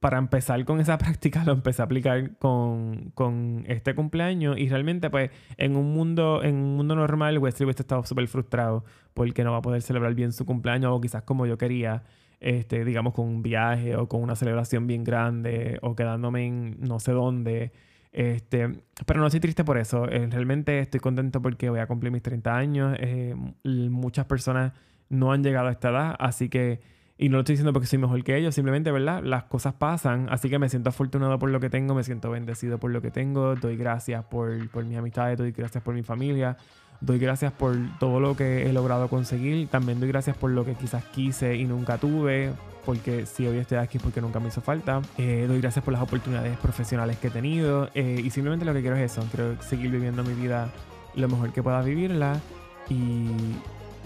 para 0.00 0.18
empezar 0.18 0.64
con 0.64 0.80
esa 0.80 0.98
práctica 0.98 1.44
lo 1.44 1.52
empecé 1.52 1.80
a 1.80 1.84
aplicar 1.84 2.36
con, 2.38 3.12
con, 3.14 3.64
este 3.68 3.94
cumpleaños 3.94 4.58
y 4.58 4.68
realmente 4.68 5.08
pues 5.08 5.30
en 5.58 5.76
un 5.76 5.94
mundo 5.94 6.42
en 6.42 6.56
un 6.56 6.76
mundo 6.76 6.96
normal 6.96 7.38
Wesley 7.38 7.66
hubiese 7.66 7.82
estado 7.82 8.04
súper 8.04 8.26
frustrado 8.26 8.84
porque 9.14 9.44
no 9.44 9.52
va 9.52 9.58
a 9.58 9.62
poder 9.62 9.80
celebrar 9.80 10.14
bien 10.14 10.32
su 10.32 10.44
cumpleaños 10.44 10.92
o 10.92 11.00
quizás 11.00 11.22
como 11.22 11.46
yo 11.46 11.56
quería 11.56 12.02
este, 12.42 12.84
digamos, 12.84 13.14
con 13.14 13.26
un 13.26 13.42
viaje 13.42 13.94
o 13.96 14.08
con 14.08 14.20
una 14.20 14.34
celebración 14.34 14.86
bien 14.88 15.04
grande 15.04 15.78
o 15.80 15.94
quedándome 15.94 16.46
en 16.46 16.76
no 16.80 16.98
sé 16.98 17.12
dónde. 17.12 17.72
Este, 18.10 18.82
pero 19.06 19.20
no 19.20 19.26
estoy 19.26 19.40
triste 19.40 19.64
por 19.64 19.78
eso. 19.78 20.08
Eh, 20.08 20.26
realmente 20.28 20.80
estoy 20.80 20.98
contento 20.98 21.40
porque 21.40 21.70
voy 21.70 21.78
a 21.78 21.86
cumplir 21.86 22.10
mis 22.10 22.22
30 22.22 22.56
años. 22.56 22.96
Eh, 22.98 23.34
muchas 23.64 24.26
personas 24.26 24.72
no 25.08 25.32
han 25.32 25.44
llegado 25.44 25.68
a 25.68 25.70
esta 25.70 25.90
edad, 25.90 26.16
así 26.18 26.48
que, 26.48 26.80
y 27.16 27.28
no 27.28 27.36
lo 27.36 27.40
estoy 27.40 27.54
diciendo 27.54 27.72
porque 27.72 27.86
soy 27.86 28.00
mejor 28.00 28.24
que 28.24 28.36
ellos, 28.36 28.54
simplemente, 28.54 28.90
¿verdad? 28.90 29.22
Las 29.22 29.44
cosas 29.44 29.74
pasan, 29.74 30.26
así 30.30 30.48
que 30.50 30.58
me 30.58 30.68
siento 30.68 30.88
afortunado 30.88 31.38
por 31.38 31.50
lo 31.50 31.60
que 31.60 31.70
tengo, 31.70 31.94
me 31.94 32.02
siento 32.02 32.30
bendecido 32.30 32.78
por 32.78 32.90
lo 32.90 33.00
que 33.02 33.10
tengo, 33.10 33.54
doy 33.54 33.76
gracias 33.76 34.24
por, 34.24 34.68
por 34.70 34.84
mis 34.84 34.96
amistades, 34.96 35.38
doy 35.38 35.52
gracias 35.52 35.84
por 35.84 35.94
mi 35.94 36.02
familia, 36.02 36.56
Doy 37.02 37.18
gracias 37.18 37.52
por 37.52 37.76
todo 37.98 38.20
lo 38.20 38.36
que 38.36 38.68
he 38.68 38.72
logrado 38.72 39.08
conseguir. 39.08 39.66
También 39.66 39.98
doy 39.98 40.08
gracias 40.08 40.36
por 40.36 40.50
lo 40.50 40.64
que 40.64 40.74
quizás 40.74 41.04
quise 41.06 41.56
y 41.56 41.64
nunca 41.64 41.98
tuve. 41.98 42.52
Porque 42.86 43.26
si 43.26 43.44
hoy 43.46 43.58
estoy 43.58 43.78
aquí 43.78 43.98
es 43.98 44.02
porque 44.02 44.20
nunca 44.20 44.38
me 44.38 44.48
hizo 44.48 44.60
falta. 44.60 45.02
Eh, 45.18 45.46
doy 45.48 45.60
gracias 45.60 45.84
por 45.84 45.92
las 45.92 46.02
oportunidades 46.02 46.56
profesionales 46.58 47.18
que 47.18 47.26
he 47.26 47.30
tenido. 47.30 47.90
Eh, 47.94 48.22
y 48.24 48.30
simplemente 48.30 48.64
lo 48.64 48.72
que 48.72 48.82
quiero 48.82 48.96
es 48.96 49.10
eso. 49.10 49.26
Quiero 49.32 49.60
seguir 49.62 49.90
viviendo 49.90 50.22
mi 50.22 50.34
vida 50.34 50.70
lo 51.16 51.28
mejor 51.28 51.52
que 51.52 51.60
pueda 51.60 51.82
vivirla. 51.82 52.40
Y 52.88 53.26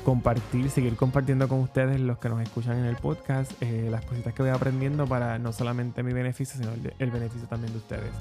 compartir, 0.03 0.71
seguir 0.71 0.97
compartiendo 0.97 1.49
con 1.49 1.61
ustedes 1.61 2.01
los 2.01 2.17
que 2.17 2.31
nos 2.31 2.41
escuchan 2.41 2.79
en 2.79 2.87
el 2.87 2.97
podcast, 2.97 3.53
eh, 3.61 3.89
las 3.91 4.07
cositas 4.07 4.33
que 4.33 4.43
voy 4.43 4.53
aprendiendo 4.53 5.07
para 5.07 5.39
no 5.39 5.53
solamente 5.53 6.03
mi 6.03 6.15
beneficio, 6.15 6.59
sino 6.59 6.71
el 6.99 7.11
beneficio 7.11 7.47
también 7.47 7.73
de 7.73 7.79
ustedes. 7.79 8.13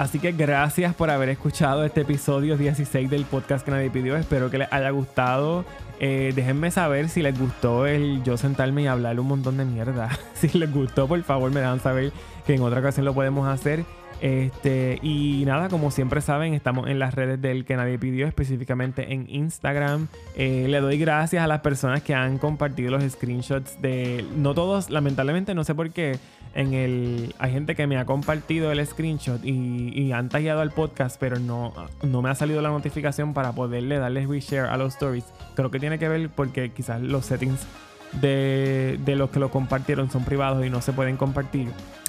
Así 0.00 0.18
que 0.18 0.32
gracias 0.32 0.94
por 0.94 1.10
haber 1.10 1.28
escuchado 1.28 1.84
este 1.84 2.00
episodio 2.00 2.56
16 2.56 3.10
del 3.10 3.26
podcast 3.26 3.62
que 3.62 3.70
nadie 3.70 3.90
pidió. 3.90 4.16
Espero 4.16 4.50
que 4.50 4.56
les 4.56 4.72
haya 4.72 4.88
gustado. 4.88 5.66
Eh, 5.98 6.32
déjenme 6.34 6.70
saber 6.70 7.10
si 7.10 7.20
les 7.20 7.38
gustó 7.38 7.86
el 7.86 8.22
yo 8.22 8.38
sentarme 8.38 8.80
y 8.80 8.86
hablar 8.86 9.20
un 9.20 9.26
montón 9.26 9.58
de 9.58 9.66
mierda. 9.66 10.08
si 10.32 10.48
les 10.58 10.72
gustó, 10.72 11.06
por 11.06 11.22
favor, 11.22 11.52
me 11.52 11.60
dejan 11.60 11.80
saber 11.80 12.12
que 12.46 12.54
en 12.54 12.62
otra 12.62 12.80
ocasión 12.80 13.04
lo 13.04 13.12
podemos 13.12 13.46
hacer. 13.46 13.84
Este, 14.22 14.98
y 15.02 15.44
nada, 15.44 15.68
como 15.68 15.90
siempre 15.90 16.22
saben, 16.22 16.54
estamos 16.54 16.88
en 16.88 16.98
las 16.98 17.14
redes 17.14 17.40
del 17.42 17.66
que 17.66 17.76
nadie 17.76 17.98
pidió, 17.98 18.26
específicamente 18.26 19.12
en 19.12 19.26
Instagram. 19.28 20.08
Eh, 20.34 20.64
le 20.70 20.80
doy 20.80 20.96
gracias 20.96 21.44
a 21.44 21.46
las 21.46 21.60
personas 21.60 22.02
que 22.02 22.14
han 22.14 22.38
compartido 22.38 22.90
los 22.90 23.04
screenshots 23.04 23.82
de. 23.82 24.24
No 24.34 24.54
todos, 24.54 24.88
lamentablemente, 24.88 25.54
no 25.54 25.62
sé 25.62 25.74
por 25.74 25.90
qué 25.90 26.18
en 26.54 26.74
el 26.74 27.34
hay 27.38 27.52
gente 27.52 27.74
que 27.76 27.86
me 27.86 27.96
ha 27.96 28.04
compartido 28.04 28.72
el 28.72 28.84
screenshot 28.84 29.44
y, 29.44 30.12
han 30.12 30.28
tallado 30.28 30.60
al 30.60 30.72
podcast 30.72 31.20
pero 31.20 31.38
no, 31.38 31.72
no 32.02 32.20
me 32.20 32.30
ha 32.30 32.34
salido 32.34 32.60
la 32.60 32.70
notificación 32.70 33.32
para 33.32 33.52
poderle 33.52 33.98
darle 33.98 34.26
reshare 34.26 34.68
a 34.68 34.76
los 34.76 34.94
stories 34.94 35.24
creo 35.54 35.70
que 35.70 35.78
tiene 35.78 36.00
que 36.00 36.08
ver 36.08 36.28
porque 36.30 36.70
quizás 36.70 37.00
los 37.00 37.26
settings 37.26 37.64
de, 38.12 38.98
de, 39.04 39.16
los 39.16 39.30
que 39.30 39.38
lo 39.38 39.50
compartieron 39.50 40.10
son 40.10 40.24
privados 40.24 40.64
y 40.64 40.70
no 40.70 40.80
se 40.80 40.92
pueden 40.92 41.16
compartir. 41.16 41.68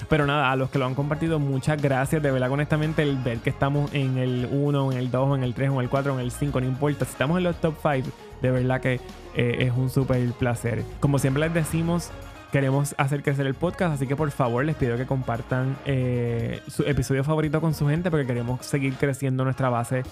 Pero 0.09 0.25
nada, 0.25 0.51
a 0.51 0.55
los 0.55 0.69
que 0.69 0.79
lo 0.79 0.85
han 0.85 0.95
compartido, 0.95 1.39
muchas 1.39 1.81
gracias. 1.81 2.23
De 2.23 2.31
verdad, 2.31 2.51
honestamente, 2.51 3.03
el 3.03 3.17
ver 3.17 3.39
que 3.39 3.49
estamos 3.49 3.93
en 3.93 4.17
el 4.17 4.47
1, 4.51 4.93
en 4.93 4.97
el 4.97 5.11
2, 5.11 5.37
en 5.37 5.43
el 5.43 5.53
3, 5.53 5.71
en 5.71 5.77
el 5.77 5.89
4, 5.89 6.13
en 6.13 6.19
el 6.19 6.31
5, 6.31 6.61
no 6.61 6.67
importa. 6.67 7.05
Si 7.05 7.11
estamos 7.11 7.37
en 7.37 7.43
los 7.43 7.55
top 7.57 7.75
5, 7.81 8.09
de 8.41 8.51
verdad 8.51 8.81
que 8.81 8.95
eh, 9.35 9.57
es 9.59 9.73
un 9.75 9.89
súper 9.89 10.31
placer. 10.33 10.83
Como 10.99 11.19
siempre 11.19 11.41
les 11.41 11.53
decimos, 11.53 12.09
queremos 12.51 12.93
hacer 12.97 13.23
crecer 13.23 13.47
el 13.47 13.53
podcast, 13.53 13.95
así 13.95 14.07
que 14.07 14.15
por 14.15 14.29
favor 14.31 14.65
les 14.65 14.75
pido 14.75 14.97
que 14.97 15.05
compartan 15.05 15.77
eh, 15.85 16.61
su 16.67 16.83
episodio 16.83 17.23
favorito 17.23 17.61
con 17.61 17.73
su 17.73 17.87
gente 17.87 18.11
porque 18.11 18.27
queremos 18.27 18.65
seguir 18.65 18.95
creciendo 18.95 19.43
nuestra 19.43 19.69
base 19.69 20.03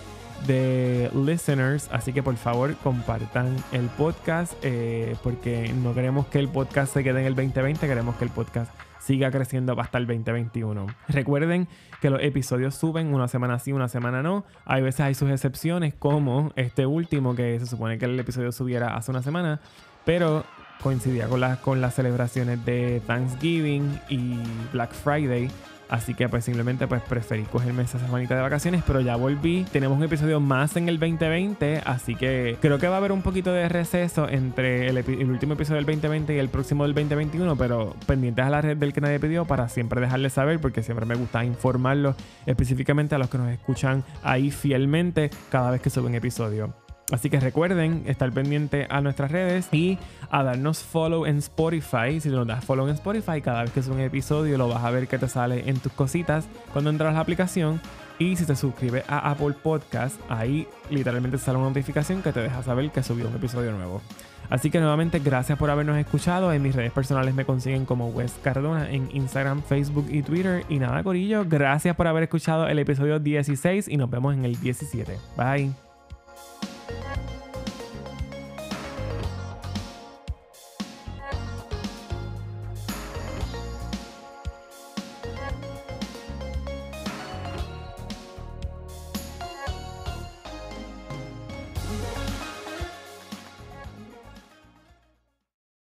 de 0.48 1.12
listeners, 1.14 1.90
así 1.92 2.14
que 2.14 2.24
por 2.24 2.36
favor 2.38 2.76
compartan 2.78 3.56
el 3.74 3.88
podcast 3.88 4.54
eh, 4.64 5.16
porque 5.22 5.74
no 5.84 5.94
queremos 5.94 6.28
que 6.28 6.40
el 6.40 6.48
podcast 6.48 6.94
se 6.94 7.04
quede 7.04 7.20
en 7.20 7.28
el 7.28 7.36
2020, 7.36 7.86
queremos 7.86 8.16
que 8.16 8.24
el 8.24 8.32
podcast 8.32 8.72
siga 9.00 9.32
creciendo 9.32 9.80
hasta 9.80 9.98
el 9.98 10.08
2021. 10.08 10.88
Recuerden 11.10 11.68
que 12.00 12.10
los 12.10 12.22
episodios 12.22 12.76
suben 12.76 13.14
una 13.14 13.28
semana 13.28 13.60
sí, 13.60 13.74
una 13.74 13.88
semana 13.90 14.22
no. 14.22 14.46
Hay 14.66 14.82
veces 14.82 15.02
hay 15.02 15.16
sus 15.16 15.30
excepciones 15.30 15.94
como 15.94 16.52
este 16.56 16.86
último 16.86 17.36
que 17.36 17.60
se 17.60 17.66
supone 17.66 17.98
que 17.98 18.06
el 18.06 18.20
episodio 18.20 18.52
subiera 18.52 18.96
hace 18.96 19.12
una 19.12 19.24
semana, 19.24 19.62
pero 20.06 20.46
coincidía 20.82 21.27
con, 21.27 21.41
con 21.57 21.82
las 21.82 21.95
celebraciones 21.95 22.63
de 22.65 23.01
Thanksgiving 23.05 23.99
y 24.09 24.38
Black 24.71 24.93
Friday. 24.93 25.49
Así 25.89 26.13
que 26.13 26.30
pues 26.30 26.45
simplemente 26.45 26.88
pues 26.88 27.01
preferí 27.01 27.43
cogerme 27.43 27.82
esa 27.82 27.97
semanita 27.97 28.36
de 28.36 28.41
vacaciones, 28.41 28.84
pero 28.86 29.01
ya 29.01 29.15
volví. 29.15 29.65
Tenemos 29.71 29.97
un 29.97 30.03
episodio 30.03 30.39
más 30.39 30.77
en 30.77 30.88
el 30.88 30.99
2020, 30.99 31.82
así 31.84 32.15
que 32.15 32.57
creo 32.61 32.77
que 32.77 32.88
va 32.88 32.95
a 32.95 32.97
haber 32.99 33.11
un 33.11 33.23
poquito 33.23 33.51
de 33.51 33.67
receso 33.67 34.30
entre 34.30 34.88
el, 34.88 34.97
último 35.32 35.53
episodio 35.53 35.77
del 35.77 35.88
2020 35.88 36.36
y 36.36 36.38
el 36.38 36.49
próximo 36.49 36.84
del 36.84 36.93
2021, 36.93 37.55
pero 37.55 37.95
pendientes 38.05 38.45
a 38.45 38.51
la 38.51 38.61
red 38.61 38.77
del 38.77 38.93
que 38.93 39.01
nadie 39.01 39.19
pidió 39.19 39.45
para 39.45 39.67
siempre 39.67 39.99
dejarles 39.99 40.34
saber, 40.34 40.59
porque 40.59 40.84
siempre 40.84 41.07
me 41.07 41.15
gusta 41.15 41.43
informarlos 41.43 42.15
específicamente 42.45 43.15
a 43.15 43.17
los 43.17 43.30
que 43.30 43.39
nos 43.39 43.49
escuchan 43.49 44.03
ahí 44.21 44.51
fielmente 44.51 45.32
cada 45.49 45.71
vez 45.71 45.82
que 45.82 45.89
sube 45.89 46.05
un 46.05 46.15
episodio. 46.15 46.89
Así 47.12 47.30
que 47.30 47.39
recuerden 47.39 48.03
estar 48.05 48.32
pendiente 48.32 48.88
a 48.89 49.01
nuestras 49.01 49.32
redes 49.32 49.68
y 49.72 49.97
a 50.30 50.43
darnos 50.43 50.84
follow 50.84 51.26
en 51.26 51.38
Spotify. 51.38 52.20
Si 52.22 52.30
nos 52.30 52.45
das 52.45 52.64
follow 52.64 52.88
en 52.88 52.93
Spotify, 52.93 53.41
cada 53.41 53.64
vez 53.64 53.72
que 53.72 53.80
es 53.80 53.88
un 53.88 53.99
episodio 53.99 54.57
lo 54.57 54.68
vas 54.68 54.84
a 54.84 54.91
ver 54.91 55.07
que 55.07 55.18
te 55.18 55.28
sale 55.28 55.70
en 55.70 55.80
tus 55.80 55.91
cositas 55.93 56.47
cuando 56.72 56.89
entras 56.89 57.10
a 57.12 57.14
la 57.14 57.20
aplicación. 57.22 57.82
Y 58.20 58.36
si 58.36 58.45
te 58.45 58.55
suscribes 58.55 59.05
a 59.07 59.32
Apple 59.32 59.55
Podcast, 59.64 60.20
ahí 60.30 60.68
literalmente 60.89 61.38
sale 61.38 61.57
una 61.57 61.70
notificación 61.70 62.22
que 62.22 62.34
te 62.34 62.41
deja 62.41 62.62
saber 62.64 62.91
que 62.91 63.01
subió 63.01 63.28
un 63.28 63.36
episodio 63.36 63.72
nuevo. 63.72 64.01
Así 64.49 64.72
que 64.72 64.80
nuevamente 64.80 65.20
gracias 65.20 65.57
por 65.57 65.70
habernos 65.70 65.97
escuchado. 65.97 66.51
En 66.51 66.62
mis 66.62 66.76
redes 66.76 66.91
personales 66.91 67.34
me 67.34 67.45
consiguen 67.45 67.86
como 67.86 68.10
Wes 68.10 68.36
Cardona 68.43 68.89
en 68.91 69.10
Instagram, 69.14 69.62
Facebook 69.64 70.07
y 70.10 70.22
Twitter. 70.24 70.66
Y 70.70 70.80
nada, 70.80 71.03
Corillo, 71.03 71.45
gracias 71.47 71.95
por 71.95 72.07
haber 72.07 72.24
escuchado 72.24 72.68
el 72.68 72.80
episodio 72.80 73.20
16 73.20 73.88
y 73.88 73.97
nos 73.97 74.10
vemos 74.10 74.34
en 74.34 74.45
el 74.45 74.60
17. 74.60 75.18
Bye. 75.38 75.89